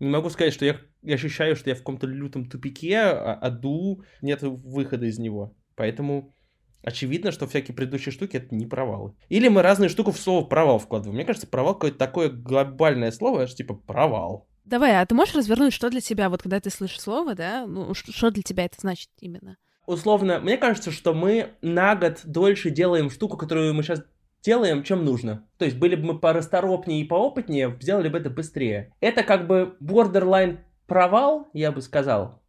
Не 0.00 0.08
могу 0.08 0.30
сказать, 0.30 0.52
что 0.52 0.64
я, 0.64 0.80
я 1.02 1.14
ощущаю, 1.14 1.56
что 1.56 1.70
я 1.70 1.76
в 1.76 1.78
каком-то 1.78 2.06
лютом 2.06 2.48
тупике, 2.48 2.98
а, 2.98 3.34
аду, 3.34 4.02
нет 4.20 4.42
выхода 4.42 5.06
из 5.06 5.18
него. 5.18 5.56
Поэтому 5.74 6.34
очевидно, 6.82 7.32
что 7.32 7.46
всякие 7.46 7.74
предыдущие 7.74 8.12
штуки 8.12 8.36
это 8.36 8.54
не 8.54 8.66
провалы. 8.66 9.14
Или 9.28 9.48
мы 9.48 9.62
разные 9.62 9.88
штуки 9.88 10.10
в 10.10 10.18
слово 10.18 10.44
провал 10.44 10.78
вкладываем. 10.78 11.16
Мне 11.16 11.24
кажется, 11.24 11.48
провал 11.48 11.74
какое-то 11.74 11.98
такое 11.98 12.30
глобальное 12.30 13.10
слово, 13.10 13.46
что 13.46 13.56
типа 13.56 13.74
провал. 13.74 14.48
Давай, 14.64 15.00
а 15.00 15.06
ты 15.06 15.14
можешь 15.14 15.34
развернуть, 15.34 15.72
что 15.72 15.88
для 15.88 16.00
тебя, 16.00 16.28
вот 16.28 16.42
когда 16.42 16.60
ты 16.60 16.70
слышишь 16.70 17.00
слово, 17.00 17.34
да, 17.34 17.66
ну, 17.66 17.94
что 17.94 18.30
для 18.30 18.42
тебя 18.42 18.66
это 18.66 18.76
значит 18.80 19.08
именно? 19.20 19.56
Условно, 19.88 20.38
мне 20.38 20.58
кажется, 20.58 20.90
что 20.90 21.14
мы 21.14 21.52
на 21.62 21.96
год 21.96 22.20
дольше 22.24 22.68
делаем 22.68 23.08
штуку, 23.08 23.38
которую 23.38 23.72
мы 23.72 23.82
сейчас 23.82 24.04
делаем, 24.42 24.82
чем 24.82 25.02
нужно. 25.02 25.48
То 25.56 25.64
есть 25.64 25.78
были 25.78 25.94
бы 25.94 26.08
мы 26.08 26.18
порасторопнее 26.18 27.00
и 27.00 27.04
поопытнее, 27.04 27.74
сделали 27.80 28.10
бы 28.10 28.18
это 28.18 28.28
быстрее. 28.28 28.92
Это 29.00 29.22
как 29.22 29.46
бы 29.46 29.78
borderline 29.82 30.58
провал, 30.86 31.48
я 31.54 31.72
бы 31.72 31.80
сказал. 31.80 32.42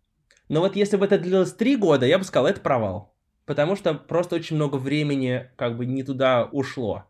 Но 0.50 0.60
вот 0.60 0.76
если 0.76 0.98
бы 0.98 1.06
это 1.06 1.18
длилось 1.18 1.54
три 1.54 1.78
года, 1.78 2.06
я 2.06 2.18
бы 2.18 2.26
сказал, 2.26 2.46
это 2.46 2.60
провал. 2.60 3.16
Потому 3.46 3.78
что 3.78 3.94
просто 3.94 4.36
очень 4.36 4.58
много 4.58 4.76
времени 4.76 5.50
как 5.56 5.78
бы 5.78 5.86
не 5.86 6.04
туда 6.04 6.44
ушло. 6.52 7.06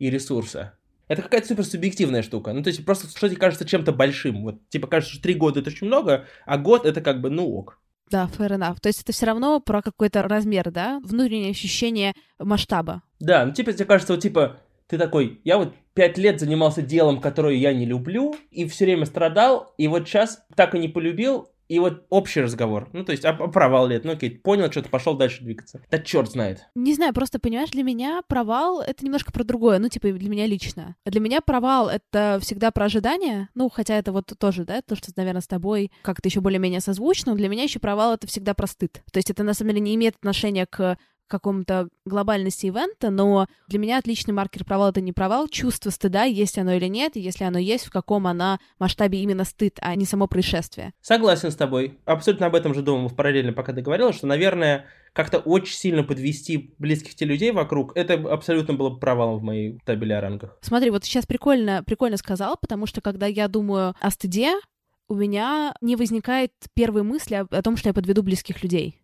И 0.00 0.10
ресурса. 0.10 0.74
Это 1.06 1.22
какая-то 1.22 1.46
супер 1.46 1.64
субъективная 1.64 2.22
штука. 2.22 2.52
Ну, 2.52 2.64
то 2.64 2.70
есть 2.70 2.84
просто 2.84 3.06
что 3.06 3.28
тебе 3.28 3.38
кажется 3.38 3.64
чем-то 3.64 3.92
большим. 3.92 4.42
Вот, 4.42 4.68
типа, 4.68 4.88
кажется, 4.88 5.14
что 5.14 5.22
три 5.22 5.34
года 5.34 5.60
это 5.60 5.70
очень 5.70 5.86
много, 5.86 6.26
а 6.44 6.58
год 6.58 6.86
это 6.86 7.00
как 7.00 7.20
бы, 7.20 7.30
ну, 7.30 7.48
ок. 7.48 7.78
Да, 8.10 8.28
fair 8.36 8.50
enough. 8.50 8.80
То 8.80 8.88
есть 8.88 9.02
это 9.02 9.12
все 9.12 9.26
равно 9.26 9.60
про 9.60 9.82
какой-то 9.82 10.22
размер, 10.22 10.70
да? 10.70 11.00
Внутреннее 11.04 11.50
ощущение 11.50 12.14
масштаба. 12.38 13.02
Да, 13.20 13.46
ну 13.46 13.52
типа 13.52 13.72
тебе 13.72 13.84
кажется, 13.84 14.14
вот 14.14 14.22
типа, 14.22 14.58
ты 14.88 14.98
такой, 14.98 15.40
я 15.44 15.58
вот 15.58 15.72
пять 15.94 16.18
лет 16.18 16.40
занимался 16.40 16.82
делом, 16.82 17.20
которое 17.20 17.56
я 17.56 17.72
не 17.72 17.86
люблю, 17.86 18.34
и 18.50 18.66
все 18.66 18.84
время 18.86 19.06
страдал, 19.06 19.72
и 19.78 19.86
вот 19.86 20.08
сейчас 20.08 20.44
так 20.56 20.74
и 20.74 20.78
не 20.78 20.88
полюбил, 20.88 21.48
и 21.70 21.78
вот 21.78 22.04
общий 22.10 22.40
разговор. 22.40 22.88
Ну, 22.92 23.04
то 23.04 23.12
есть, 23.12 23.24
а, 23.24 23.32
провал 23.32 23.86
лет. 23.86 24.04
Ну, 24.04 24.12
окей, 24.12 24.28
понял 24.28 24.68
что-то, 24.72 24.88
пошел 24.88 25.14
дальше 25.14 25.44
двигаться. 25.44 25.80
Да 25.88 26.00
черт 26.00 26.28
знает. 26.28 26.66
Не 26.74 26.94
знаю, 26.94 27.14
просто, 27.14 27.38
понимаешь, 27.38 27.70
для 27.70 27.84
меня 27.84 28.22
провал— 28.26 28.80
это 28.86 29.04
немножко 29.04 29.30
про 29.30 29.44
другое. 29.44 29.78
Ну, 29.78 29.88
типа, 29.88 30.10
для 30.10 30.28
меня 30.28 30.46
лично. 30.46 30.96
Для 31.04 31.20
меня 31.20 31.40
провал— 31.40 31.88
это 31.90 32.40
всегда 32.42 32.72
про 32.72 32.86
ожидания. 32.86 33.50
Ну, 33.54 33.68
хотя 33.68 33.96
это 33.96 34.10
вот 34.10 34.32
тоже, 34.36 34.64
да, 34.64 34.82
то, 34.82 34.96
что, 34.96 35.12
наверное, 35.14 35.42
с 35.42 35.46
тобой 35.46 35.92
как-то 36.02 36.28
еще 36.28 36.40
более-менее 36.40 36.80
созвучно. 36.80 37.36
Для 37.36 37.48
меня 37.48 37.62
еще 37.62 37.78
провал— 37.78 38.14
это 38.14 38.26
всегда 38.26 38.54
про 38.54 38.66
стыд. 38.66 39.04
То 39.12 39.18
есть 39.18 39.30
это, 39.30 39.44
на 39.44 39.54
самом 39.54 39.70
деле, 39.70 39.82
не 39.82 39.94
имеет 39.94 40.16
отношения 40.16 40.66
к 40.66 40.98
какому-то 41.30 41.88
глобальности 42.04 42.66
ивента, 42.66 43.10
но 43.10 43.46
для 43.68 43.78
меня 43.78 43.98
отличный 43.98 44.34
маркер 44.34 44.64
провала— 44.64 44.90
это 44.90 45.00
не 45.00 45.12
провал, 45.12 45.48
чувство 45.48 45.90
стыда, 45.90 46.24
есть 46.24 46.58
оно 46.58 46.74
или 46.74 46.86
нет, 46.86 47.16
и 47.16 47.20
если 47.20 47.44
оно 47.44 47.58
есть, 47.58 47.86
в 47.86 47.90
каком 47.90 48.26
она 48.26 48.58
масштабе 48.78 49.20
именно 49.20 49.44
стыд, 49.44 49.78
а 49.80 49.94
не 49.94 50.04
само 50.04 50.26
происшествие. 50.26 50.92
Согласен 51.00 51.50
с 51.50 51.56
тобой. 51.56 51.98
Абсолютно 52.04 52.46
об 52.46 52.54
этом 52.54 52.74
же 52.74 52.82
думал 52.82 53.10
параллельно, 53.10 53.52
пока 53.52 53.72
ты 53.72 53.80
говорила, 53.80 54.12
что, 54.12 54.26
наверное, 54.26 54.86
как-то 55.12 55.38
очень 55.38 55.74
сильно 55.74 56.02
подвести 56.02 56.74
близких 56.78 57.14
тебе 57.14 57.30
людей 57.30 57.52
вокруг, 57.52 57.96
это 57.96 58.14
абсолютно 58.14 58.74
было 58.74 58.90
бы 58.90 58.98
провалом 58.98 59.38
в 59.38 59.42
моей 59.42 59.78
табеле 59.84 60.16
о 60.16 60.20
рангах. 60.20 60.58
Смотри, 60.60 60.90
вот 60.90 61.04
сейчас 61.04 61.26
прикольно, 61.26 61.82
прикольно 61.84 62.16
сказал, 62.16 62.56
потому 62.60 62.86
что 62.86 63.00
когда 63.00 63.26
я 63.26 63.48
думаю 63.48 63.94
о 64.00 64.10
стыде, 64.10 64.54
у 65.08 65.14
меня 65.14 65.74
не 65.80 65.96
возникает 65.96 66.52
первой 66.74 67.02
мысли 67.02 67.34
о, 67.34 67.46
о 67.50 67.62
том, 67.62 67.76
что 67.76 67.88
я 67.88 67.92
подведу 67.92 68.22
близких 68.22 68.62
людей. 68.62 68.99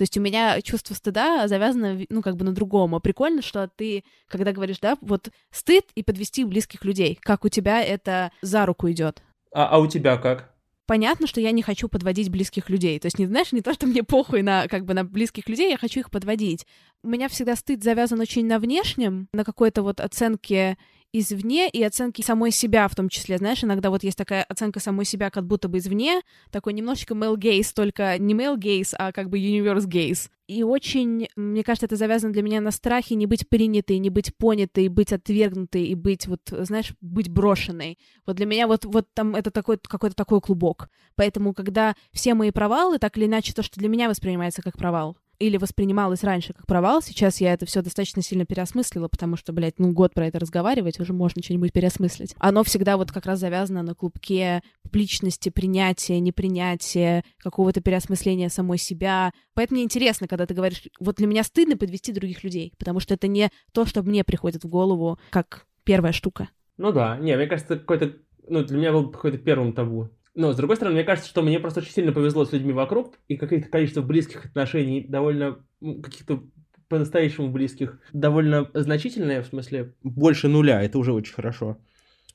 То 0.00 0.04
есть 0.04 0.16
у 0.16 0.20
меня 0.22 0.62
чувство 0.62 0.94
стыда 0.94 1.46
завязано, 1.46 2.00
ну, 2.08 2.22
как 2.22 2.36
бы 2.36 2.44
на 2.46 2.52
другом. 2.52 2.94
А 2.94 3.00
прикольно, 3.00 3.42
что 3.42 3.68
ты, 3.68 4.02
когда 4.28 4.50
говоришь, 4.52 4.78
да, 4.78 4.96
вот 5.02 5.28
стыд 5.50 5.84
и 5.94 6.02
подвести 6.02 6.42
близких 6.44 6.86
людей, 6.86 7.18
как 7.20 7.44
у 7.44 7.50
тебя 7.50 7.82
это 7.82 8.32
за 8.40 8.64
руку 8.64 8.90
идет. 8.90 9.22
А, 9.52 9.66
а 9.66 9.78
у 9.78 9.86
тебя 9.86 10.16
как? 10.16 10.54
понятно, 10.86 11.28
что 11.28 11.40
я 11.40 11.52
не 11.52 11.62
хочу 11.62 11.88
подводить 11.88 12.30
близких 12.30 12.68
людей. 12.68 12.98
То 12.98 13.06
есть, 13.06 13.16
не 13.18 13.26
знаешь, 13.26 13.52
не 13.52 13.60
то, 13.60 13.72
что 13.72 13.86
мне 13.86 14.02
похуй 14.02 14.42
на 14.42 14.66
как 14.66 14.86
бы 14.86 14.92
на 14.92 15.04
близких 15.04 15.48
людей, 15.48 15.70
я 15.70 15.76
хочу 15.76 16.00
их 16.00 16.10
подводить. 16.10 16.66
У 17.04 17.08
меня 17.08 17.28
всегда 17.28 17.54
стыд 17.54 17.84
завязан 17.84 18.18
очень 18.18 18.46
на 18.46 18.58
внешнем, 18.58 19.28
на 19.32 19.44
какой-то 19.44 19.82
вот 19.82 20.00
оценке 20.00 20.78
извне 21.12 21.68
и 21.68 21.82
оценки 21.82 22.22
самой 22.22 22.50
себя 22.50 22.86
в 22.88 22.94
том 22.94 23.08
числе. 23.08 23.38
Знаешь, 23.38 23.64
иногда 23.64 23.90
вот 23.90 24.04
есть 24.04 24.18
такая 24.18 24.44
оценка 24.44 24.80
самой 24.80 25.04
себя 25.04 25.30
как 25.30 25.46
будто 25.46 25.68
бы 25.68 25.78
извне, 25.78 26.20
такой 26.50 26.72
немножечко 26.72 27.14
male 27.14 27.36
gaze, 27.36 27.72
только 27.74 28.18
не 28.18 28.34
male 28.34 28.56
gaze, 28.56 28.94
а 28.98 29.12
как 29.12 29.28
бы 29.28 29.38
universe 29.38 29.86
gaze. 29.86 30.30
И 30.46 30.64
очень, 30.64 31.28
мне 31.36 31.62
кажется, 31.62 31.86
это 31.86 31.96
завязано 31.96 32.32
для 32.32 32.42
меня 32.42 32.60
на 32.60 32.72
страхе 32.72 33.14
не 33.14 33.26
быть 33.26 33.48
принятой, 33.48 33.98
не 33.98 34.10
быть 34.10 34.36
понятой, 34.36 34.88
быть 34.88 35.12
отвергнутой 35.12 35.84
и 35.84 35.94
быть, 35.94 36.26
вот, 36.26 36.40
знаешь, 36.50 36.92
быть 37.00 37.28
брошенной. 37.28 37.98
Вот 38.26 38.36
для 38.36 38.46
меня 38.46 38.66
вот, 38.66 38.84
вот 38.84 39.06
там 39.14 39.36
это 39.36 39.52
такой, 39.52 39.78
какой-то 39.78 40.16
такой 40.16 40.40
клубок. 40.40 40.88
Поэтому, 41.14 41.54
когда 41.54 41.94
все 42.12 42.34
мои 42.34 42.50
провалы, 42.50 42.98
так 42.98 43.16
или 43.16 43.26
иначе, 43.26 43.52
то, 43.52 43.62
что 43.62 43.78
для 43.78 43.88
меня 43.88 44.08
воспринимается 44.08 44.60
как 44.60 44.76
провал, 44.76 45.16
или 45.40 45.56
воспринималось 45.56 46.22
раньше 46.22 46.52
как 46.52 46.66
провал, 46.66 47.02
сейчас 47.02 47.40
я 47.40 47.54
это 47.54 47.66
все 47.66 47.82
достаточно 47.82 48.22
сильно 48.22 48.44
переосмыслила, 48.44 49.08
потому 49.08 49.36
что, 49.36 49.52
блядь, 49.52 49.78
ну 49.78 49.90
год 49.92 50.14
про 50.14 50.26
это 50.26 50.38
разговаривать, 50.38 51.00
уже 51.00 51.12
можно 51.12 51.42
что-нибудь 51.42 51.72
переосмыслить. 51.72 52.34
Оно 52.38 52.62
всегда 52.62 52.96
вот 52.96 53.10
как 53.10 53.26
раз 53.26 53.40
завязано 53.40 53.82
на 53.82 53.94
клубке 53.94 54.62
публичности, 54.82 55.48
принятия, 55.48 56.20
непринятия, 56.20 57.24
какого-то 57.38 57.80
переосмысления 57.80 58.50
самой 58.50 58.78
себя. 58.78 59.32
Поэтому 59.54 59.76
мне 59.76 59.84
интересно, 59.84 60.28
когда 60.28 60.46
ты 60.46 60.54
говоришь, 60.54 60.82
вот 61.00 61.16
для 61.16 61.26
меня 61.26 61.42
стыдно 61.42 61.76
подвести 61.76 62.12
других 62.12 62.44
людей, 62.44 62.74
потому 62.78 63.00
что 63.00 63.14
это 63.14 63.26
не 63.26 63.50
то, 63.72 63.86
что 63.86 64.02
мне 64.02 64.24
приходит 64.24 64.64
в 64.64 64.68
голову 64.68 65.18
как 65.30 65.66
первая 65.84 66.12
штука. 66.12 66.50
Ну 66.76 66.92
да, 66.92 67.16
не, 67.18 67.36
мне 67.36 67.46
кажется, 67.46 67.76
какой-то, 67.76 68.12
ну, 68.46 68.62
для 68.62 68.76
меня 68.76 68.92
был 68.92 69.10
какой-то 69.10 69.38
первым 69.38 69.72
табу. 69.72 70.10
Но, 70.34 70.52
с 70.52 70.56
другой 70.56 70.76
стороны, 70.76 70.94
мне 70.94 71.04
кажется, 71.04 71.28
что 71.28 71.42
мне 71.42 71.58
просто 71.58 71.80
очень 71.80 71.92
сильно 71.92 72.12
повезло 72.12 72.44
с 72.44 72.52
людьми 72.52 72.72
вокруг, 72.72 73.18
и 73.28 73.36
какое-то 73.36 73.68
количество 73.68 74.02
близких 74.02 74.46
отношений 74.46 75.04
довольно 75.06 75.64
каких-то 75.80 76.44
по-настоящему 76.88 77.48
близких 77.48 78.00
довольно 78.12 78.68
значительное, 78.74 79.42
в 79.42 79.46
смысле, 79.46 79.94
больше 80.02 80.48
нуля, 80.48 80.82
это 80.82 80.98
уже 80.98 81.12
очень 81.12 81.34
хорошо. 81.34 81.78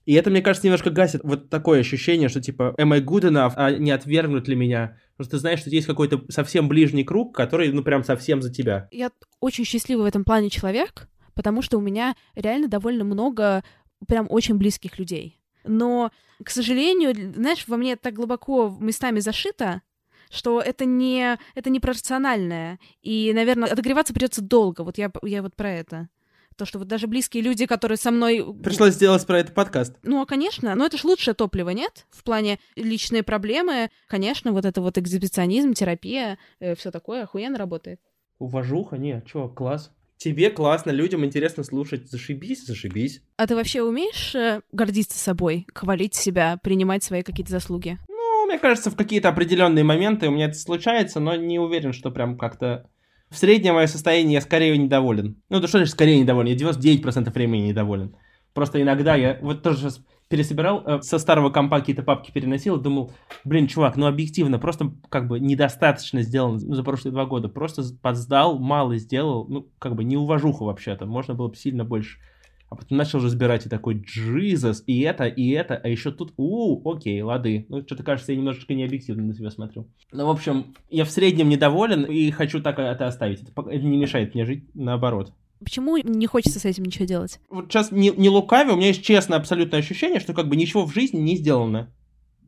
И 0.06 0.14
это, 0.14 0.30
мне 0.30 0.42
кажется, 0.42 0.68
немножко 0.68 0.92
гасит 0.92 1.22
вот 1.24 1.50
такое 1.50 1.80
ощущение, 1.80 2.30
что 2.30 2.40
типа 2.40 2.76
am 2.78 2.94
I 2.94 3.02
good 3.02 3.24
enough, 3.24 3.54
а 3.56 3.72
не 3.72 3.92
отвергнут 3.92 4.48
ли 4.48 4.56
меня. 4.56 4.98
Просто 5.18 5.32
ты 5.32 5.40
знаешь, 5.40 5.60
что 5.60 5.70
есть 5.70 5.88
какой-то 5.88 6.24
совсем 6.30 6.68
ближний 6.68 7.04
круг, 7.04 7.36
который, 7.36 7.72
ну, 7.72 7.84
прям 7.84 8.04
совсем 8.04 8.42
за 8.42 8.54
тебя. 8.54 8.88
Я 8.92 9.12
очень 9.40 9.66
счастливый 9.66 10.04
в 10.04 10.08
этом 10.08 10.24
плане 10.24 10.50
человек, 10.50 11.10
потому 11.34 11.62
что 11.62 11.78
у 11.78 11.82
меня 11.82 12.16
реально 12.36 12.68
довольно 12.68 13.04
много 13.04 13.64
прям 14.08 14.28
очень 14.30 14.56
близких 14.56 15.00
людей. 15.00 15.40
Но, 15.66 16.12
к 16.44 16.50
сожалению, 16.50 17.34
знаешь, 17.34 17.68
во 17.68 17.78
мне 17.78 17.96
так 17.96 18.14
глубоко 18.14 18.76
местами 18.80 19.20
зашито, 19.20 19.82
что 20.30 20.62
это 20.62 20.86
не, 20.86 21.38
это 21.56 21.70
не 21.70 21.80
пропорциональное. 21.80 22.80
И, 23.02 23.32
наверное, 23.34 23.70
отогреваться 23.70 24.14
придется 24.14 24.42
долго. 24.42 24.82
Вот 24.82 24.98
я, 24.98 25.12
я 25.24 25.42
вот 25.42 25.56
про 25.56 25.72
это. 25.72 26.10
То, 26.58 26.66
что 26.66 26.80
вот 26.80 26.88
даже 26.88 27.08
близкие 27.08 27.44
люди, 27.44 27.66
которые 27.66 27.98
со 27.98 28.12
мной... 28.12 28.46
Пришлось 28.64 28.94
сделать 28.94 29.26
про 29.28 29.40
это 29.40 29.52
подкаст. 29.52 29.94
Ну, 30.04 30.22
а, 30.22 30.26
конечно. 30.26 30.74
Но 30.76 30.86
это 30.86 30.98
же 30.98 31.06
лучшее 31.06 31.34
топливо, 31.34 31.72
нет? 31.72 32.06
В 32.12 32.24
плане 32.24 32.60
личные 32.76 33.24
проблемы. 33.24 33.90
Конечно, 34.08 34.54
вот 34.54 34.64
это 34.64 34.82
вот 34.82 34.98
экзибиционизм, 34.98 35.74
терапия, 35.74 36.38
э, 36.60 36.76
все 36.76 36.92
такое 36.92 37.24
охуенно 37.24 37.58
работает. 37.58 38.00
Уважуха? 38.40 38.98
Не, 38.98 39.22
чё, 39.26 39.50
класс. 39.50 39.92
Тебе 40.26 40.50
классно, 40.50 40.90
людям 40.90 41.24
интересно 41.24 41.62
слушать. 41.64 42.10
Зашибись, 42.10 42.66
зашибись. 42.66 43.22
А 43.38 43.46
ты 43.46 43.56
вообще 43.56 43.84
умеешь 43.84 44.34
э, 44.34 44.62
гордиться 44.72 45.20
собой, 45.20 45.68
хвалить 45.72 46.16
себя, 46.16 46.58
принимать 46.64 47.04
свои 47.04 47.22
какие-то 47.22 47.52
заслуги? 47.52 48.00
Ну, 48.10 48.48
мне 48.48 48.58
кажется, 48.58 48.90
в 48.90 48.96
какие-то 48.96 49.30
определенные 49.30 49.84
моменты 49.84 50.28
у 50.28 50.32
меня 50.32 50.46
это 50.46 50.58
случается, 50.58 51.20
но 51.20 51.36
не 51.36 51.60
уверен, 51.60 51.94
что 51.94 52.10
прям 52.10 52.40
как-то... 52.40 52.90
В 53.30 53.38
среднем 53.38 53.76
мое 53.76 53.86
состояние 53.86 54.34
я 54.34 54.42
скорее 54.42 54.76
недоволен. 54.80 55.44
Ну, 55.50 55.60
да 55.60 55.68
что 55.68 55.78
же 55.78 55.86
скорее 55.86 56.20
недоволен? 56.20 56.56
Я 56.56 56.72
99% 56.72 57.32
времени 57.32 57.68
недоволен. 57.68 58.16
Просто 58.56 58.82
иногда 58.82 59.14
я... 59.16 59.38
Вот 59.44 59.62
тоже 59.62 59.78
сейчас 59.78 60.02
пересобирал, 60.30 60.84
э, 60.86 61.02
со 61.02 61.20
старого 61.20 61.50
компа 61.50 61.80
какие-то 61.80 62.04
папки 62.04 62.32
переносил, 62.32 62.78
думал, 62.78 63.12
блин, 63.44 63.68
чувак, 63.68 63.96
ну 63.96 64.08
объективно, 64.08 64.60
просто 64.60 64.92
как 65.10 65.28
бы 65.28 65.40
недостаточно 65.40 66.22
сделано 66.22 66.60
за 66.60 66.84
прошлые 66.84 67.12
два 67.12 67.26
года, 67.26 67.48
просто 67.48 67.84
подсдал, 68.02 68.58
мало 68.58 68.98
сделал, 68.98 69.48
ну 69.48 69.70
как 69.80 69.96
бы 69.96 70.04
не 70.04 70.18
уважуха 70.18 70.64
вообще-то, 70.64 71.06
можно 71.06 71.34
было 71.34 71.50
бы 71.50 71.56
сильно 71.56 71.84
больше. 71.84 72.20
А 72.68 72.76
потом 72.76 72.98
начал 72.98 73.20
разбирать 73.20 73.68
и 73.68 73.70
такой, 73.70 74.02
Джизус, 74.02 74.84
и 74.88 75.02
это, 75.02 75.26
и 75.26 75.52
это, 75.52 75.76
а 75.76 75.88
еще 75.88 76.12
тут, 76.12 76.34
у, 76.36 76.90
окей, 76.90 77.22
лады. 77.22 77.68
Ну, 77.70 77.84
что-то 77.84 78.04
кажется, 78.04 78.32
я 78.32 78.38
немножечко 78.40 78.74
необъективно 78.74 79.24
на 79.24 79.36
себя 79.36 79.52
смотрю. 79.52 79.88
Ну, 80.12 80.26
в 80.26 80.30
общем, 80.32 80.74
я 80.90 81.06
в 81.06 81.12
среднем 81.12 81.48
недоволен 81.48 82.06
и 82.06 82.32
хочу 82.32 82.62
так 82.62 82.80
это 82.80 83.06
оставить. 83.06 83.44
Это, 83.44 83.70
это 83.70 83.86
не 83.86 83.98
мешает 83.98 84.34
мне 84.34 84.46
жить, 84.46 84.66
наоборот. 84.74 85.32
Почему 85.66 85.98
не 85.98 86.28
хочется 86.28 86.60
с 86.60 86.66
этим 86.66 86.86
ничего 86.86 87.06
делать? 87.06 87.40
Вот 87.50 87.66
сейчас 87.66 87.92
не, 87.92 88.12
не 88.12 88.30
лукаве, 88.30 88.72
у 88.72 88.76
меня 88.76 88.88
есть 88.88 89.04
честное 89.04 89.40
абсолютное 89.40 89.80
ощущение, 89.80 90.20
что 90.20 90.34
как 90.34 90.48
бы 90.48 90.56
ничего 90.56 90.86
в 90.86 90.94
жизни 90.94 91.18
не 91.18 91.36
сделано. 91.36 91.92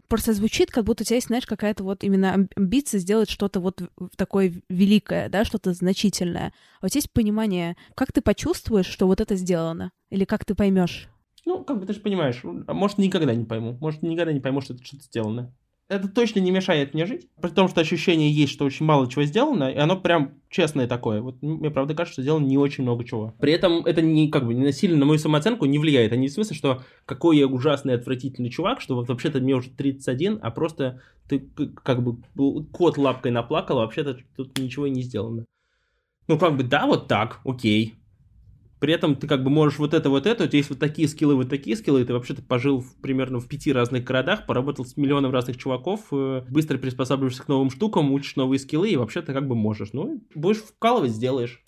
Просто 0.07 0.33
звучит, 0.33 0.71
как 0.71 0.85
будто 0.85 1.01
у 1.01 1.05
тебя 1.05 1.15
есть, 1.15 1.27
знаешь, 1.27 1.47
какая-то 1.47 1.83
вот 1.83 2.03
именно 2.03 2.47
амбиция 2.55 2.99
сделать 2.99 3.29
что-то 3.29 3.59
вот 3.59 3.81
такое 4.15 4.53
великое, 4.69 5.29
да, 5.29 5.43
что-то 5.43 5.73
значительное. 5.73 6.53
А 6.79 6.85
вот 6.85 6.95
есть 6.95 7.11
понимание, 7.11 7.75
как 7.95 8.11
ты 8.11 8.21
почувствуешь, 8.21 8.85
что 8.85 9.07
вот 9.07 9.19
это 9.19 9.35
сделано? 9.35 9.91
Или 10.11 10.23
как 10.23 10.45
ты 10.45 10.53
поймешь? 10.55 11.09
Ну, 11.45 11.63
как 11.63 11.79
бы 11.79 11.87
ты 11.87 11.93
же 11.93 11.99
понимаешь, 11.99 12.41
а 12.43 12.73
может, 12.73 12.99
никогда 12.99 13.33
не 13.33 13.45
пойму. 13.45 13.77
Может, 13.81 14.03
никогда 14.03 14.31
не 14.31 14.39
пойму, 14.39 14.61
что 14.61 14.75
это 14.75 14.85
что-то 14.85 15.03
сделано. 15.03 15.53
Это 15.89 16.09
точно 16.09 16.41
не 16.41 16.51
мешает 16.51 16.93
мне 16.93 17.05
жить, 17.05 17.29
при 17.41 17.49
том, 17.49 17.69
что 17.69 17.79
ощущение 17.79 18.29
есть, 18.29 18.51
что 18.51 18.65
очень 18.65 18.85
мало 18.85 19.09
чего 19.09 19.23
сделано, 19.23 19.71
и 19.71 19.77
оно 19.77 19.95
прям 19.95 20.33
честное 20.49 20.85
такое. 20.85 21.21
Вот 21.21 21.41
мне 21.41 21.71
правда 21.71 21.93
кажется, 21.93 22.13
что 22.15 22.21
сделано 22.23 22.45
не 22.45 22.57
очень 22.57 22.83
много 22.83 23.05
чего. 23.05 23.33
При 23.39 23.53
этом 23.53 23.85
это 23.85 24.01
не 24.01 24.29
как 24.29 24.45
бы 24.45 24.53
не 24.53 24.73
сильно 24.73 24.97
на 24.97 25.05
мою 25.05 25.17
самооценку 25.17 25.65
не 25.65 25.79
влияет. 25.79 26.11
А 26.11 26.17
не 26.17 26.27
в 26.27 26.31
смысле, 26.31 26.57
что 26.57 26.83
какой 27.05 27.37
я 27.37 27.47
ужасный, 27.47 27.93
отвратительный 27.93 28.49
чувак, 28.49 28.81
что 28.81 28.95
вот 28.95 29.07
вообще-то 29.07 29.39
мне 29.39 29.55
уже 29.55 29.69
31, 29.69 30.39
а 30.41 30.51
просто 30.51 31.01
ты 31.29 31.47
как 31.83 32.03
бы 32.03 32.17
кот 32.73 32.97
лапкой 32.97 33.31
наплакал, 33.31 33.79
а 33.79 33.83
вообще-то 33.83 34.17
тут 34.35 34.57
ничего 34.57 34.87
и 34.87 34.91
не 34.91 35.03
сделано. 35.03 35.45
Ну, 36.27 36.37
как 36.37 36.57
бы, 36.57 36.63
да, 36.63 36.85
вот 36.85 37.07
так, 37.07 37.39
окей. 37.45 37.95
При 38.79 38.93
этом 38.93 39.15
ты 39.15 39.25
как 39.25 39.43
бы 39.43 39.49
можешь 39.49 39.79
вот 39.79 39.95
это, 39.95 40.09
вот 40.11 40.27
это, 40.27 40.43
у 40.43 40.47
тебя 40.47 40.57
есть 40.57 40.69
вот 40.69 40.77
такие 40.77 41.07
скиллы, 41.07 41.35
вот 41.35 41.49
такие 41.49 41.75
скиллы, 41.75 42.01
и 42.01 42.05
ты 42.05 42.13
вообще-то 42.13 42.43
пожил 42.43 42.81
в, 42.81 42.95
примерно 43.01 43.39
в 43.39 43.47
пяти 43.47 43.73
разных 43.73 44.03
городах, 44.03 44.45
поработал 44.45 44.85
с 44.85 44.95
миллионом 44.97 45.31
разных 45.31 45.57
чуваков, 45.57 46.01
э, 46.11 46.43
быстро 46.47 46.77
приспосабливаешься 46.77 47.41
к 47.41 47.47
новым 47.47 47.71
штукам, 47.71 48.11
учишь 48.11 48.35
новые 48.35 48.59
скиллы, 48.59 48.89
и 48.89 48.95
вообще 48.95 49.23
ты 49.23 49.33
как 49.33 49.47
бы 49.47 49.55
можешь. 49.55 49.93
Ну, 49.93 50.23
будешь 50.35 50.57
вкалывать, 50.57 51.11
сделаешь. 51.11 51.63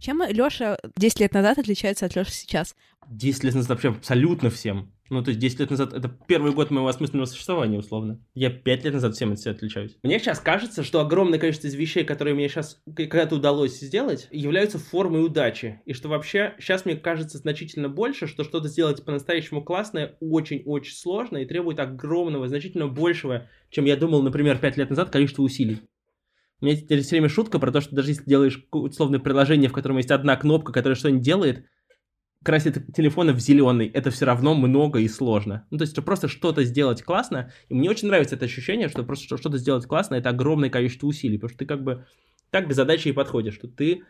Чем 0.00 0.22
Леша 0.28 0.76
10 0.96 1.20
лет 1.20 1.32
назад 1.32 1.58
отличается 1.58 2.06
от 2.06 2.16
Леши 2.16 2.32
сейчас? 2.32 2.74
10 3.08 3.44
лет 3.44 3.54
назад 3.54 3.70
вообще 3.70 3.88
абсолютно 3.90 4.50
всем. 4.50 4.93
Ну, 5.10 5.22
то 5.22 5.30
есть 5.30 5.40
10 5.40 5.60
лет 5.60 5.70
назад 5.70 5.92
это 5.92 6.08
первый 6.26 6.52
год 6.52 6.70
моего 6.70 6.88
осмысленного 6.88 7.26
существования, 7.26 7.78
условно. 7.78 8.24
Я 8.34 8.48
5 8.48 8.84
лет 8.84 8.94
назад 8.94 9.14
всем 9.14 9.32
от 9.32 9.38
себя 9.38 9.52
отличаюсь. 9.52 9.98
Мне 10.02 10.18
сейчас 10.18 10.40
кажется, 10.40 10.82
что 10.82 11.00
огромное 11.00 11.38
количество 11.38 11.66
из 11.66 11.74
вещей, 11.74 12.04
которые 12.04 12.34
мне 12.34 12.48
сейчас 12.48 12.82
когда-то 12.96 13.36
удалось 13.36 13.78
сделать, 13.78 14.28
являются 14.30 14.78
формой 14.78 15.24
удачи. 15.24 15.82
И 15.84 15.92
что 15.92 16.08
вообще 16.08 16.54
сейчас 16.58 16.86
мне 16.86 16.96
кажется 16.96 17.36
значительно 17.36 17.90
больше, 17.90 18.26
что 18.26 18.44
что-то 18.44 18.68
сделать 18.68 19.04
по-настоящему 19.04 19.62
классное 19.62 20.16
очень-очень 20.20 20.94
сложно 20.94 21.36
и 21.38 21.46
требует 21.46 21.80
огромного, 21.80 22.48
значительно 22.48 22.88
большего, 22.88 23.46
чем 23.70 23.84
я 23.84 23.96
думал, 23.96 24.22
например, 24.22 24.58
5 24.58 24.76
лет 24.78 24.88
назад, 24.88 25.10
количество 25.10 25.42
усилий. 25.42 25.80
У 26.60 26.64
меня 26.64 26.76
есть 26.76 27.06
все 27.06 27.16
время 27.16 27.28
шутка 27.28 27.58
про 27.58 27.70
то, 27.70 27.82
что 27.82 27.94
даже 27.94 28.12
если 28.12 28.24
делаешь 28.24 28.64
условное 28.70 29.20
приложение, 29.20 29.68
в 29.68 29.72
котором 29.72 29.98
есть 29.98 30.10
одна 30.10 30.34
кнопка, 30.36 30.72
которая 30.72 30.96
что-нибудь 30.96 31.22
делает, 31.22 31.66
красит 32.44 32.94
телефоны 32.94 33.32
в 33.32 33.40
зеленый, 33.40 33.88
это 33.88 34.10
все 34.10 34.26
равно 34.26 34.54
много 34.54 35.00
и 35.00 35.08
сложно. 35.08 35.66
Ну, 35.70 35.78
то 35.78 35.82
есть, 35.82 35.96
просто 36.04 36.28
что-то 36.28 36.62
сделать 36.64 37.02
классно, 37.02 37.50
и 37.68 37.74
мне 37.74 37.90
очень 37.90 38.08
нравится 38.08 38.36
это 38.36 38.44
ощущение, 38.44 38.88
что 38.88 39.02
просто 39.02 39.36
что-то 39.36 39.58
сделать 39.58 39.86
классно, 39.86 40.14
это 40.14 40.28
огромное 40.28 40.70
количество 40.70 41.06
усилий, 41.06 41.38
потому 41.38 41.48
что 41.48 41.58
ты 41.58 41.66
как 41.66 41.82
бы 41.82 42.06
так 42.50 42.68
к 42.68 42.72
задаче 42.72 43.10
и 43.10 43.12
подходишь, 43.12 43.54
что 43.54 43.66
ты 43.66 44.02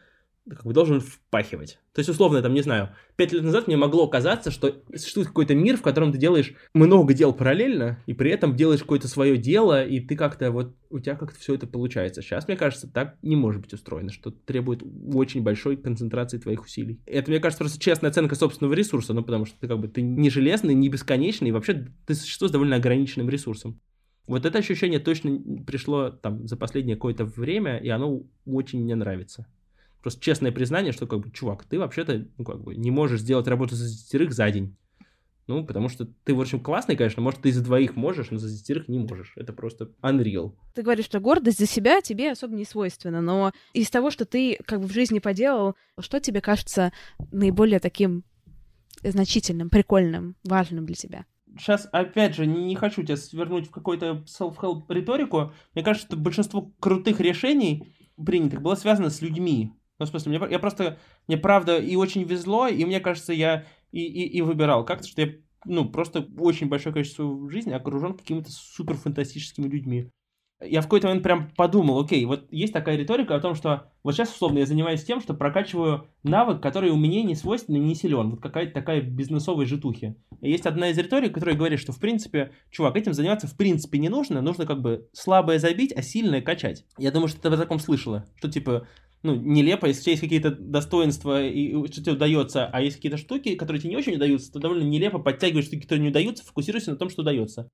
как 0.49 0.65
бы 0.65 0.75
должен 0.75 1.01
впахивать. 1.01 1.79
То 1.95 2.01
есть, 2.01 2.11
условно, 2.11 2.43
там, 2.43 2.53
не 2.53 2.61
знаю, 2.61 2.91
пять 3.17 3.33
лет 3.33 3.43
назад 3.43 3.67
мне 3.67 3.77
могло 3.77 4.07
казаться, 4.09 4.51
что 4.51 4.83
существует 4.95 5.29
какой-то 5.29 5.55
мир, 5.55 5.77
в 5.77 5.83
котором 5.83 6.13
ты 6.13 6.19
делаешь 6.19 6.55
много 6.75 7.15
дел 7.15 7.33
параллельно, 7.33 8.03
и 8.07 8.13
при 8.13 8.31
этом 8.31 8.55
делаешь 8.55 8.81
какое-то 8.81 9.09
свое 9.09 9.39
дело, 9.39 9.85
и 9.85 10.01
ты 10.01 10.17
как-то 10.17 10.51
вот, 10.51 10.75
у 10.91 10.99
тебя 10.99 11.17
как-то 11.17 11.39
все 11.39 11.55
это 11.55 11.67
получается. 11.67 12.21
Сейчас, 12.21 12.47
мне 12.47 12.57
кажется, 12.57 12.89
так 12.89 13.17
не 13.23 13.37
может 13.37 13.63
быть 13.63 13.73
устроено, 13.73 14.11
что 14.11 14.31
требует 14.31 14.83
очень 15.15 15.43
большой 15.43 15.77
концентрации 15.77 16.39
твоих 16.39 16.65
усилий. 16.65 17.01
Это, 17.07 17.31
мне 17.31 17.41
кажется, 17.41 17.65
просто 17.65 17.81
честная 17.81 18.11
оценка 18.11 18.35
собственного 18.35 18.75
ресурса, 18.75 19.15
ну, 19.15 19.23
потому 19.23 19.47
что 19.47 19.59
ты 19.59 19.67
как 19.67 19.79
бы, 19.79 19.89
ты 19.89 20.03
не 20.03 20.29
железный, 20.29 20.75
не 20.75 20.91
бесконечный, 20.91 21.49
и 21.49 21.53
вообще 21.53 21.87
ты 22.07 22.15
существо 22.15 22.49
с 22.49 22.51
довольно 22.51 22.77
ограниченным 22.77 23.31
ресурсом. 23.31 23.81
Вот 24.27 24.47
это 24.47 24.59
ощущение 24.59 25.01
точно 25.01 25.39
пришло 25.67 26.11
там 26.11 26.47
за 26.49 26.57
последнее 26.57 26.97
какое-то 26.97 27.25
время, 27.25 27.77
и 27.77 27.89
оно 27.89 28.23
очень 28.47 28.83
мне 28.83 28.95
нравится. 28.95 29.47
Просто 30.05 30.21
честное 30.21 30.53
признание, 30.53 30.93
что 30.93 31.07
как 31.07 31.21
бы, 31.21 31.31
чувак, 31.31 31.65
ты 31.65 31.79
вообще-то, 31.79 32.29
ну, 32.37 32.45
как 32.45 32.61
бы, 32.61 32.77
не 32.77 32.91
можешь 32.91 33.23
сделать 33.23 33.49
работу 33.49 33.75
за 33.75 33.89
десятерых 33.89 34.35
за 34.35 34.51
день. 34.51 34.77
Ну, 35.47 35.65
потому 35.65 35.89
что 35.89 36.05
ты, 36.05 36.35
в 36.35 36.41
общем, 36.43 36.61
классный, 36.61 36.95
конечно, 36.95 37.23
может, 37.23 37.41
ты 37.41 37.51
за 37.51 37.65
двоих 37.65 37.97
можешь, 37.97 38.31
но 38.31 38.37
за 38.37 38.51
десятерых 38.51 38.87
не 38.89 38.99
можешь. 38.99 39.33
Это 39.35 39.55
просто 39.55 39.93
unreal. 40.03 40.57
Ты 40.75 40.83
говоришь, 40.83 41.07
что 41.07 41.21
гордость 41.21 41.59
за 41.59 41.65
себя 41.65 42.03
тебе 42.03 42.33
особо 42.33 42.55
не 42.55 42.67
свойственна, 42.67 43.23
но 43.23 43.53
из 43.73 43.89
того, 43.89 44.11
что 44.11 44.27
ты 44.27 44.59
как 44.67 44.83
бы 44.83 44.89
в 44.89 44.93
жизни 44.93 45.21
поделал, 45.21 45.75
что 45.99 46.21
тебе 46.21 46.43
кажется 46.43 46.93
наиболее 47.33 47.81
таким 47.81 48.25
значительным, 49.03 49.71
прикольным, 49.71 50.37
важным 50.45 50.85
для 50.85 50.97
тебя? 50.97 51.25
Сейчас, 51.57 51.89
опять 51.93 52.35
же, 52.35 52.45
не, 52.45 52.63
не 52.63 52.77
хочу 52.77 53.03
тебя 53.03 53.17
свернуть 53.17 53.69
в 53.69 53.71
какую-то 53.71 54.23
self-help 54.27 54.83
риторику. 54.91 55.55
Мне 55.73 55.83
кажется, 55.83 56.09
что 56.09 56.19
большинство 56.19 56.75
крутых 56.79 57.21
решений 57.21 57.95
принятых 58.23 58.61
было 58.61 58.75
связано 58.75 59.09
с 59.09 59.23
людьми. 59.23 59.73
Ну, 60.05 60.07
в 60.07 60.11
смысле, 60.11 60.39
мне, 60.39 60.51
я 60.53 60.59
просто, 60.59 60.99
мне 61.27 61.37
правда 61.37 61.79
и 61.79 61.97
очень 61.97 62.25
везло, 62.25 62.69
и 62.69 62.85
мне 62.85 63.01
кажется, 63.01 63.33
я 63.33 63.65
и, 63.91 64.03
и, 64.03 64.29
и 64.37 64.43
выбирал 64.43 64.85
как-то, 64.85 65.09
что 65.09 65.23
я, 65.23 65.33
ну, 65.65 65.89
просто 65.89 66.29
очень 66.39 66.69
большое 66.69 66.93
количество 66.93 67.51
жизни 67.51 67.73
окружен 67.73 68.15
какими-то 68.15 68.51
супер 68.51 68.97
фантастическими 68.97 69.67
людьми. 69.67 70.11
Я 70.63 70.81
в 70.81 70.85
какой-то 70.85 71.09
момент 71.09 71.25
прям 71.25 71.51
подумал, 71.57 72.01
окей, 72.01 72.25
вот 72.25 72.47
есть 72.51 72.73
такая 72.73 72.97
риторика 72.97 73.35
о 73.35 73.41
том, 73.41 73.55
что 73.55 73.91
вот 74.03 74.15
сейчас, 74.15 74.33
условно, 74.33 74.59
я 74.59 74.67
занимаюсь 74.67 75.05
тем, 75.05 75.21
что 75.21 75.35
прокачиваю 75.35 76.09
навык, 76.23 76.63
который 76.63 76.91
у 76.91 76.97
меня 76.97 77.23
не 77.23 77.35
свойственный, 77.35 77.81
не 77.81 77.95
силен. 77.95 78.31
Вот 78.31 78.41
какая-то 78.41 78.73
такая 78.73 79.01
бизнесовая 79.01 79.67
житухи. 79.67 80.17
И 80.41 80.51
есть 80.51 80.67
одна 80.67 80.89
из 80.89 80.99
риторик, 80.99 81.35
которая 81.35 81.57
говорит, 81.57 81.81
что, 81.81 81.93
в 81.93 81.99
принципе, 81.99 82.53
чувак, 82.71 82.97
этим 82.97 83.15
заниматься 83.15 83.47
в 83.47 83.57
принципе 83.57 83.99
не 83.99 84.09
нужно, 84.09 84.43
нужно 84.43 84.65
как 84.65 84.81
бы 84.81 85.09
слабое 85.13 85.59
забить, 85.59 85.93
а 85.93 86.03
сильное 86.03 86.41
качать. 86.41 86.85
Я 86.99 87.11
думаю, 87.11 87.29
что 87.29 87.41
ты 87.41 87.51
в 87.51 87.59
таком 87.59 87.79
слышала, 87.79 88.27
что, 88.37 88.51
типа, 88.51 88.87
ну, 89.25 89.35
нелепо, 89.35 89.87
если 89.87 90.01
у 90.01 90.03
тебя 90.05 90.13
есть 90.13 90.23
какие-то 90.23 90.51
достоинства, 90.51 91.43
и 91.43 91.73
что 91.87 92.03
тебе 92.03 92.13
удается, 92.13 92.67
а 92.67 92.83
есть 92.83 92.97
какие-то 92.97 93.17
штуки, 93.17 93.55
которые 93.55 93.81
тебе 93.81 93.91
не 93.91 93.97
очень 93.97 94.17
удаются, 94.17 94.53
то 94.53 94.59
довольно 94.59 94.85
нелепо 94.85 95.19
подтягивать 95.19 95.65
штуки, 95.65 95.81
которые 95.81 96.03
не 96.03 96.11
удаются, 96.11 96.45
фокусируйся 96.45 96.91
на 96.91 96.99
том, 96.99 97.09
что 97.09 97.23
удается. 97.23 97.71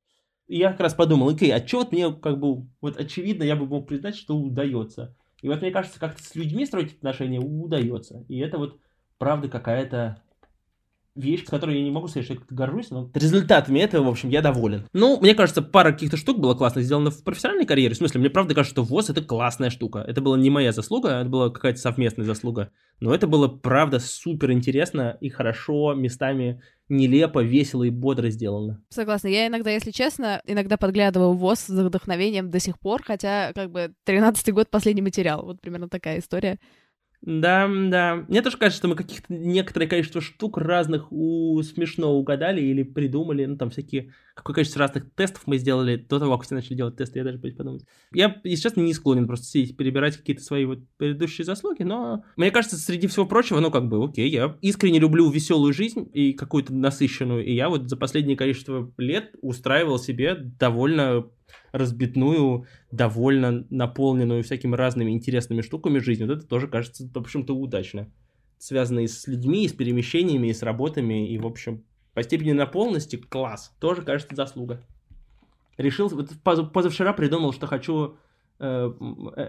И 0.46 0.58
я 0.58 0.70
как 0.70 0.80
раз 0.80 0.94
подумал, 0.94 1.28
окей, 1.28 1.52
а 1.52 1.66
что 1.66 1.78
вот 1.78 1.92
мне, 1.92 2.12
как 2.12 2.38
бы, 2.38 2.68
вот 2.80 2.96
очевидно, 2.96 3.42
я 3.42 3.56
бы 3.56 3.66
мог 3.66 3.88
признать, 3.88 4.16
что 4.16 4.36
удается. 4.36 5.16
И 5.42 5.48
вот 5.48 5.60
мне 5.60 5.72
кажется, 5.72 5.98
как-то 5.98 6.22
с 6.22 6.36
людьми 6.36 6.64
строить 6.66 6.94
отношения 6.94 7.40
удается. 7.40 8.24
И 8.28 8.38
это 8.38 8.58
вот 8.58 8.78
правда 9.18 9.48
какая-то 9.48 10.22
вещь, 11.14 11.44
с 11.44 11.48
которой 11.48 11.78
я 11.78 11.84
не 11.84 11.90
могу 11.90 12.08
сказать, 12.08 12.24
что 12.24 12.34
я 12.34 12.38
как-то 12.38 12.54
горжусь, 12.54 12.90
но 12.90 13.10
результатами 13.14 13.80
этого, 13.80 14.04
в 14.04 14.08
общем, 14.08 14.28
я 14.28 14.42
доволен. 14.42 14.86
Ну, 14.92 15.18
мне 15.20 15.34
кажется, 15.34 15.62
пара 15.62 15.92
каких-то 15.92 16.16
штук 16.16 16.38
было 16.38 16.54
классно 16.54 16.82
сделано 16.82 17.10
в 17.10 17.22
профессиональной 17.24 17.66
карьере. 17.66 17.94
В 17.94 17.98
смысле, 17.98 18.20
мне 18.20 18.30
правда 18.30 18.54
кажется, 18.54 18.74
что 18.74 18.82
ВОЗ 18.82 19.10
это 19.10 19.22
классная 19.22 19.70
штука. 19.70 20.04
Это 20.06 20.20
была 20.20 20.38
не 20.38 20.50
моя 20.50 20.72
заслуга, 20.72 21.20
это 21.20 21.28
была 21.28 21.50
какая-то 21.50 21.78
совместная 21.78 22.24
заслуга. 22.24 22.70
Но 23.00 23.14
это 23.14 23.26
было, 23.26 23.48
правда, 23.48 23.98
супер 23.98 24.52
интересно 24.52 25.16
и 25.20 25.30
хорошо, 25.30 25.94
местами 25.94 26.62
нелепо, 26.90 27.42
весело 27.42 27.84
и 27.84 27.90
бодро 27.90 28.28
сделано. 28.30 28.82
Согласна. 28.90 29.28
Я 29.28 29.46
иногда, 29.46 29.70
если 29.70 29.90
честно, 29.90 30.42
иногда 30.44 30.76
подглядываю 30.76 31.32
ВОЗ 31.32 31.60
с 31.60 31.68
вдохновением 31.68 32.50
до 32.50 32.58
сих 32.58 32.78
пор, 32.78 33.02
хотя 33.02 33.52
как 33.54 33.70
бы 33.70 33.94
13-й 34.06 34.52
год 34.52 34.70
последний 34.70 35.02
материал. 35.02 35.44
Вот 35.44 35.60
примерно 35.60 35.88
такая 35.88 36.18
история. 36.18 36.58
Да, 37.22 37.68
да. 37.68 38.24
Мне 38.28 38.40
тоже 38.40 38.56
кажется, 38.56 38.78
что 38.78 38.88
мы 38.88 38.96
каких-то 38.96 39.26
некоторое 39.32 39.86
количество 39.86 40.20
штук 40.22 40.56
разных 40.56 41.12
у 41.12 41.62
смешно 41.62 42.12
угадали 42.14 42.62
или 42.62 42.82
придумали. 42.82 43.44
Ну, 43.44 43.56
там 43.56 43.70
всякие... 43.70 44.14
Какое 44.40 44.54
количество 44.54 44.80
разных 44.80 45.12
тестов 45.14 45.42
мы 45.44 45.58
сделали 45.58 45.96
до 45.96 46.18
того, 46.18 46.36
как 46.36 46.46
все 46.46 46.54
начали 46.54 46.74
делать 46.74 46.96
тесты, 46.96 47.18
я 47.18 47.24
даже 47.24 47.36
боюсь 47.36 47.56
подумать. 47.56 47.84
Я, 48.12 48.40
если 48.42 48.62
честно, 48.62 48.80
не 48.80 48.94
склонен 48.94 49.26
просто 49.26 49.44
сидеть, 49.44 49.76
перебирать 49.76 50.16
какие-то 50.16 50.42
свои 50.42 50.64
вот 50.64 50.78
предыдущие 50.96 51.44
заслуги, 51.44 51.82
но 51.82 52.24
мне 52.36 52.50
кажется, 52.50 52.78
среди 52.78 53.06
всего 53.06 53.26
прочего, 53.26 53.60
ну, 53.60 53.70
как 53.70 53.88
бы, 53.88 54.02
окей, 54.02 54.30
я 54.30 54.56
искренне 54.62 54.98
люблю 54.98 55.30
веселую 55.30 55.74
жизнь 55.74 56.10
и 56.14 56.32
какую-то 56.32 56.72
насыщенную, 56.72 57.44
и 57.44 57.52
я 57.52 57.68
вот 57.68 57.90
за 57.90 57.98
последнее 57.98 58.36
количество 58.36 58.90
лет 58.96 59.34
устраивал 59.42 59.98
себе 59.98 60.34
довольно 60.34 61.26
разбитную, 61.72 62.66
довольно 62.90 63.66
наполненную 63.70 64.42
всякими 64.42 64.74
разными 64.74 65.10
интересными 65.10 65.60
штуками 65.60 65.98
жизнь. 65.98 66.24
Вот 66.24 66.38
это 66.38 66.46
тоже 66.46 66.66
кажется, 66.66 67.08
в 67.12 67.18
общем-то, 67.18 67.54
удачно. 67.54 68.10
Связано 68.58 69.00
и 69.00 69.06
с 69.06 69.26
людьми, 69.26 69.64
и 69.64 69.68
с 69.68 69.72
перемещениями, 69.72 70.48
и 70.48 70.52
с 70.52 70.62
работами, 70.62 71.32
и, 71.32 71.38
в 71.38 71.46
общем, 71.46 71.84
по 72.14 72.22
степени 72.22 72.52
наполненности 72.52 73.16
класс. 73.16 73.74
Тоже, 73.80 74.02
кажется, 74.02 74.34
заслуга. 74.34 74.84
Решил, 75.76 76.08
вот 76.08 76.30
позавчера 76.42 77.12
придумал, 77.12 77.52
что 77.52 77.66
хочу 77.66 78.16
э, 78.58 78.92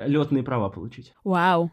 летные 0.07 0.43
права 0.43 0.69
получить. 0.69 1.13
Вау. 1.23 1.71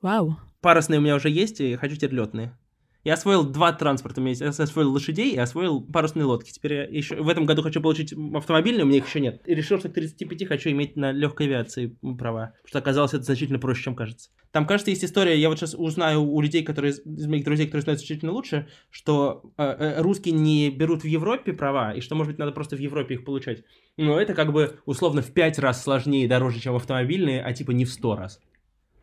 Вау. 0.00 0.36
Парусные 0.60 0.98
у 0.98 1.02
меня 1.02 1.16
уже 1.16 1.28
есть, 1.28 1.60
и 1.60 1.76
хочу 1.76 1.96
теперь 1.96 2.14
летные. 2.14 2.56
Я 3.04 3.14
освоил 3.14 3.44
два 3.44 3.72
транспорта. 3.72 4.20
Я 4.20 4.48
освоил 4.48 4.92
лошадей 4.92 5.32
и 5.32 5.38
освоил 5.38 5.80
парусные 5.80 6.24
лодки. 6.24 6.50
Теперь 6.50 6.72
я 6.74 6.82
еще 6.84 7.16
в 7.16 7.28
этом 7.28 7.46
году 7.46 7.62
хочу 7.62 7.80
получить 7.80 8.12
автомобильный, 8.34 8.82
у 8.82 8.86
меня 8.86 8.98
их 8.98 9.06
еще 9.06 9.20
нет. 9.20 9.40
И 9.46 9.54
решил, 9.54 9.78
что 9.78 9.88
к 9.88 9.94
35 9.94 10.46
хочу 10.46 10.70
иметь 10.70 10.96
на 10.96 11.12
легкой 11.12 11.46
авиации 11.46 11.96
права. 12.18 12.54
Потому 12.62 12.68
что 12.68 12.78
оказалось 12.78 13.14
это 13.14 13.22
значительно 13.22 13.58
проще, 13.58 13.84
чем 13.84 13.94
кажется. 13.94 14.30
Там, 14.50 14.66
кажется, 14.66 14.90
есть 14.90 15.04
история, 15.04 15.38
я 15.38 15.48
вот 15.48 15.58
сейчас 15.58 15.74
узнаю 15.74 16.22
у 16.22 16.40
людей, 16.40 16.62
которые 16.62 16.92
из 16.92 17.26
моих 17.26 17.44
друзей, 17.44 17.66
которые 17.66 17.82
знают 17.82 18.00
значительно 18.00 18.32
лучше, 18.32 18.68
что 18.90 19.52
э, 19.58 19.62
э, 19.62 20.00
русские 20.00 20.34
не 20.34 20.70
берут 20.70 21.02
в 21.02 21.06
Европе 21.06 21.52
права, 21.52 21.92
и 21.92 22.00
что, 22.00 22.14
может 22.14 22.32
быть, 22.32 22.38
надо 22.38 22.52
просто 22.52 22.76
в 22.76 22.80
Европе 22.80 23.14
их 23.14 23.24
получать. 23.24 23.62
Но 23.96 24.18
это 24.18 24.34
как 24.34 24.52
бы 24.52 24.80
условно 24.86 25.22
в 25.22 25.32
5 25.32 25.58
раз 25.58 25.82
сложнее 25.82 26.24
и 26.24 26.28
дороже, 26.28 26.60
чем 26.60 26.74
автомобильные, 26.74 27.42
а 27.42 27.52
типа 27.52 27.72
не 27.72 27.84
в 27.84 27.92
100 27.92 28.16
раз. 28.16 28.40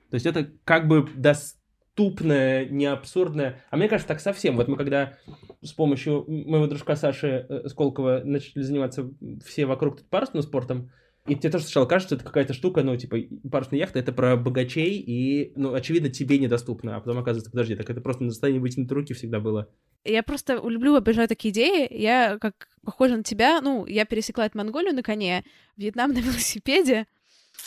То 0.10 0.16
есть 0.16 0.26
это 0.26 0.50
как 0.64 0.88
бы 0.88 1.08
даст 1.16 1.58
тупное, 1.96 2.66
не 2.66 2.86
абсурдное. 2.86 3.64
А 3.70 3.78
мне 3.78 3.88
кажется, 3.88 4.08
так 4.08 4.20
совсем. 4.20 4.58
Вот 4.58 4.68
мы 4.68 4.78
когда 4.78 5.18
с 5.62 5.72
помощью 5.72 6.26
моего 6.28 6.68
дружка 6.68 6.96
Саши 6.96 7.46
э, 7.48 7.68
Сколково 7.70 8.22
начали 8.24 8.62
заниматься 8.62 9.10
все 9.46 9.66
вокруг 9.66 10.02
парусным 10.10 10.43
спортом, 10.43 10.91
и 11.28 11.36
тебе 11.36 11.50
тоже 11.50 11.64
сначала 11.64 11.86
кажется, 11.88 12.16
это 12.16 12.24
какая-то 12.24 12.54
штука, 12.54 12.84
ну, 12.84 12.96
типа, 12.96 13.18
парусная 13.50 13.80
яхта, 13.80 13.98
это 13.98 14.14
про 14.14 14.36
богачей, 14.36 15.00
и, 15.00 15.54
ну, 15.56 15.74
очевидно, 15.74 16.10
тебе 16.10 16.38
недоступно. 16.38 16.96
А 16.96 17.00
потом 17.00 17.18
оказывается, 17.18 17.50
подожди, 17.50 17.76
так 17.76 17.89
это 17.89 18.00
просто 18.00 18.24
на 18.26 18.30
состоянии 18.30 18.60
вытянуть 18.60 18.91
руки 18.91 19.14
всегда 19.16 19.39
было. 19.39 19.68
Я 20.04 20.22
просто 20.22 20.62
люблю 20.64 20.96
обижать 20.96 21.30
такие 21.30 21.52
идеи. 21.52 21.88
Я, 21.91 22.38
как 22.39 22.68
похожа 22.84 23.18
на 23.18 23.24
тебя, 23.24 23.60
ну, 23.62 23.88
я 23.88 24.06
пересекла 24.06 24.46
эту 24.46 24.60
Монголию 24.60 24.93
на 24.93 25.02
коне, 25.02 25.43
Вьетнам 25.78 26.12
на 26.12 26.20
велосипеде, 26.20 27.08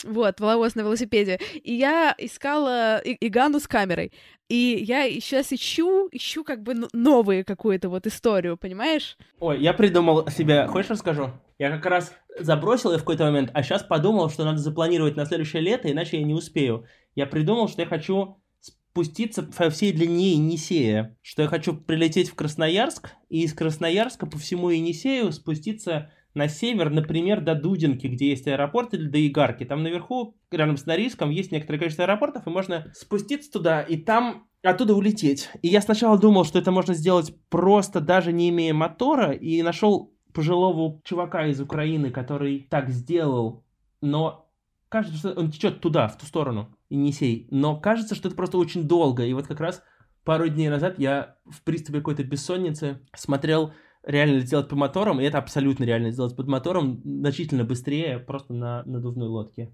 вот, 0.03 0.39
воловоз 0.39 0.75
на 0.75 0.81
велосипеде. 0.81 1.39
И 1.63 1.73
я 1.73 2.15
искала 2.17 3.01
Игану 3.03 3.59
с 3.59 3.67
камерой. 3.67 4.11
И 4.49 4.83
я 4.87 5.07
сейчас 5.11 5.53
ищу, 5.53 6.09
ищу 6.11 6.43
как 6.43 6.63
бы 6.63 6.73
новую 6.91 7.45
какую-то 7.45 7.89
вот 7.89 8.07
историю, 8.07 8.57
понимаешь? 8.57 9.15
Ой, 9.39 9.61
я 9.61 9.73
придумал 9.73 10.27
себе, 10.29 10.65
хочешь 10.67 10.89
расскажу? 10.89 11.31
Я 11.59 11.69
как 11.69 11.85
раз 11.85 12.13
забросил 12.39 12.91
ее 12.91 12.97
в 12.97 13.01
какой-то 13.01 13.25
момент, 13.25 13.51
а 13.53 13.61
сейчас 13.61 13.83
подумал, 13.83 14.29
что 14.29 14.45
надо 14.45 14.57
запланировать 14.57 15.15
на 15.15 15.25
следующее 15.25 15.61
лето, 15.61 15.91
иначе 15.91 16.17
я 16.17 16.23
не 16.23 16.33
успею. 16.33 16.85
Я 17.13 17.27
придумал, 17.27 17.67
что 17.67 17.81
я 17.81 17.87
хочу 17.87 18.41
спуститься 18.59 19.43
по 19.43 19.69
всей 19.69 19.91
длине 19.91 20.33
Енисея, 20.33 21.15
что 21.21 21.43
я 21.43 21.47
хочу 21.47 21.75
прилететь 21.75 22.29
в 22.29 22.35
Красноярск, 22.35 23.11
и 23.29 23.43
из 23.43 23.53
Красноярска 23.53 24.25
по 24.25 24.39
всему 24.39 24.69
Енисею 24.69 25.31
спуститься 25.31 26.11
на 26.33 26.47
север, 26.47 26.89
например, 26.89 27.41
до 27.41 27.55
Дудинки, 27.55 28.07
где 28.07 28.29
есть 28.29 28.47
аэропорт, 28.47 28.93
или 28.93 29.07
до 29.07 29.25
Игарки. 29.25 29.63
Там 29.65 29.83
наверху, 29.83 30.37
рядом 30.51 30.77
с 30.77 30.85
Норильском, 30.85 31.29
есть 31.29 31.51
некоторое 31.51 31.79
количество 31.79 32.05
аэропортов, 32.05 32.45
и 32.45 32.49
можно 32.49 32.91
спуститься 32.93 33.51
туда, 33.51 33.81
и 33.81 33.97
там 33.97 34.47
оттуда 34.61 34.95
улететь. 34.95 35.49
И 35.61 35.67
я 35.67 35.81
сначала 35.81 36.19
думал, 36.19 36.45
что 36.45 36.59
это 36.59 36.71
можно 36.71 36.93
сделать 36.93 37.33
просто 37.49 37.99
даже 38.01 38.31
не 38.31 38.49
имея 38.49 38.73
мотора, 38.73 39.31
и 39.31 39.61
нашел 39.61 40.13
пожилого 40.33 41.01
чувака 41.03 41.47
из 41.47 41.59
Украины, 41.59 42.11
который 42.11 42.67
так 42.69 42.89
сделал, 42.89 43.65
но 44.01 44.49
кажется, 44.89 45.17
что 45.17 45.33
он 45.33 45.51
течет 45.51 45.81
туда, 45.81 46.07
в 46.07 46.17
ту 46.17 46.25
сторону, 46.25 46.75
Енисей. 46.89 47.47
Но 47.51 47.79
кажется, 47.79 48.15
что 48.15 48.27
это 48.27 48.37
просто 48.37 48.57
очень 48.57 48.87
долго. 48.87 49.25
И 49.25 49.33
вот 49.33 49.47
как 49.47 49.59
раз 49.59 49.83
пару 50.23 50.47
дней 50.47 50.69
назад 50.69 50.99
я 50.99 51.37
в 51.45 51.63
приступе 51.63 51.99
какой-то 51.99 52.23
бессонницы 52.23 53.01
смотрел 53.15 53.73
реально 54.09 54.39
сделать 54.39 54.67
по 54.67 54.75
моторам, 54.75 55.21
и 55.21 55.23
это 55.23 55.37
абсолютно 55.37 55.83
реально 55.83 56.11
сделать 56.11 56.35
под 56.35 56.47
мотором 56.47 57.01
значительно 57.03 57.63
быстрее, 57.63 58.17
просто 58.17 58.53
на 58.53 58.83
надувной 58.85 59.27
лодке. 59.27 59.71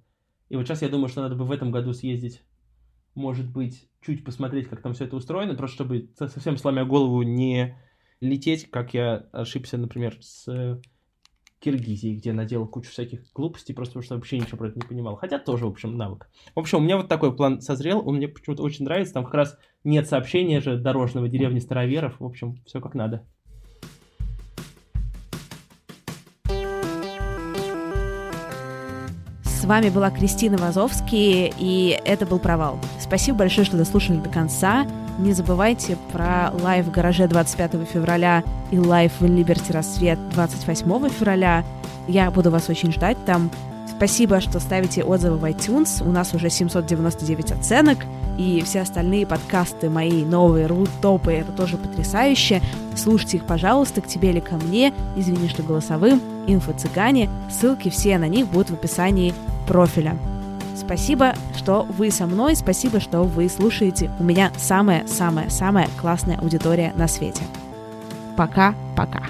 И 0.50 0.58
вот 0.58 0.68
сейчас 0.68 0.82
я 0.82 0.90
думаю, 0.90 1.08
что 1.08 1.22
надо 1.22 1.36
бы 1.36 1.46
в 1.46 1.52
этом 1.52 1.72
году 1.72 1.94
съездить, 1.94 2.44
может 3.16 3.50
быть, 3.50 3.90
чуть 4.02 4.26
посмотреть, 4.26 4.68
как 4.68 4.82
там 4.82 4.94
все 4.94 5.06
это 5.06 5.16
устроено, 5.16 5.56
просто 5.56 5.76
чтобы 5.76 6.10
совсем 6.18 6.58
сломя 6.58 6.84
голову 6.84 7.24
не 7.24 7.78
лететь, 8.20 8.70
как 8.70 8.94
я 8.94 9.26
ошибся, 9.32 9.78
например, 9.78 10.18
с 10.20 10.82
Киргизии, 11.60 12.16
где 12.16 12.34
наделал 12.34 12.68
кучу 12.68 12.92
всяких 12.92 13.32
глупостей, 13.34 13.74
просто 13.74 13.94
потому 13.94 14.04
что 14.04 14.16
вообще 14.16 14.38
ничего 14.38 14.58
про 14.58 14.68
это 14.68 14.80
не 14.80 14.86
понимал. 14.86 15.16
Хотя 15.16 15.40
тоже, 15.40 15.66
в 15.66 15.70
общем, 15.70 15.96
навык. 15.98 16.30
В 16.54 16.60
общем, 16.60 16.80
у 16.80 16.82
меня 16.82 16.98
вот 16.98 17.08
такой 17.08 17.34
план 17.34 17.62
созрел, 17.62 18.06
он 18.06 18.18
мне 18.18 18.28
почему-то 18.28 18.64
очень 18.64 18.84
нравится. 18.84 19.14
Там 19.14 19.24
как 19.24 19.34
раз 19.34 19.58
нет 19.86 20.08
сообщения 20.08 20.60
же 20.60 20.78
дорожного 20.78 21.30
деревни 21.30 21.60
Староверов. 21.60 22.20
В 22.20 22.26
общем, 22.26 22.62
все 22.66 22.82
как 22.82 22.96
надо. 22.96 23.26
С 29.66 29.68
вами 29.68 29.90
была 29.90 30.12
Кристина 30.12 30.60
Вазовский, 30.60 31.52
и 31.58 32.00
это 32.06 32.28
был 32.28 32.38
«Провал». 32.38 32.78
Спасибо 33.00 33.40
большое, 33.40 33.66
что 33.66 33.78
дослушали 33.78 34.18
до 34.18 34.30
конца. 34.30 34.86
Не 35.18 35.34
забывайте 35.34 35.98
про 36.12 36.52
live 36.62 36.86
в 36.86 36.92
гараже 36.92 37.28
25 37.28 37.72
февраля 37.92 38.44
и 38.70 38.78
live 38.78 39.14
в 39.20 39.26
Liberty 39.26 39.74
Рассвет 39.74 40.20
28 40.30 41.10
февраля. 41.10 41.66
Я 42.08 42.30
буду 42.30 42.52
вас 42.52 42.70
очень 42.70 42.92
ждать 42.92 43.18
там. 43.26 43.50
Спасибо, 43.88 44.40
что 44.40 44.60
ставите 44.60 45.04
отзывы 45.04 45.38
в 45.38 45.46
iTunes. 45.46 46.08
У 46.08 46.12
нас 46.12 46.36
уже 46.36 46.52
799 46.52 47.54
оценок. 47.54 47.98
И 48.38 48.62
все 48.64 48.82
остальные 48.82 49.26
подкасты 49.26 49.90
мои 49.90 50.24
новые, 50.26 50.68
рут 50.68 50.90
топы, 51.02 51.32
это 51.32 51.52
тоже 51.54 51.78
потрясающе. 51.78 52.62
Слушайте 52.96 53.38
их, 53.38 53.46
пожалуйста, 53.46 54.02
к 54.02 54.08
тебе 54.08 54.30
или 54.30 54.42
ко 54.42 54.58
мне. 54.58 54.94
Извини, 55.16 55.50
что 55.50 55.64
голосовым. 55.64 56.22
Инфо-цыгане. 56.46 57.32
Ссылки 57.50 57.90
все 57.90 58.20
на 58.20 58.28
них 58.28 58.46
будут 58.48 58.70
в 58.70 58.74
описании 58.74 59.34
профиля. 59.67 60.19
Спасибо, 60.77 61.35
что 61.57 61.83
вы 61.83 62.11
со 62.11 62.27
мной, 62.27 62.57
спасибо, 62.57 63.01
что 63.01 63.23
вы 63.23 63.49
слушаете. 63.49 64.11
У 64.19 64.25
меня 64.25 64.53
самая-самая-самая 64.57 65.89
классная 66.01 66.39
аудитория 66.39 66.93
на 66.97 67.07
свете. 67.07 67.43
Пока-пока. 68.37 69.23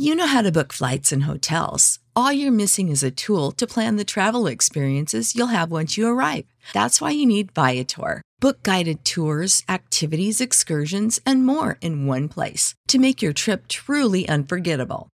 You 0.00 0.14
know 0.14 0.28
how 0.28 0.42
to 0.42 0.52
book 0.52 0.72
flights 0.72 1.12
and 1.12 1.24
hotels. 1.24 1.98
All 2.14 2.32
you're 2.32 2.52
missing 2.52 2.88
is 2.88 3.02
a 3.02 3.10
tool 3.10 3.50
to 3.52 3.66
plan 3.66 3.96
the 3.96 4.04
travel 4.04 4.46
experiences 4.46 5.34
you'll 5.34 5.48
have 5.48 5.72
once 5.72 5.96
you 5.96 6.06
arrive. 6.06 6.46
That's 6.72 7.00
why 7.00 7.10
you 7.10 7.26
need 7.26 7.52
Viator. 7.52 8.22
Book 8.40 8.62
guided 8.62 9.04
tours, 9.04 9.64
activities, 9.68 10.40
excursions, 10.40 11.20
and 11.26 11.44
more 11.44 11.78
in 11.80 12.06
one 12.06 12.28
place 12.28 12.74
to 12.86 12.98
make 13.00 13.20
your 13.20 13.32
trip 13.32 13.66
truly 13.66 14.28
unforgettable. 14.28 15.08